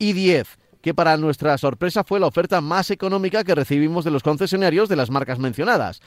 i10, 0.00 0.46
que 0.82 0.92
para 0.92 1.16
nuestra 1.16 1.56
sorpresa 1.56 2.02
fue 2.02 2.18
la 2.18 2.26
oferta 2.26 2.60
más 2.60 2.90
económica 2.90 3.44
que 3.44 3.54
recibimos 3.54 4.04
de 4.04 4.10
los 4.10 4.24
concesionarios 4.24 4.88
de 4.88 4.96
las 4.96 5.08
marcas 5.08 5.38
mencionadas. 5.38 6.00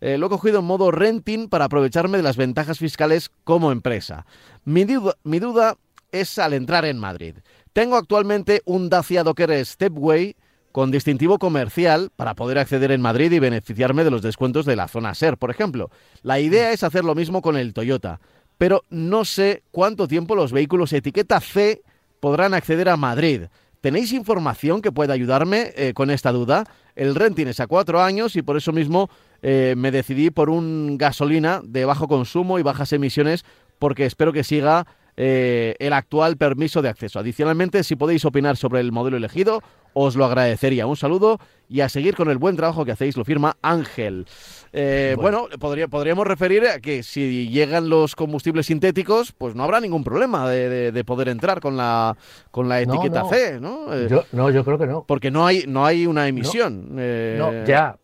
Eh, 0.00 0.16
lo 0.16 0.28
he 0.28 0.30
cogido 0.30 0.60
en 0.60 0.64
modo 0.64 0.90
renting 0.90 1.50
para 1.50 1.66
aprovecharme 1.66 2.16
de 2.16 2.22
las 2.22 2.38
ventajas 2.38 2.78
fiscales 2.78 3.30
como 3.44 3.70
empresa. 3.70 4.24
Mi 4.64 4.84
duda, 4.84 5.14
mi 5.24 5.40
duda 5.40 5.76
es 6.10 6.38
al 6.38 6.54
entrar 6.54 6.86
en 6.86 6.98
Madrid. 6.98 7.34
Tengo 7.78 7.94
actualmente 7.94 8.60
un 8.64 8.88
Dacia 8.88 9.22
Docker 9.22 9.64
Stepway 9.64 10.34
con 10.72 10.90
distintivo 10.90 11.38
comercial 11.38 12.10
para 12.16 12.34
poder 12.34 12.58
acceder 12.58 12.90
en 12.90 13.00
Madrid 13.00 13.30
y 13.30 13.38
beneficiarme 13.38 14.02
de 14.02 14.10
los 14.10 14.20
descuentos 14.20 14.66
de 14.66 14.74
la 14.74 14.88
zona 14.88 15.14
SER, 15.14 15.38
por 15.38 15.52
ejemplo. 15.52 15.88
La 16.22 16.40
idea 16.40 16.72
es 16.72 16.82
hacer 16.82 17.04
lo 17.04 17.14
mismo 17.14 17.40
con 17.40 17.56
el 17.56 17.72
Toyota, 17.72 18.18
pero 18.58 18.82
no 18.90 19.24
sé 19.24 19.62
cuánto 19.70 20.08
tiempo 20.08 20.34
los 20.34 20.50
vehículos 20.50 20.92
etiqueta 20.92 21.38
C 21.38 21.82
podrán 22.18 22.52
acceder 22.52 22.88
a 22.88 22.96
Madrid. 22.96 23.42
¿Tenéis 23.80 24.12
información 24.12 24.82
que 24.82 24.90
pueda 24.90 25.14
ayudarme 25.14 25.72
eh, 25.76 25.92
con 25.94 26.10
esta 26.10 26.32
duda? 26.32 26.64
El 26.96 27.14
renting 27.14 27.46
es 27.46 27.60
a 27.60 27.68
cuatro 27.68 28.02
años 28.02 28.34
y 28.34 28.42
por 28.42 28.56
eso 28.56 28.72
mismo 28.72 29.08
eh, 29.40 29.74
me 29.76 29.92
decidí 29.92 30.30
por 30.30 30.50
un 30.50 30.98
gasolina 30.98 31.60
de 31.62 31.84
bajo 31.84 32.08
consumo 32.08 32.58
y 32.58 32.64
bajas 32.64 32.92
emisiones 32.92 33.44
porque 33.78 34.04
espero 34.04 34.32
que 34.32 34.42
siga 34.42 34.88
eh, 35.20 35.74
el 35.80 35.92
actual 35.92 36.36
permiso 36.36 36.80
de 36.80 36.88
acceso. 36.88 37.18
Adicionalmente, 37.18 37.82
si 37.82 37.96
podéis 37.96 38.24
opinar 38.24 38.56
sobre 38.56 38.80
el 38.80 38.92
modelo 38.92 39.16
elegido, 39.16 39.60
os 39.92 40.14
lo 40.14 40.24
agradecería. 40.24 40.86
Un 40.86 40.96
saludo 40.96 41.40
y 41.68 41.80
a 41.80 41.88
seguir 41.88 42.14
con 42.14 42.30
el 42.30 42.38
buen 42.38 42.54
trabajo 42.54 42.84
que 42.84 42.92
hacéis, 42.92 43.16
lo 43.16 43.24
firma 43.24 43.56
Ángel. 43.60 44.26
Eh, 44.72 45.16
bueno, 45.18 45.48
podría, 45.58 45.88
podríamos 45.88 46.24
referir 46.24 46.66
a 46.68 46.78
que 46.78 47.02
si 47.02 47.48
llegan 47.48 47.88
los 47.88 48.14
combustibles 48.14 48.66
sintéticos, 48.66 49.32
pues 49.32 49.56
no 49.56 49.64
habrá 49.64 49.80
ningún 49.80 50.04
problema 50.04 50.48
de, 50.48 50.68
de- 50.68 50.92
de 50.92 51.04
poder 51.04 51.28
entrar 51.28 51.60
con 51.60 51.76
la, 51.76 52.16
con 52.52 52.68
la 52.68 52.80
etiqueta 52.80 53.22
no. 53.22 53.28
C, 53.28 53.58
¿no? 53.60 53.92
Eh, 53.94 54.06
Yo, 54.08 54.22
no, 54.32 54.50
yo 54.50 54.64
creo 54.64 54.78
que 54.78 54.86
no. 54.86 55.04
porque 55.04 55.30
no 55.32 55.44
hay, 55.46 55.64
no 55.66 55.84
hay 55.84 56.06
una 56.06 56.28
emisión. 56.28 56.94
eh, 56.96 57.34
No, 57.36 57.64
ya. 57.64 57.96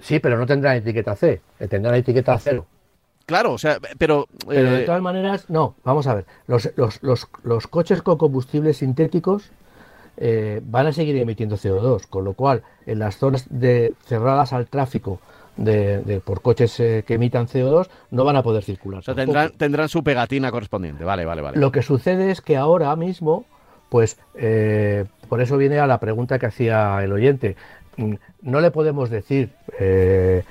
Sí, 0.00 0.18
pero 0.18 0.36
no 0.38 0.46
tendrán 0.46 0.76
etiqueta 0.76 1.14
C, 1.14 1.40
eh, 1.60 1.68
tendrán 1.68 1.94
etiqueta 1.94 2.36
cero. 2.38 2.66
Claro, 3.28 3.52
o 3.52 3.58
sea, 3.58 3.76
pero... 3.98 4.26
Pero 4.48 4.68
eh, 4.68 4.78
de 4.80 4.84
todas 4.84 5.02
maneras, 5.02 5.44
no, 5.50 5.74
vamos 5.84 6.06
a 6.06 6.14
ver. 6.14 6.24
Los, 6.46 6.70
los, 6.76 7.02
los, 7.02 7.28
los 7.44 7.66
coches 7.66 8.00
con 8.02 8.16
combustibles 8.16 8.78
sintéticos 8.78 9.50
eh, 10.16 10.60
van 10.64 10.86
a 10.86 10.92
seguir 10.92 11.14
emitiendo 11.18 11.56
CO2, 11.56 12.06
con 12.08 12.24
lo 12.24 12.32
cual 12.32 12.62
en 12.86 12.98
las 13.00 13.18
zonas 13.18 13.44
de, 13.50 13.92
cerradas 14.06 14.52
al 14.54 14.66
tráfico 14.66 15.20
de, 15.58 15.98
de- 16.02 16.20
por 16.20 16.40
coches 16.40 16.80
eh, 16.80 17.04
que 17.06 17.14
emitan 17.14 17.46
CO2 17.46 17.88
no 18.10 18.24
van 18.24 18.36
a 18.36 18.42
poder 18.42 18.64
circular. 18.64 19.00
o 19.00 19.02
sea, 19.02 19.14
tendrán, 19.14 19.50
tendrán 19.58 19.88
su 19.90 20.02
pegatina 20.02 20.50
correspondiente. 20.50 21.04
Vale, 21.04 21.24
vale, 21.26 21.42
vale. 21.42 21.58
Lo 21.58 21.70
que 21.70 21.82
sucede 21.82 22.30
es 22.30 22.40
que 22.40 22.56
ahora 22.56 22.96
mismo, 22.96 23.44
pues 23.90 24.18
eh, 24.36 25.04
por 25.28 25.42
eso 25.42 25.58
viene 25.58 25.78
a 25.80 25.86
la 25.86 26.00
pregunta 26.00 26.38
que 26.38 26.46
hacía 26.46 26.98
el 27.04 27.12
oyente. 27.12 27.56
Mm, 27.98 28.14
No 28.40 28.60
le 28.62 28.70
podemos 28.70 29.10
decir, 29.10 29.50
eh, 29.78 30.44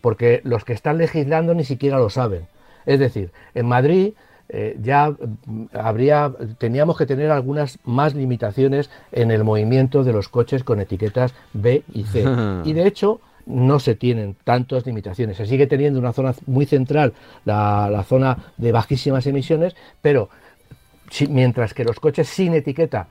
porque 0.00 0.40
los 0.44 0.64
que 0.64 0.72
están 0.72 0.98
legislando 0.98 1.54
ni 1.54 1.64
siquiera 1.64 1.98
lo 1.98 2.10
saben. 2.10 2.46
Es 2.86 2.98
decir, 2.98 3.30
en 3.54 3.66
Madrid 3.66 4.12
eh, 4.48 4.76
ya 4.80 5.10
mm, 5.10 5.64
habría, 5.72 6.32
teníamos 6.58 6.96
que 6.96 7.06
tener 7.06 7.30
algunas 7.30 7.78
más 7.84 8.14
limitaciones 8.14 8.90
en 9.12 9.30
el 9.30 9.42
movimiento 9.44 10.04
de 10.04 10.12
los 10.12 10.28
coches 10.28 10.64
con 10.64 10.80
etiquetas 10.80 11.34
B 11.52 11.82
y 11.92 12.04
C. 12.04 12.24
y 12.64 12.72
de 12.72 12.86
hecho, 12.86 13.20
no 13.46 13.78
se 13.78 13.94
tienen 13.94 14.36
tantas 14.44 14.86
limitaciones. 14.86 15.36
Se 15.36 15.46
sigue 15.46 15.66
teniendo 15.66 15.98
una 15.98 16.12
zona 16.12 16.34
muy 16.46 16.66
central, 16.66 17.14
la, 17.44 18.04
zona 18.08 18.38
de 18.56 18.72
bajísimas 18.72 19.26
emisiones, 19.26 19.76
pero 20.00 20.28
mientras 21.28 21.74
que 21.74 21.84
los 21.84 22.00
coches 22.00 22.28
sin 22.28 22.54
etiqueta 22.54 23.08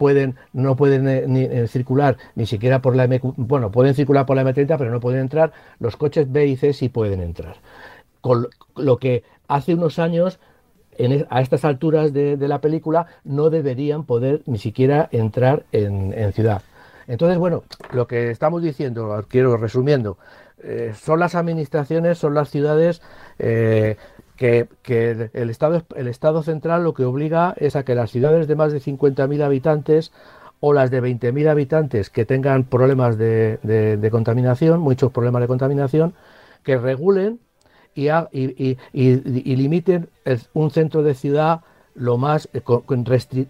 pueden, 0.00 0.36
no 0.54 0.76
pueden 0.76 1.06
eh, 1.06 1.24
eh, 1.26 1.68
circular 1.68 2.16
ni 2.34 2.46
siquiera 2.46 2.80
por 2.80 2.96
la 2.96 3.04
M, 3.04 3.20
bueno, 3.36 3.70
pueden 3.70 3.94
circular 3.94 4.24
por 4.24 4.34
la 4.34 4.44
M30, 4.44 4.78
pero 4.78 4.90
no 4.90 4.98
pueden 4.98 5.20
entrar, 5.20 5.52
los 5.78 5.98
coches 5.98 6.32
B 6.32 6.46
y 6.46 6.56
C 6.56 6.72
sí 6.72 6.88
pueden 6.88 7.20
entrar. 7.20 7.56
Con 8.22 8.48
lo 8.76 8.96
que 8.96 9.24
hace 9.46 9.74
unos 9.74 9.98
años 9.98 10.40
e, 10.96 11.26
a 11.28 11.42
estas 11.42 11.66
alturas 11.66 12.14
de, 12.14 12.38
la 12.48 12.62
película 12.62 13.08
no 13.24 13.50
deberían 13.50 14.04
poder 14.04 14.40
ni 14.46 14.56
siquiera 14.56 15.06
entrar 15.12 15.66
en 15.70 16.32
ciudad. 16.32 16.62
Entonces, 17.06 17.36
bueno, 17.36 17.64
lo 17.92 18.06
que 18.06 18.30
estamos 18.30 18.62
diciendo, 18.62 19.22
quiero 19.28 19.58
resumiendo, 19.58 20.16
eh, 20.62 20.94
son 20.98 21.20
las 21.20 21.34
administraciones, 21.34 22.16
son 22.16 22.32
las 22.32 22.48
ciudades 22.48 23.02
que, 24.40 25.28
el, 25.34 25.50
Estado, 25.50 25.82
el 25.94 26.08
Estado 26.08 26.42
central 26.42 26.82
lo 26.82 26.94
que 26.94 27.04
obliga 27.04 27.54
es 27.58 27.76
a 27.76 27.84
que 27.84 27.94
las 27.94 28.10
ciudades 28.10 28.48
de 28.48 28.56
más 28.56 28.72
de 28.72 28.80
50.000 28.80 29.42
habitantes 29.42 30.12
o 30.60 30.72
las 30.72 30.90
de 30.90 31.02
20.000 31.02 31.46
habitantes 31.46 32.08
que 32.08 32.24
tengan 32.24 32.64
problemas 32.64 33.18
de, 33.18 34.08
contaminación, 34.10 34.80
muchos 34.80 35.12
problemas 35.12 35.42
de 35.42 35.48
contaminación, 35.48 36.14
que 36.62 36.78
regulen 36.78 37.38
y, 37.94 38.08
y 38.08 39.56
limiten 39.56 40.08
un 40.54 40.70
centro 40.70 41.02
de 41.02 41.14
ciudad 41.14 41.60
lo 41.94 42.16
más 42.16 42.48
eh, 42.54 42.62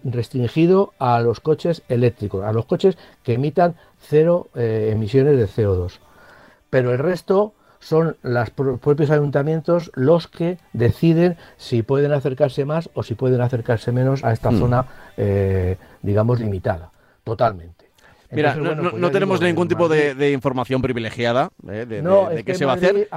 restringido 0.03 0.93
a 0.99 1.21
los 1.21 1.39
coches 1.39 1.83
eléctricos, 1.87 2.43
a 2.43 2.51
los 2.51 2.65
coches 2.65 2.97
que 3.23 3.35
emitan 3.35 3.75
cero 3.97 4.49
eh, 4.55 4.89
emisiones 4.91 5.37
de 5.37 5.47
CO2. 5.47 5.99
Pero 6.69 6.91
el 6.91 6.99
resto 6.99 7.53
son 7.81 8.15
los 8.21 8.49
propios 8.51 9.09
ayuntamientos 9.09 9.91
los 9.95 10.27
que 10.27 10.57
deciden 10.71 11.35
si 11.57 11.81
pueden 11.81 12.13
acercarse 12.13 12.63
más 12.63 12.89
o 12.93 13.03
si 13.03 13.15
pueden 13.15 13.41
acercarse 13.41 13.91
menos 13.91 14.23
a 14.23 14.31
esta 14.31 14.51
hmm. 14.51 14.59
zona, 14.59 14.85
eh, 15.17 15.77
digamos, 16.01 16.39
limitada, 16.39 16.91
totalmente. 17.23 17.89
Mira, 18.29 18.55
no, 18.55 18.91
pues 18.91 19.11
tenemos 19.11 19.41
ningún 19.41 19.67
tipo 19.67 19.89
de, 19.89 20.31
información 20.31 20.81
privilegiada 20.81 21.49
de, 21.61 22.43
qué 22.45 22.55
se 22.55 22.65
va 22.65 22.73
a 22.73 22.75
hacer. 22.75 23.09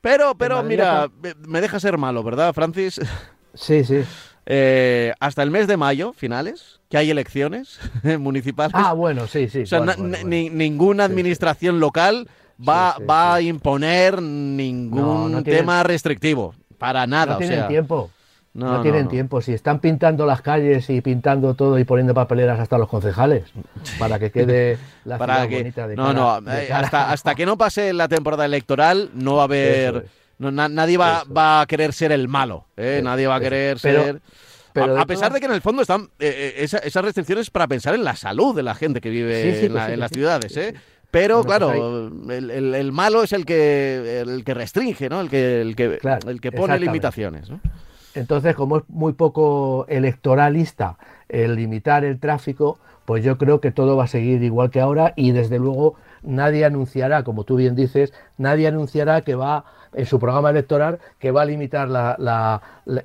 Pero, 0.00 0.36
pero 0.36 0.62
mira, 0.62 1.10
me 1.48 1.60
deja 1.60 1.80
ser 1.80 1.98
malo, 1.98 2.22
¿verdad, 2.22 2.54
Francis? 2.54 3.00
Sí, 3.58 3.84
sí. 3.84 4.02
Eh, 4.44 5.14
hasta 5.18 5.42
el 5.42 5.50
mes 5.50 5.66
de 5.66 5.78
mayo, 5.78 6.12
finales, 6.12 6.80
que 6.90 6.98
hay 6.98 7.10
elecciones 7.10 7.80
municipales. 8.18 8.74
Ah, 8.74 8.92
bueno, 8.92 9.26
sí, 9.26 9.48
sí. 9.48 9.62
O 9.62 9.66
sea, 9.66 9.80
ninguna 9.80 11.04
administración 11.04 11.80
local 11.80 12.28
va, 12.58 12.96
va 12.98 13.34
a 13.34 13.40
imponer 13.40 14.20
ningún 14.22 15.42
tema 15.44 15.82
restrictivo. 15.82 16.54
Para 16.78 17.06
nada. 17.06 17.34
No 17.34 17.38
tienen 17.38 17.68
tiempo. 17.68 18.10
No, 18.54 18.80
tienen 18.80 19.08
tiempo. 19.08 19.42
Si 19.42 19.52
están 19.52 19.80
pintando 19.80 20.24
las 20.24 20.40
calles 20.40 20.88
y 20.88 21.02
pintando 21.02 21.54
todo 21.54 21.78
y 21.78 21.84
poniendo 21.84 22.14
papeleras 22.14 22.58
hasta 22.58 22.78
los 22.78 22.88
concejales 22.88 23.44
para 23.98 24.18
que 24.18 24.30
quede 24.30 24.78
la 25.04 25.18
ciudad 25.18 25.48
bonita 25.48 25.86
de 25.86 25.94
No, 25.94 26.14
no. 26.14 26.38
Eh, 26.50 26.70
hasta, 26.72 27.12
hasta 27.12 27.34
que 27.34 27.44
no 27.44 27.58
pase 27.58 27.92
la 27.92 28.08
temporada 28.08 28.46
electoral 28.46 29.10
no 29.12 29.34
va 29.36 29.42
a 29.42 29.44
haber 29.44 30.06
nadie 30.38 30.96
va, 30.96 31.24
va, 31.24 31.60
a 31.62 31.66
querer 31.66 31.92
ser 31.92 32.12
el 32.12 32.28
malo, 32.28 32.66
¿eh? 32.76 33.00
nadie 33.02 33.26
va 33.26 33.36
a 33.36 33.40
querer 33.40 33.78
ser... 33.78 34.20
a, 34.74 35.06
pesar 35.06 35.32
de 35.32 35.40
que 35.40 35.46
en 35.46 35.52
el 35.52 35.62
fondo 35.62 35.82
están 35.82 36.10
eh, 36.18 36.54
eh, 36.58 36.80
esas 36.84 37.04
restricciones 37.04 37.50
para 37.50 37.66
pensar 37.66 37.94
en 37.94 38.04
la 38.04 38.16
salud 38.16 38.54
de 38.54 38.62
la 38.62 38.74
gente 38.74 39.00
que 39.00 39.10
vive 39.10 39.64
en, 39.64 40.00
las 40.00 40.10
ciudades, 40.10 40.56
¿eh? 40.56 40.74
Pero 41.10 41.42
pues 41.42 41.46
claro, 41.46 42.10
el, 42.30 42.92
malo 42.92 43.22
es 43.22 43.32
el 43.32 43.46
que 43.46 44.20
el 44.20 44.44
que 44.44 44.54
restringe, 44.54 45.08
¿no? 45.08 45.20
El 45.20 45.30
que 45.30 45.60
el 45.62 45.76
que, 45.76 45.98
el 46.26 46.40
que 46.40 46.52
pone 46.52 46.78
limitaciones, 46.78 47.50
Entonces, 48.14 48.54
como 48.54 48.78
es 48.78 48.84
muy 48.88 49.12
poco 49.12 49.86
electoralista 49.88 50.98
el 51.28 51.56
limitar 51.56 52.04
el 52.04 52.18
tráfico, 52.18 52.78
pues 53.04 53.24
yo 53.24 53.38
creo 53.38 53.60
que 53.60 53.70
todo 53.70 53.96
va 53.96 54.04
a 54.04 54.08
seguir 54.08 54.42
igual 54.42 54.70
que 54.70 54.80
ahora 54.80 55.14
y 55.16 55.32
desde 55.32 55.58
luego 55.58 55.94
nadie 56.22 56.64
anunciará, 56.64 57.22
como 57.22 57.44
tú 57.44 57.56
bien 57.56 57.76
dices, 57.76 58.12
nadie 58.36 58.66
anunciará 58.66 59.22
que 59.22 59.34
va 59.34 59.64
en 59.94 60.06
su 60.06 60.18
programa 60.18 60.50
electoral 60.50 60.98
que 61.18 61.30
va 61.30 61.42
a 61.42 61.44
limitar 61.46 61.88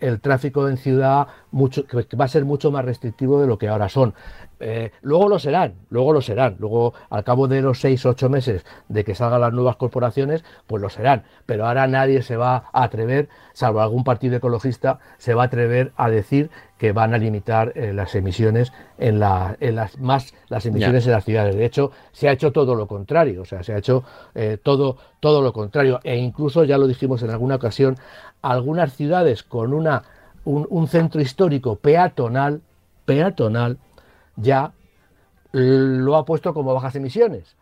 el 0.01 0.21
tráfico 0.21 0.67
en 0.67 0.77
ciudad, 0.77 1.27
mucho, 1.51 1.85
que 1.85 2.17
va 2.17 2.25
a 2.25 2.27
ser 2.27 2.45
mucho 2.45 2.71
más 2.71 2.83
restrictivo 2.83 3.39
de 3.39 3.47
lo 3.47 3.57
que 3.57 3.69
ahora 3.69 3.89
son. 3.89 4.13
Eh, 4.61 4.91
luego 5.01 5.27
lo 5.27 5.39
serán, 5.39 5.73
luego 5.89 6.13
lo 6.13 6.21
serán. 6.21 6.55
Luego, 6.59 6.93
al 7.09 7.23
cabo 7.23 7.47
de 7.47 7.61
los 7.61 7.79
seis 7.79 8.05
ocho 8.05 8.29
meses 8.29 8.65
de 8.87 9.03
que 9.03 9.15
salgan 9.15 9.41
las 9.41 9.53
nuevas 9.53 9.75
corporaciones, 9.75 10.43
pues 10.67 10.81
lo 10.81 10.89
serán. 10.89 11.23
Pero 11.45 11.67
ahora 11.67 11.87
nadie 11.87 12.21
se 12.21 12.37
va 12.37 12.69
a 12.71 12.83
atrever, 12.83 13.27
salvo 13.53 13.81
algún 13.81 14.03
partido 14.03 14.37
ecologista, 14.37 14.99
se 15.17 15.33
va 15.33 15.43
a 15.43 15.45
atrever 15.47 15.91
a 15.97 16.09
decir 16.09 16.49
que 16.77 16.93
van 16.93 17.13
a 17.13 17.17
limitar 17.17 17.73
eh, 17.75 17.93
las 17.93 18.15
emisiones 18.15 18.71
en, 18.97 19.19
las 19.19 19.99
más 19.99 20.33
las 20.47 20.65
emisiones 20.65 21.05
en 21.05 21.11
las 21.11 21.25
ciudades. 21.25 21.55
De 21.55 21.65
hecho, 21.65 21.91
se 22.11 22.29
ha 22.29 22.31
hecho 22.31 22.51
todo 22.51 22.75
lo 22.75 22.87
contrario, 22.87 23.41
o 23.41 23.45
sea, 23.45 23.63
se 23.63 23.73
ha 23.73 23.77
hecho 23.77 24.03
eh, 24.35 24.57
todo 24.61 24.97
todo 25.19 25.41
lo 25.41 25.53
contrario. 25.53 25.99
E 26.03 26.17
incluso 26.17 26.63
ya 26.63 26.77
lo 26.77 26.87
dijimos 26.87 27.23
en 27.23 27.31
alguna 27.31 27.55
ocasión, 27.55 27.97
algunas 28.41 28.93
ciudades 28.93 29.43
con 29.43 29.73
una 29.73 30.03
un 30.43 30.87
centro 30.87 31.21
histórico 31.21 31.75
peatonal, 31.75 32.61
peatonal 33.05 33.77
ya 34.35 34.73
lo 35.51 36.15
ha 36.15 36.25
puesto 36.25 36.53
como 36.53 36.73
bajas 36.73 36.95
emisiones, 36.95 37.55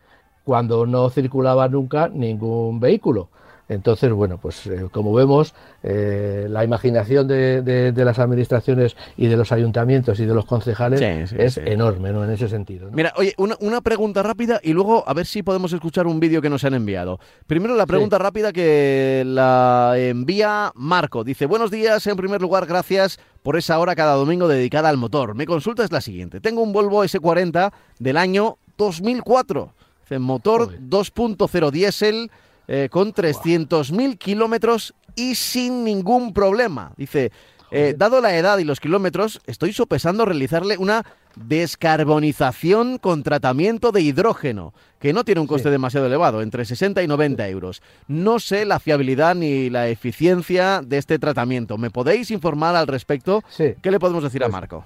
cuando 0.44 0.86
no 0.86 1.10
circulaba 1.10 1.68
nunca 1.68 2.08
ningún 2.10 2.80
vehículo. 2.80 3.30
Entonces, 3.70 4.12
bueno, 4.12 4.40
pues 4.42 4.66
eh, 4.66 4.88
como 4.92 5.14
vemos, 5.14 5.54
eh, 5.84 6.48
la 6.50 6.64
imaginación 6.64 7.28
de, 7.28 7.94
las 7.96 8.18
administraciones 8.18 8.98
y 9.16 9.28
de 9.28 9.38
los 9.38 9.52
ayuntamientos 9.52 10.20
y 10.20 10.26
de 10.26 10.34
los 10.34 10.46
concejales 10.46 11.00
es 11.32 11.58
enorme, 11.58 12.12
¿no? 12.12 12.24
En 12.24 12.32
ese 12.32 12.50
sentido. 12.50 12.90
Mira, 12.92 13.14
oye, 13.16 13.36
una, 13.38 13.82
pregunta 13.82 14.24
rápida 14.24 14.60
y 14.64 14.74
luego 14.74 15.04
a 15.08 15.14
ver 15.14 15.28
si 15.28 15.44
podemos 15.44 15.72
escuchar 15.72 16.08
un 16.08 16.20
vídeo 16.20 16.42
que 16.42 16.50
nos 16.50 16.64
han 16.64 16.74
enviado. 16.74 17.20
Primero 17.46 17.76
la 17.76 17.86
pregunta 17.86 18.18
rápida 18.18 18.52
que 18.52 19.24
la 19.26 19.94
envía 19.98 20.72
Marco. 20.74 21.24
Dice, 21.24 21.46
buenos 21.46 21.70
días, 21.70 22.06
en 22.08 22.18
primer 22.18 22.42
lugar, 22.42 22.66
gracias 22.66 23.20
por 23.44 23.56
esa 23.56 23.78
hora 23.80 23.96
cada 23.96 24.16
domingo 24.16 24.48
dedicada 24.48 24.90
al 24.90 24.98
motor. 24.98 25.36
Mi 25.36 25.46
consulta 25.46 25.84
es 25.84 25.92
la 25.92 26.02
siguiente. 26.02 26.42
Tengo 26.42 26.64
un 26.64 26.74
Volvo 26.74 27.04
S40 27.06 27.72
del 28.00 28.18
año 28.18 28.58
2004. 28.78 29.74
Dice, 30.02 30.18
motor 30.18 30.80
2.0 30.80 31.72
diésel 31.72 32.32
eh, 32.72 32.88
con 32.92 33.16
300.000 33.16 34.20
kilómetros 34.20 34.94
y 35.16 35.34
sin 35.34 35.84
ningún 35.84 36.34
problema. 36.34 36.92
Dice, 36.98 37.32
eh, 37.72 37.96
dado 37.98 38.22
la 38.22 38.38
edad 38.38 38.60
y 38.60 38.64
los 38.64 38.80
kilómetros, 38.80 39.42
estoy 39.48 39.74
sopesando 39.74 40.24
realizarle 40.24 40.78
una 40.78 41.04
descarbonización 41.36 43.00
con 43.00 43.24
tratamiento 43.24 43.92
de 43.92 44.02
hidrógeno, 44.02 44.76
que 45.00 45.14
no 45.14 45.24
tiene 45.24 45.42
un 45.42 45.48
coste 45.48 45.72
demasiado 45.72 46.06
elevado, 46.06 46.44
entre 46.44 46.64
60 46.64 47.02
y 47.02 47.08
90 47.08 47.48
euros. 47.48 47.82
No 48.08 48.38
sé 48.38 48.66
la 48.66 48.80
fiabilidad 48.80 49.34
ni 49.34 49.72
la 49.72 49.88
eficiencia 49.88 50.84
de 50.86 51.00
este 51.00 51.18
tratamiento. 51.18 51.80
¿Me 51.80 51.90
podéis 51.90 52.30
informar 52.30 52.76
al 52.76 52.86
respecto? 52.86 53.44
¿Qué 53.58 53.90
le 53.90 54.00
podemos 54.00 54.22
decir 54.22 54.44
a 54.44 54.46
pues 54.46 54.54
Marco? 54.54 54.86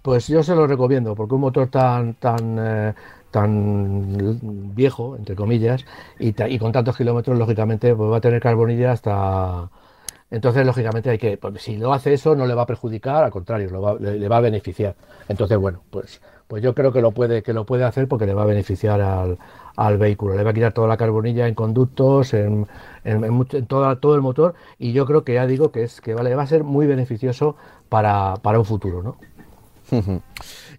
Pues 0.00 0.28
yo 0.28 0.42
se 0.42 0.54
lo 0.54 0.66
recomiendo, 0.66 1.14
porque 1.14 1.34
un 1.34 1.42
motor 1.42 1.68
tan, 1.68 2.14
tan 2.14 2.56
eh, 2.58 2.94
tan 3.38 4.74
viejo, 4.74 5.16
entre 5.16 5.36
comillas, 5.36 5.84
y, 6.18 6.32
con 6.58 6.72
tantos 6.72 6.96
kilómetros, 6.96 7.38
lógicamente, 7.38 7.94
pues 7.94 8.10
va 8.10 8.16
a 8.16 8.20
tener 8.20 8.42
carbonilla 8.42 8.92
hasta... 8.92 9.70
Entonces, 10.30 10.66
lógicamente, 10.66 11.08
hay 11.10 11.18
que, 11.18 11.38
pues, 11.38 11.62
si 11.62 11.76
no 11.76 11.92
hace 11.94 12.12
eso, 12.12 12.34
no 12.34 12.46
le 12.46 12.54
va 12.54 12.62
a 12.62 12.66
perjudicar, 12.66 13.24
al 13.24 13.30
contrario, 13.30 13.98
le, 14.00 14.28
va 14.28 14.36
a 14.36 14.40
beneficiar. 14.40 14.94
Entonces, 15.28 15.56
bueno, 15.56 15.82
pues, 15.90 16.20
pues 16.48 16.62
yo 16.62 16.74
creo 16.74 16.92
que 16.92 17.00
lo 17.00 17.12
puede, 17.12 17.42
que 17.42 17.52
lo 17.52 17.64
puede 17.64 17.84
hacer 17.84 18.08
porque 18.08 18.26
le 18.26 18.34
va 18.34 18.42
a 18.42 18.46
beneficiar 18.46 19.00
al, 19.00 19.38
al 19.76 19.96
vehículo. 19.96 20.34
Le 20.36 20.42
va 20.42 20.50
a 20.50 20.54
quitar 20.54 20.72
toda 20.72 20.88
la 20.88 20.96
carbonilla 20.96 21.46
en 21.46 21.54
conductos, 21.54 22.34
en, 22.34 22.66
en, 23.04 23.66
todo, 23.66 24.14
el 24.14 24.20
motor, 24.20 24.54
y 24.78 24.92
yo 24.92 25.06
creo 25.06 25.24
que 25.24 25.34
ya 25.34 25.46
digo 25.46 25.70
que 25.70 25.84
es 25.84 26.00
que 26.00 26.14
vale, 26.14 26.34
va 26.34 26.42
a 26.42 26.46
ser 26.46 26.64
muy 26.64 26.86
beneficioso 26.86 27.56
para, 27.88 28.34
para 28.42 28.58
un 28.58 28.64
futuro, 28.66 29.02
¿no? 29.02 29.16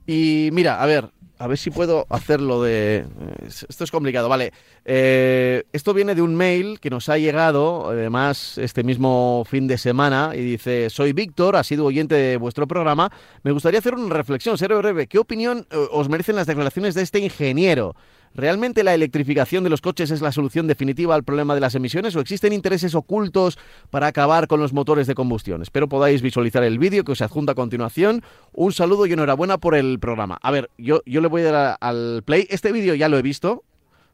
y 0.06 0.50
mira, 0.52 0.84
a 0.84 0.86
ver, 0.86 1.10
a 1.40 1.48
ver 1.48 1.58
si 1.58 1.72
puedo 1.72 2.06
hacerlo 2.10 2.62
de... 2.62 3.06
Esto 3.48 3.86
es 3.86 3.92
complicado, 3.92 4.28
vale. 4.28 4.52
Eh, 4.84 5.64
esto 5.72 5.94
viene 5.94 6.14
de 6.14 6.22
un 6.22 6.36
mail 6.36 6.82
que 6.82 6.90
nos 6.90 7.08
ha 7.08 7.18
llegado, 7.18 7.90
además, 7.90 8.58
este 8.58 8.84
mismo 8.84 9.46
fin 9.50 9.66
de 9.66 9.78
semana, 9.78 10.34
y 10.36 10.42
dice, 10.42 10.90
soy 10.90 11.14
Víctor, 11.14 11.56
ha 11.56 11.64
sido 11.64 11.86
oyente 11.86 12.16
de 12.16 12.36
vuestro 12.36 12.68
programa. 12.68 13.10
Me 13.44 13.52
gustaría 13.52 13.80
hacer 13.80 13.96
una 13.96 14.14
reflexión, 14.14 14.58
ser 14.58 14.76
breve. 14.76 15.08
¿Qué 15.08 15.18
opinión 15.18 15.66
eh, 15.72 15.88
os 15.92 16.10
merecen 16.10 16.36
las 16.36 16.46
declaraciones 16.46 16.94
de 16.94 17.04
este 17.04 17.20
ingeniero? 17.20 17.96
¿Realmente 18.36 18.84
la 18.84 18.94
electrificación 18.94 19.64
de 19.64 19.70
los 19.70 19.82
coches 19.82 20.12
es 20.12 20.22
la 20.22 20.32
solución 20.32 20.68
definitiva 20.68 21.16
al 21.16 21.24
problema 21.24 21.56
de 21.56 21.62
las 21.62 21.76
emisiones 21.76 22.16
o 22.16 22.20
existen 22.20 22.54
intereses 22.54 22.96
ocultos 22.96 23.58
para 23.90 24.08
acabar 24.08 24.48
con 24.48 24.60
los 24.60 24.74
motores 24.74 25.08
de 25.08 25.16
combustión? 25.16 25.62
Espero 25.62 25.88
podáis 25.90 26.22
visualizar 26.22 26.64
el 26.64 26.80
vídeo 26.80 27.04
que 27.04 27.12
os 27.14 27.22
adjunta 27.22 27.52
a 27.54 27.56
continuación. 27.56 28.24
Un 28.54 28.72
saludo 28.74 29.06
y 29.06 29.14
enhorabuena 29.14 29.58
por 29.58 29.76
el 29.76 30.00
programa. 30.00 30.38
A 30.42 30.52
ver, 30.52 30.70
yo, 30.78 31.02
yo 31.06 31.22
le 31.22 31.28
voy 31.28 31.42
a 31.44 31.52
dar 31.52 31.78
al 31.82 32.24
play. 32.26 32.48
Este 32.50 32.72
vídeo 32.72 32.96
ya 32.96 33.10
lo 33.10 33.18
he 33.18 33.22
visto, 33.22 33.64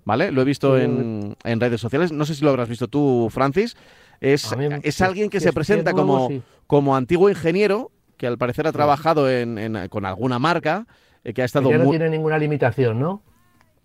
¿vale? 0.05 0.31
Lo 0.31 0.41
he 0.41 0.45
visto 0.45 0.77
en, 0.77 1.35
en 1.43 1.59
redes 1.59 1.81
sociales. 1.81 2.11
No 2.11 2.25
sé 2.25 2.35
si 2.35 2.43
lo 2.43 2.49
habrás 2.51 2.69
visto 2.69 2.87
tú, 2.87 3.27
Francis. 3.31 3.75
Es, 4.21 4.55
mí 4.57 4.65
es 4.83 5.01
alguien 5.01 5.29
que 5.29 5.39
se 5.41 5.51
presenta 5.51 5.91
nuevo, 5.91 6.07
como, 6.07 6.27
sí. 6.29 6.41
como 6.67 6.95
antiguo 6.95 7.29
ingeniero, 7.29 7.91
que 8.17 8.27
al 8.27 8.37
parecer 8.37 8.65
ha 8.65 8.71
trabajado 8.71 9.29
en, 9.29 9.57
en- 9.57 9.89
con 9.89 10.05
alguna 10.05 10.39
marca, 10.39 10.87
eh, 11.25 11.33
que 11.33 11.41
ha 11.41 11.43
Que 11.43 11.47
estado 11.47 11.69
ya 11.69 11.77
no 11.77 11.83
muy... 11.83 11.97
tiene 11.97 12.09
ninguna 12.09 12.37
limitación, 12.37 12.97
¿no? 12.99 13.21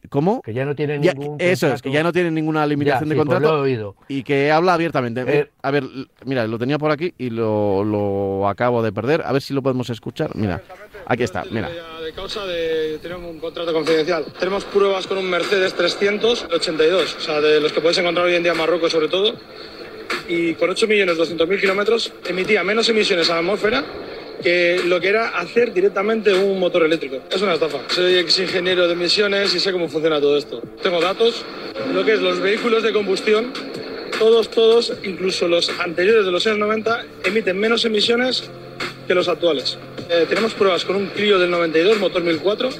¿Cómo? 0.08 0.40
Que 0.42 0.52
ya 0.54 0.64
no 0.64 0.74
tiene 0.74 0.98
Ya- 1.02 1.12
ningún. 1.12 1.36
eso 1.40 1.66
es, 1.66 1.74
que 1.82 1.88
contrato. 1.88 1.90
ya 1.94 2.02
no 2.02 2.12
tiene 2.12 2.30
ninguna 2.30 2.66
limitación 2.66 3.08
Ya, 3.08 3.14
de 3.14 3.14
sí, 3.14 3.16
pues 3.16 3.28
contrato 3.28 3.52
lo 3.56 3.58
he 3.58 3.62
oído. 3.70 3.96
y 4.08 4.22
que 4.22 4.50
habla 4.50 4.74
abiertamente. 4.74 5.22
Eh, 5.26 5.50
a 5.62 5.70
ver, 5.70 5.84
mira, 6.24 6.46
lo 6.46 6.58
tenía 6.58 6.78
por 6.78 6.90
aquí 6.90 7.12
y 7.18 7.30
lo, 7.30 7.84
lo 7.84 8.48
acabo 8.48 8.82
de 8.82 8.92
perder. 8.92 9.22
A 9.24 9.32
ver 9.32 9.42
si 9.42 9.52
lo 9.54 9.62
podemos 9.62 9.90
escuchar. 9.90 10.34
Mira, 10.34 10.62
aquí 11.06 11.22
está, 11.22 11.44
mira. 11.50 11.68
De 11.68 12.12
causa 12.14 12.44
de 12.46 12.98
tenemos 13.02 13.30
un 13.30 13.38
contrato 13.38 13.72
confidencial. 13.72 14.24
Tenemos 14.38 14.64
pruebas 14.64 15.06
con 15.06 15.18
un 15.18 15.28
Mercedes 15.30 15.74
300 15.74 16.44
82, 16.50 17.16
o 17.16 17.20
sea, 17.20 17.40
de 17.40 17.60
los 17.60 17.72
que 17.72 17.80
podéis 17.80 17.98
encontrar 17.98 18.26
hoy 18.26 18.34
en 18.34 18.42
día 18.42 18.52
en 18.52 18.58
Marruecos 18.58 18.90
sobre 18.90 19.08
todo. 19.08 19.34
Y 20.28 20.54
con 20.54 20.70
8.200.000 20.70 21.60
kilómetros 21.60 22.12
emitía 22.28 22.64
menos 22.64 22.88
emisiones 22.88 23.30
a 23.30 23.34
la 23.34 23.38
atmósfera 23.40 23.84
que 24.42 24.80
lo 24.84 25.00
que 25.00 25.08
era 25.08 25.28
hacer 25.28 25.72
directamente 25.72 26.32
un 26.32 26.58
motor 26.58 26.84
eléctrico. 26.84 27.18
Es 27.30 27.42
una 27.42 27.54
estafa. 27.54 27.78
Soy 27.88 28.16
ex 28.16 28.38
ingeniero 28.38 28.86
de 28.86 28.94
emisiones 28.94 29.54
y 29.54 29.60
sé 29.60 29.72
cómo 29.72 29.88
funciona 29.88 30.20
todo 30.20 30.36
esto. 30.36 30.62
Tengo 30.82 31.00
datos. 31.00 31.44
Lo 31.92 32.04
que 32.04 32.14
es 32.14 32.20
los 32.20 32.40
vehículos 32.40 32.82
de 32.82 32.92
combustión, 32.92 33.52
todos, 34.18 34.50
todos, 34.50 34.92
incluso 35.02 35.48
los 35.48 35.70
anteriores 35.80 36.24
de 36.24 36.30
los 36.30 36.46
años 36.46 36.58
90, 36.58 37.04
emiten 37.24 37.58
menos 37.58 37.84
emisiones 37.84 38.50
que 39.06 39.14
los 39.14 39.28
actuales. 39.28 39.78
Eh, 40.08 40.26
tenemos 40.28 40.54
pruebas 40.54 40.84
con 40.84 40.96
un 40.96 41.06
Clio 41.06 41.38
del 41.38 41.50
92, 41.50 41.98
motor 41.98 42.22
1004, 42.22 42.70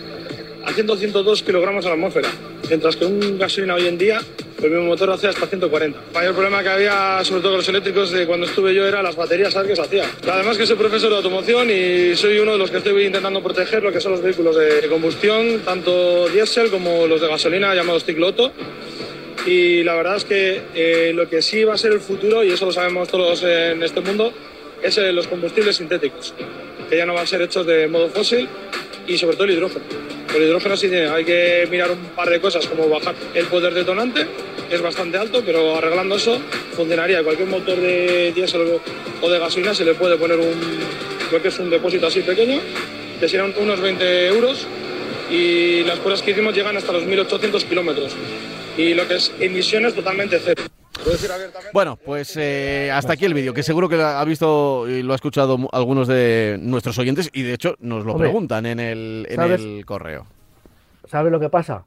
haciendo 0.67 0.97
102 0.97 1.43
kilogramos 1.43 1.85
a 1.87 1.89
la 1.89 1.95
atmósfera, 1.95 2.29
mientras 2.69 2.97
que 2.97 3.05
un 3.05 3.39
gasolina 3.39 3.75
hoy 3.75 3.87
en 3.87 3.99
día, 3.99 4.21
el 4.63 4.71
mismo 4.71 4.87
motor 4.87 5.11
hace 5.11 5.29
hasta 5.29 5.47
140. 5.47 5.99
El 5.99 6.15
mayor 6.15 6.35
problema 6.35 6.63
que 6.63 6.69
había, 6.69 7.21
sobre 7.25 7.41
todo 7.41 7.53
con 7.53 7.59
los 7.59 7.69
eléctricos, 7.69 8.11
de 8.11 8.27
cuando 8.27 8.47
estuve 8.47 8.75
yo, 8.75 8.87
era 8.87 9.03
las 9.03 9.17
baterías 9.17 9.53
¿sabes? 9.53 9.71
que 9.71 9.77
se 9.77 9.83
hacía. 9.83 10.05
Además 10.31 10.59
que 10.59 10.67
soy 10.67 10.77
profesor 10.77 11.11
de 11.11 11.17
automoción 11.17 11.71
y 11.71 12.15
soy 12.17 12.39
uno 12.39 12.53
de 12.53 12.59
los 12.59 12.71
que 12.71 12.79
estoy 12.79 13.07
intentando 13.07 13.43
proteger 13.43 13.83
lo 13.83 13.93
que 13.93 14.01
son 14.01 14.13
los 14.13 14.23
vehículos 14.23 14.57
de 14.57 14.87
combustión, 14.89 15.61
tanto 15.65 16.29
diésel 16.29 16.71
como 16.71 17.07
los 17.07 17.21
de 17.21 17.29
gasolina, 17.29 17.75
llamados 17.75 18.05
ciclo 18.05 18.29
Otto. 18.29 18.53
Y 19.47 19.83
la 19.83 19.95
verdad 19.95 20.17
es 20.17 20.25
que 20.25 20.63
eh, 20.75 21.13
lo 21.15 21.29
que 21.29 21.41
sí 21.41 21.65
va 21.65 21.75
a 21.75 21.79
ser 21.79 21.93
el 21.93 22.01
futuro, 22.01 22.45
y 22.45 22.51
eso 22.51 22.67
lo 22.67 22.73
sabemos 22.73 23.09
todos 23.09 23.43
en 23.43 23.83
este 23.83 24.03
mundo, 24.03 24.33
es 24.83 24.99
eh, 24.99 25.13
los 25.13 25.27
combustibles 25.27 25.77
sintéticos, 25.77 26.35
que 26.89 26.97
ya 26.97 27.07
no 27.07 27.15
van 27.15 27.25
a 27.25 27.27
ser 27.27 27.41
hechos 27.41 27.67
de 27.67 27.89
modo 27.89 28.09
fósil 28.11 28.47
y 29.07 29.17
sobre 29.17 29.37
todo 29.37 29.45
el 29.45 29.53
hidrógeno. 29.53 30.10
El 30.35 30.43
hidrógeno 30.45 30.77
sí 30.77 30.89
tiene, 30.89 31.09
hay 31.09 31.25
que 31.25 31.67
mirar 31.71 31.91
un 31.91 31.99
par 32.15 32.31
de 32.31 32.41
cosas 32.41 32.67
como 32.67 32.89
bajar 32.89 33.15
el 33.35 33.47
poder 33.47 33.75
detonante, 33.75 34.27
es 34.71 34.81
bastante 34.81 35.19
alto, 35.19 35.43
pero 35.45 35.77
arreglando 35.77 36.15
eso 36.15 36.41
funcionaría. 36.77 37.23
Cualquier 37.25 37.49
motor 37.49 37.77
de 37.77 38.33
diésel 38.33 38.81
o 39.21 39.29
de 39.31 39.39
gasolina 39.39 39.75
se 39.75 39.85
le 39.85 39.95
puede 39.95 40.17
poner 40.17 40.39
un, 40.39 40.55
creo 41.29 41.43
que 41.43 41.49
es 41.49 41.59
un 41.59 41.69
depósito 41.69 42.07
así 42.07 42.21
pequeño, 42.21 42.61
que 43.19 43.29
serán 43.29 43.53
unos 43.59 43.81
20 43.81 44.29
euros 44.29 44.67
y 45.31 45.83
las 45.83 45.99
pruebas 45.99 46.23
que 46.23 46.31
hicimos 46.31 46.55
llegan 46.55 46.77
hasta 46.77 46.93
los 46.93 47.05
1800 47.05 47.65
kilómetros. 47.65 48.13
Y 48.77 48.95
lo 48.95 49.07
que 49.09 49.17
es 49.17 49.33
emisiones 49.41 49.95
totalmente 49.95 50.41
cero. 50.43 50.63
Bueno, 51.73 51.99
pues 52.05 52.37
eh, 52.37 52.91
hasta 52.93 53.13
aquí 53.15 53.25
el 53.25 53.35
vídeo, 53.35 53.55
que 53.55 53.63
seguro 53.63 53.89
que 53.89 53.97
lo 53.97 54.07
ha 54.07 54.25
visto 54.25 54.89
y 54.89 55.03
lo 55.03 55.13
ha 55.13 55.17
escuchado 55.17 55.59
algunos 55.73 56.09
de 56.09 56.59
nuestros 56.61 56.99
oyentes 56.99 57.31
y 57.33 57.43
de 57.43 57.55
hecho 57.55 57.75
nos 57.81 58.05
lo 58.05 58.13
Hombre, 58.13 58.29
preguntan 58.29 58.67
en 58.67 58.81
el, 58.81 59.27
en 59.29 59.37
¿sabes? 59.37 59.61
el 59.61 59.85
correo. 59.87 60.27
¿Sabes 61.09 61.33
lo 61.33 61.41
que 61.41 61.49
pasa? 61.49 61.85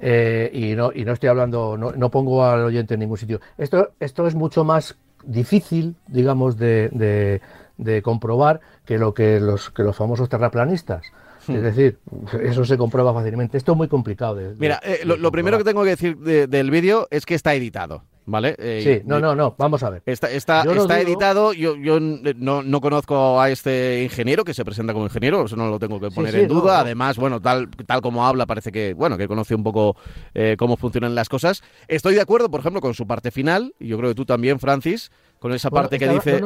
Eh, 0.00 0.50
y, 0.52 0.74
no, 0.76 0.90
y 0.94 1.04
no 1.04 1.12
estoy 1.12 1.28
hablando, 1.28 1.76
no, 1.76 1.92
no 1.92 2.10
pongo 2.10 2.44
al 2.44 2.60
oyente 2.64 2.94
en 2.94 3.00
ningún 3.00 3.18
sitio. 3.18 3.40
Esto, 3.56 3.90
esto 4.00 4.26
es 4.26 4.34
mucho 4.34 4.64
más 4.64 4.96
difícil, 5.24 5.96
digamos, 6.06 6.56
de, 6.56 6.88
de- 6.92 7.40
de 7.78 8.02
comprobar 8.02 8.60
que 8.84 8.98
lo 8.98 9.14
que 9.14 9.38
los, 9.38 9.70
que 9.70 9.84
los 9.84 9.94
famosos 9.96 10.28
terraplanistas. 10.28 11.06
Hmm. 11.46 11.54
Es 11.56 11.62
decir, 11.62 11.98
eso 12.42 12.64
se 12.64 12.76
comprueba 12.76 13.14
fácilmente. 13.14 13.56
Esto 13.56 13.72
es 13.72 13.78
muy 13.78 13.86
complicado. 13.88 14.34
de- 14.34 14.54
Mira, 14.56 14.80
eh, 14.82 15.00
lo, 15.04 15.16
lo 15.16 15.30
primero 15.30 15.58
que 15.58 15.64
tengo 15.64 15.84
que 15.84 15.90
decir 15.90 16.16
de- 16.18 16.46
del 16.48 16.70
vídeo 16.72 17.06
es 17.12 17.24
que 17.24 17.34
está 17.36 17.54
editado, 17.54 18.02
¿vale? 18.28 18.54
Eh, 18.58 18.80
Sí, 19.00 19.02
no, 19.06 19.18
no, 19.20 19.34
no, 19.34 19.54
vamos 19.58 19.82
a 19.82 19.90
ver. 19.90 20.02
Está, 20.06 20.30
está, 20.30 20.64
Yo 20.64 20.72
está 20.72 21.00
editado, 21.00 21.52
yo, 21.52 21.74
yo 21.76 21.98
no, 22.00 22.62
no 22.62 22.80
conozco 22.80 23.40
a 23.40 23.50
este 23.50 24.02
ingeniero 24.04 24.44
que 24.44 24.54
se 24.54 24.64
presenta 24.64 24.92
como 24.92 25.06
ingeniero, 25.06 25.44
eso 25.46 25.56
no 25.56 25.68
lo 25.68 25.78
tengo 25.78 25.98
que 25.98 26.10
poner 26.10 26.32
sí, 26.34 26.40
en 26.40 26.48
duda. 26.48 26.74
no. 26.74 26.80
Además, 26.80 27.16
bueno, 27.16 27.40
tal, 27.40 27.68
tal 27.86 28.00
como 28.02 28.26
habla, 28.26 28.46
parece 28.46 28.70
que, 28.70 28.94
bueno, 28.94 29.16
que 29.16 29.26
conoce 29.26 29.54
un 29.54 29.64
poco 29.64 29.96
eh, 30.34 30.56
cómo 30.58 30.76
funcionan 30.76 31.14
las 31.14 31.28
cosas. 31.28 31.62
Estoy 31.88 32.14
de 32.14 32.20
acuerdo, 32.20 32.50
por 32.50 32.60
ejemplo, 32.60 32.80
con 32.80 32.94
su 32.94 33.06
parte 33.06 33.30
final, 33.30 33.74
y 33.80 33.88
yo 33.88 33.96
creo 33.98 34.10
que 34.10 34.14
tú 34.14 34.24
también, 34.24 34.58
Francis, 34.60 35.10
con 35.38 35.52
esa 35.52 35.70
Bueno, 35.70 35.82
parte 35.84 35.98
que 35.98 36.08
dice 36.08 36.40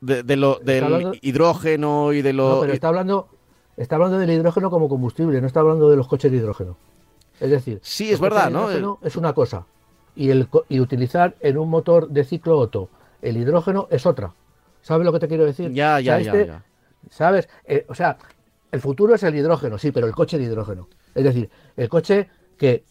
de, 0.00 0.22
de 0.22 0.36
lo, 0.36 0.58
del 0.62 0.84
hablando- 0.84 1.12
hidrógeno 1.20 2.12
y 2.12 2.22
de 2.22 2.32
lo... 2.32 2.54
no, 2.56 2.60
pero 2.62 2.72
está 2.72 2.88
hablando, 2.88 3.28
está 3.76 3.96
hablando 3.96 4.18
del 4.18 4.30
hidrógeno 4.30 4.70
como 4.70 4.88
combustible, 4.88 5.40
no 5.40 5.46
está 5.46 5.60
hablando 5.60 5.90
de 5.90 5.96
los 5.96 6.08
coches 6.08 6.30
de 6.32 6.38
hidrógeno. 6.38 6.76
Es 7.40 7.50
decir, 7.50 7.78
Sí, 7.82 8.10
es 8.10 8.18
verdad, 8.18 8.50
¿no? 8.50 8.98
es 9.02 9.16
una 9.16 9.32
cosa 9.32 9.64
y, 10.18 10.30
el, 10.30 10.48
y 10.68 10.80
utilizar 10.80 11.36
en 11.40 11.56
un 11.56 11.70
motor 11.70 12.08
de 12.10 12.24
ciclo 12.24 12.58
Otto 12.58 12.90
el 13.22 13.36
hidrógeno 13.36 13.88
es 13.90 14.04
otra. 14.04 14.34
¿Sabes 14.82 15.04
lo 15.04 15.12
que 15.12 15.20
te 15.20 15.28
quiero 15.28 15.44
decir? 15.44 15.72
Ya, 15.72 15.96
O 15.96 16.00
ya, 16.00 16.16
sea, 16.16 16.24
ya, 16.24 16.32
este- 16.32 16.46
ya. 16.46 16.64
¿Sabes? 17.10 17.48
Eh, 17.64 17.86
o 17.88 17.94
sea, 17.94 18.18
el 18.70 18.80
futuro 18.80 19.14
es 19.14 19.22
el 19.22 19.34
hidrógeno, 19.34 19.78
sí, 19.78 19.92
pero 19.92 20.06
el 20.06 20.12
coche 20.14 20.36
de 20.38 20.44
hidrógeno. 20.44 20.88
Es 21.14 21.24
decir, 21.24 21.48
el 21.76 21.88
coche 21.88 22.28
que 22.58 22.84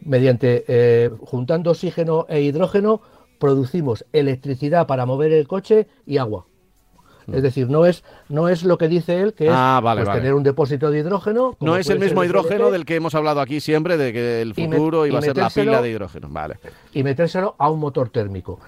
mediante 0.00 0.64
eh, 0.66 1.10
juntando 1.20 1.70
oxígeno 1.70 2.26
e 2.28 2.40
hidrógeno 2.40 3.02
producimos 3.38 4.04
electricidad 4.12 4.86
para 4.86 5.06
mover 5.06 5.32
el 5.32 5.46
coche 5.46 5.86
y 6.06 6.18
agua. 6.18 6.46
Es 7.30 7.42
decir, 7.42 7.68
no 7.68 7.84
es, 7.86 8.02
no 8.28 8.48
es 8.48 8.64
lo 8.64 8.78
que 8.78 8.88
dice 8.88 9.20
él, 9.20 9.34
que 9.34 9.46
es. 9.46 9.52
Ah, 9.54 9.80
vale, 9.82 10.00
pues, 10.00 10.08
vale. 10.08 10.20
tener 10.20 10.34
un 10.34 10.42
depósito 10.42 10.90
de 10.90 11.00
hidrógeno. 11.00 11.56
No 11.60 11.76
es 11.76 11.88
el 11.90 11.98
mismo 11.98 12.24
hidrógeno 12.24 12.70
del 12.70 12.84
que 12.84 12.96
hemos 12.96 13.14
hablado 13.14 13.40
aquí 13.40 13.60
siempre, 13.60 13.96
de 13.96 14.12
que 14.12 14.40
el 14.42 14.54
futuro 14.54 15.04
y 15.06 15.10
iba 15.10 15.18
a 15.18 15.22
ser 15.22 15.36
la 15.36 15.50
pila 15.50 15.82
de 15.82 15.90
hidrógeno. 15.90 16.28
Vale. 16.30 16.56
y 16.94 17.02
metérselo 17.02 17.54
a 17.58 17.70
un 17.70 17.80
motor 17.80 18.08
térmico. 18.10 18.58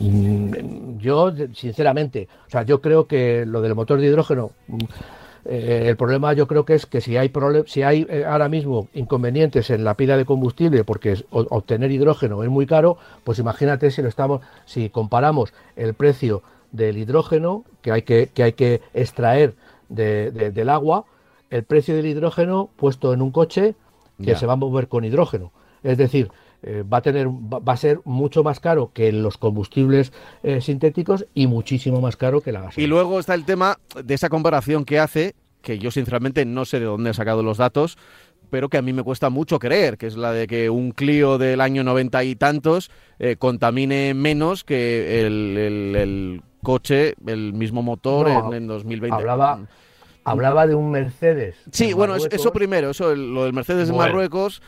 Mm, 0.00 0.98
Yo, 0.98 1.32
sinceramente, 1.54 2.28
o 2.46 2.50
sea, 2.50 2.62
yo 2.62 2.80
creo 2.80 3.06
que 3.06 3.44
lo 3.46 3.60
del 3.60 3.74
motor 3.74 4.00
de 4.00 4.06
hidrógeno, 4.06 4.50
mm, 4.68 4.78
eh, 5.46 5.84
el 5.88 5.96
problema 5.96 6.32
yo 6.32 6.46
creo 6.46 6.64
que 6.64 6.74
es 6.74 6.86
que 6.86 7.00
si 7.02 7.16
hay 7.18 7.30
si 7.66 7.82
hay 7.82 8.06
eh, 8.08 8.24
ahora 8.26 8.48
mismo 8.48 8.88
inconvenientes 8.94 9.68
en 9.70 9.84
la 9.84 9.94
pila 9.94 10.16
de 10.16 10.24
combustible, 10.24 10.84
porque 10.84 11.12
es- 11.12 11.24
obtener 11.30 11.90
hidrógeno 11.90 12.42
es 12.42 12.48
muy 12.48 12.66
caro, 12.66 12.96
pues 13.24 13.38
imagínate 13.38 13.90
si 13.90 14.00
lo 14.00 14.08
estamos, 14.08 14.40
si 14.64 14.88
comparamos 14.88 15.52
el 15.76 15.92
precio 15.94 16.42
del 16.74 16.98
hidrógeno 16.98 17.64
que 17.82 17.92
hay 17.92 18.02
que, 18.02 18.28
que 18.34 18.42
hay 18.42 18.52
que 18.52 18.80
extraer 18.92 19.54
de- 19.88 20.30
de- 20.30 20.50
del 20.50 20.68
agua, 20.68 21.04
el 21.50 21.62
precio 21.64 21.94
del 21.96 22.06
hidrógeno 22.06 22.68
puesto 22.76 23.12
en 23.14 23.22
un 23.22 23.30
coche 23.30 23.74
que 24.22 24.34
se 24.36 24.46
va 24.46 24.52
a 24.54 24.56
mover 24.56 24.88
con 24.88 25.04
hidrógeno. 25.04 25.52
Es 25.82 25.98
decir, 25.98 26.30
eh, 26.62 26.82
va 26.82 26.98
a 26.98 27.02
tener 27.02 27.28
va 27.28 27.58
va 27.58 27.72
a 27.74 27.76
ser 27.76 28.00
mucho 28.04 28.42
más 28.42 28.58
caro 28.60 28.90
que 28.94 29.12
los 29.12 29.36
combustibles 29.36 30.12
eh, 30.42 30.60
sintéticos 30.60 31.26
y 31.34 31.46
muchísimo 31.46 32.00
más 32.00 32.16
caro 32.16 32.40
que 32.40 32.52
la 32.52 32.60
gasolina. 32.62 32.84
Y 32.84 32.88
luego 32.88 33.18
está 33.20 33.34
el 33.34 33.44
tema 33.44 33.78
de 34.02 34.14
esa 34.14 34.28
comparación 34.30 34.84
que 34.84 34.98
hace, 34.98 35.34
que 35.62 35.78
yo 35.78 35.90
sinceramente 35.90 36.44
no 36.46 36.64
sé 36.64 36.78
de 36.80 36.86
dónde 36.86 37.10
ha 37.10 37.14
sacado 37.14 37.42
los 37.42 37.58
datos, 37.58 37.98
pero 38.50 38.68
que 38.68 38.76
a 38.78 38.82
mí 38.82 38.92
me 38.92 39.02
cuesta 39.02 39.30
mucho 39.30 39.58
creer, 39.58 39.96
que 39.98 40.06
es 40.06 40.16
la 40.16 40.32
de 40.32 40.46
que 40.46 40.70
un 40.70 40.92
Clio 40.92 41.38
del 41.38 41.60
año 41.60 41.84
noventa 41.84 42.22
y 42.24 42.36
tantos 42.36 42.90
eh, 43.18 43.36
contamine 43.36 44.14
menos 44.14 44.64
que 44.64 45.26
el, 45.26 45.56
el- 45.58 45.96
el 45.96 46.42
coche, 46.62 47.14
el 47.26 47.52
mismo 47.52 47.82
motor 47.82 48.28
No, 48.28 48.48
en, 48.52 48.62
en 48.62 48.66
2020. 48.66 49.14
hablaba 49.16 49.60
hablaba 50.24 50.66
de 50.66 50.74
un 50.74 50.90
Mercedes. 50.90 51.56
Sí, 51.70 51.90
en 51.90 51.96
bueno, 51.96 52.16
eso 52.16 52.52
primero, 52.52 52.90
eso, 52.90 53.14
lo 53.14 53.44
del 53.44 53.52
Mercedes 53.52 53.88
de. 53.88 53.94
Marruecos, 53.94 54.62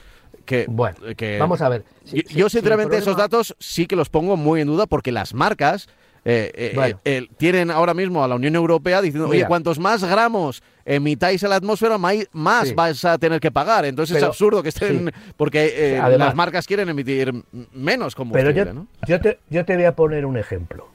que, 0.45 0.67
Bueno, 0.69 0.97
que 1.17 1.39
vamos 1.39 1.63
a 1.63 1.69
ver. 1.71 1.85
Si- 2.05 2.17
yo, 2.17 2.23
si- 2.29 2.35
yo, 2.35 2.35
si 2.35 2.43
el 2.43 2.49
sinceramente 2.51 2.99
esos 2.99 3.17
datos 3.17 3.57
sí 3.59 3.87
que 3.87 3.97
los 3.97 4.11
pongo 4.11 4.37
muy 4.37 4.61
en 4.61 4.67
duda 4.69 4.87
porque 4.87 5.13
las 5.13 5.33
marcas 5.35 5.89
eh, 6.29 6.51
eh, 6.55 6.73
Bueno. 6.75 7.01
eh, 7.05 7.27
tienen 7.39 7.71
ahora 7.71 7.95
mismo 7.95 8.23
a 8.23 8.29
la 8.29 8.35
Unión 8.35 8.55
Europea 8.57 9.01
diciendo, 9.01 9.29
oye, 9.29 9.39
Mira. 9.39 9.49
cuantos 9.49 9.79
más 9.79 10.03
gramos 10.05 10.63
emitáis 10.87 11.43
a 11.45 11.49
la 11.49 11.57
atmósfera, 11.57 11.99
más 11.99 12.69
Sí. 12.69 12.75
vais 12.75 13.05
a 13.05 13.19
tener 13.19 13.41
que 13.41 13.51
pagar. 13.51 13.85
Entonces 13.85 14.15
Pero- 14.15 14.27
es 14.27 14.31
absurdo 14.31 14.63
que 14.63 14.71
estén, 14.71 15.13
porque 15.37 15.67
eh, 15.95 15.99
Además- 16.01 16.29
las 16.29 16.35
marcas 16.37 16.67
quieren 16.67 16.89
emitir 16.89 17.33
menos 17.75 18.15
Pero 18.15 18.17
combustible, 18.17 18.55
yo, 18.65 18.73
¿no? 18.73 18.87
yo, 19.07 19.21
te, 19.21 19.39
yo 19.51 19.65
te 19.65 19.75
voy 19.77 19.85
a 19.85 19.95
poner 19.97 20.25
un 20.25 20.39
ejemplo. 20.39 20.89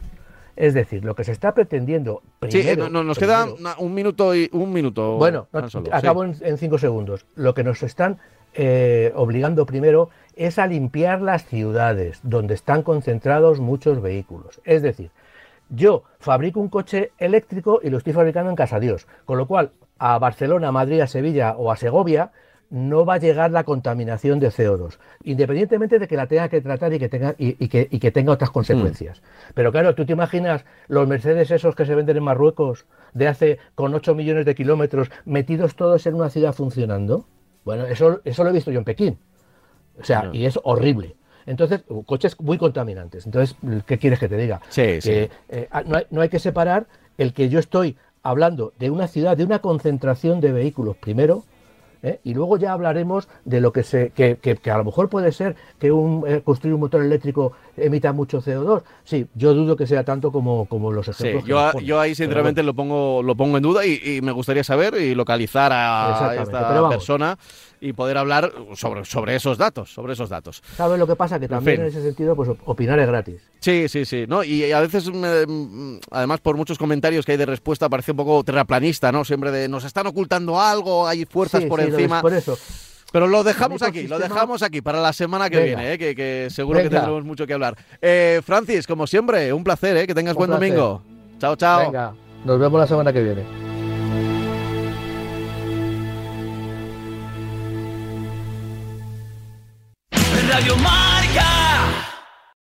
Es 0.55 0.73
decir, 0.73 1.03
lo 1.05 1.15
que 1.15 1.23
se 1.23 1.31
está 1.31 1.53
pretendiendo 1.53 2.21
Sí, 2.49 2.59
eh, 2.59 2.61
primero, 2.61 2.83
no- 2.85 2.89
no- 2.89 3.03
nos 3.03 3.17
queda 3.19 3.43
primero- 3.45 3.61
na- 3.63 3.75
un 3.79 3.93
minuto 3.93 4.35
y 4.35 4.49
un 4.53 4.71
minuto. 4.73 5.17
Bueno, 5.17 5.47
no, 5.51 5.69
sí. 5.69 5.79
acabo 5.91 6.23
en, 6.23 6.35
en 6.41 6.57
cinco 6.57 6.77
segundos. 6.77 7.25
Lo 7.35 7.53
que 7.53 7.63
nos 7.63 7.83
están 7.83 8.17
eh, 8.53 9.13
obligando 9.15 9.65
primero 9.65 10.09
es 10.35 10.59
a 10.59 10.67
limpiar 10.67 11.21
las 11.21 11.45
ciudades 11.45 12.19
donde 12.23 12.53
están 12.53 12.83
concentrados 12.83 13.59
muchos 13.61 14.01
vehículos. 14.01 14.59
Es 14.65 14.81
decir, 14.81 15.09
yo 15.71 16.03
fabrico 16.19 16.59
un 16.59 16.69
coche 16.69 17.11
eléctrico 17.17 17.79
y 17.81 17.89
lo 17.89 17.97
estoy 17.97 18.13
fabricando 18.13 18.49
en 18.49 18.55
Casa 18.55 18.79
Dios, 18.79 19.07
con 19.25 19.37
lo 19.37 19.47
cual 19.47 19.71
a 19.97 20.19
Barcelona, 20.19 20.67
a 20.67 20.71
Madrid, 20.71 20.99
a 20.99 21.07
Sevilla 21.07 21.55
o 21.57 21.71
a 21.71 21.77
Segovia 21.77 22.31
no 22.69 23.05
va 23.05 23.15
a 23.15 23.17
llegar 23.17 23.51
la 23.51 23.65
contaminación 23.65 24.39
de 24.39 24.47
CO2, 24.47 24.97
independientemente 25.23 25.99
de 25.99 26.07
que 26.07 26.15
la 26.15 26.27
tenga 26.27 26.47
que 26.47 26.61
tratar 26.61 26.93
y 26.93 26.99
que 26.99 27.09
tenga, 27.09 27.35
y, 27.37 27.67
que, 27.67 27.87
y 27.91 27.99
que, 27.99 28.11
tenga 28.11 28.31
otras 28.31 28.49
consecuencias. 28.49 29.21
Pero 29.53 29.73
claro, 29.73 29.93
tú 29.93 30.05
te 30.05 30.13
imaginas 30.13 30.63
los 30.87 31.05
Mercedes 31.05 31.51
esos 31.51 31.75
que 31.75 31.85
se 31.85 31.95
venden 31.95 32.15
en 32.15 32.23
Marruecos 32.23 32.85
de 33.13 33.27
hace 33.27 33.59
con 33.75 33.93
8 33.93 34.15
millones 34.15 34.45
de 34.45 34.55
kilómetros 34.55 35.11
metidos 35.25 35.75
todos 35.75 36.07
en 36.07 36.15
una 36.15 36.29
ciudad 36.29 36.53
funcionando. 36.53 37.25
Bueno, 37.65 37.85
eso, 37.85 38.21
eso 38.23 38.43
lo 38.43 38.49
he 38.49 38.53
visto 38.53 38.71
yo 38.71 38.79
en 38.79 38.85
Pekín. 38.85 39.19
O 39.99 40.03
sea, 40.05 40.29
y 40.31 40.45
es 40.45 40.57
horrible. 40.63 41.17
Entonces, 41.45 41.81
coches 42.05 42.39
muy 42.39 42.57
contaminantes. 42.57 43.25
Entonces, 43.25 43.55
¿qué 43.85 43.97
quieres 43.97 44.19
que 44.19 44.29
te 44.29 44.37
diga? 44.37 44.61
Sí, 44.69 44.99
que, 45.01 45.29
eh, 45.49 45.67
ah, 45.71 45.83
no, 45.85 45.97
hay, 45.97 46.05
no 46.09 46.21
hay 46.21 46.29
que 46.29 46.39
separar 46.39 46.87
el 47.17 47.33
que 47.33 47.49
yo 47.49 47.59
estoy 47.59 47.97
hablando 48.23 48.73
de 48.79 48.89
una 48.89 49.07
ciudad, 49.07 49.37
de 49.37 49.43
una 49.43 49.59
concentración 49.59 50.41
de 50.41 50.51
vehículos 50.51 50.95
primero, 50.97 51.43
¿eh? 52.03 52.19
y 52.23 52.33
luego 52.33 52.57
ya 52.57 52.73
hablaremos 52.73 53.27
de 53.45 53.61
lo 53.61 53.71
que 53.71 53.83
se 53.83 54.09
que, 54.09 54.37
que, 54.37 54.71
a 54.71 54.77
lo 54.77 54.83
mejor 54.83 55.09
puede 55.09 55.31
ser 55.31 55.55
que 55.79 55.91
un, 55.91 56.23
eh, 56.27 56.41
construir 56.43 56.73
un 56.73 56.81
motor 56.81 57.03
eléctrico 57.03 57.53
emita 57.77 58.13
mucho 58.13 58.41
CO2. 58.41 58.83
Sí, 59.03 59.27
yo 59.35 59.53
dudo 59.53 59.75
que 59.75 59.87
sea 59.87 60.03
tanto 60.03 60.31
como, 60.31 60.65
como 60.65 60.91
los 60.91 61.07
ejemplos. 61.07 61.43
Sí, 61.43 61.49
yo, 61.49 61.79
yo, 61.79 61.99
ahí 61.99 62.15
sinceramente 62.15 62.63
lo 62.63 62.73
pongo 62.73 63.23
lo 63.23 63.35
pongo 63.35 63.57
en 63.57 63.63
duda 63.63 63.85
y, 63.85 63.99
y, 64.03 64.21
me 64.21 64.31
gustaría 64.31 64.63
saber 64.63 64.95
y 64.95 65.15
localizar 65.15 65.71
a 65.73 66.35
esta 66.41 66.89
persona 66.89 67.37
y 67.81 67.93
poder 67.93 68.17
hablar 68.17 68.53
sobre, 68.75 69.03
sobre 69.03 69.35
esos 69.35 69.57
datos, 69.57 69.91
sobre 69.91 70.13
esos 70.13 70.29
datos. 70.29 70.61
¿Sabes 70.77 70.99
lo 70.99 71.07
que 71.07 71.15
pasa? 71.15 71.39
Que 71.39 71.47
también 71.47 71.81
en, 71.81 71.87
ese 71.87 72.01
sentido, 72.01 72.35
pues 72.35 72.49
opinar 72.65 72.99
es 72.99 73.07
gratis. 73.07 73.41
Sí, 73.59 73.89
sí, 73.89 74.05
sí, 74.05 74.25
¿no? 74.27 74.43
Y 74.43 74.71
a 74.71 74.79
veces, 74.79 75.09
mm, 75.11 75.97
además, 76.11 76.39
por 76.41 76.55
muchos 76.55 76.77
comentarios 76.77 77.25
que 77.25 77.33
hay 77.33 77.37
de 77.39 77.47
respuesta, 77.47 77.89
parece 77.89 78.11
un 78.11 78.17
poco 78.17 78.43
terraplanista, 78.43 79.11
¿no? 79.11 79.25
Siempre 79.25 79.51
de, 79.51 79.67
nos 79.67 79.83
están 79.83 80.05
ocultando 80.05 80.61
algo, 80.61 81.07
hay 81.07 81.25
fuerzas 81.25 81.65
por 81.65 81.81
encima. 81.81 82.21
Por 82.21 82.33
eso. 82.33 82.57
Pero 83.11 83.27
lo 83.27 83.43
dejamos 83.43 83.81
aquí, 83.81 84.07
lo 84.07 84.19
dejamos 84.19 84.63
aquí 84.63 84.81
para 84.81 85.01
la 85.01 85.11
semana 85.11 85.49
que 85.49 85.61
viene, 85.61 85.93
¿eh? 85.93 85.97
que, 85.97 86.47
seguro 86.49 86.81
que 86.81 86.89
tendremos 86.89 87.25
mucho 87.25 87.45
que 87.45 87.53
hablar. 87.53 87.75
Eh, 88.01 88.41
Francis, 88.45 88.87
como 88.87 89.05
siempre, 89.05 89.51
un 89.51 89.63
placer, 89.63 89.97
¿eh? 89.97 90.07
que 90.07 90.15
tengas 90.15 90.35
buen 90.35 90.49
domingo. 90.49 91.01
Chao, 91.39 91.55
chao. 91.55 91.91
Venga, 91.91 92.13
nos 92.45 92.59
vemos 92.59 92.79
la 92.79 92.87
semana 92.87 93.11
que 93.11 93.21
viene. 93.21 93.70
out 100.51 100.59
of 100.59 100.67
your 100.67 100.77
mind 100.77 101.00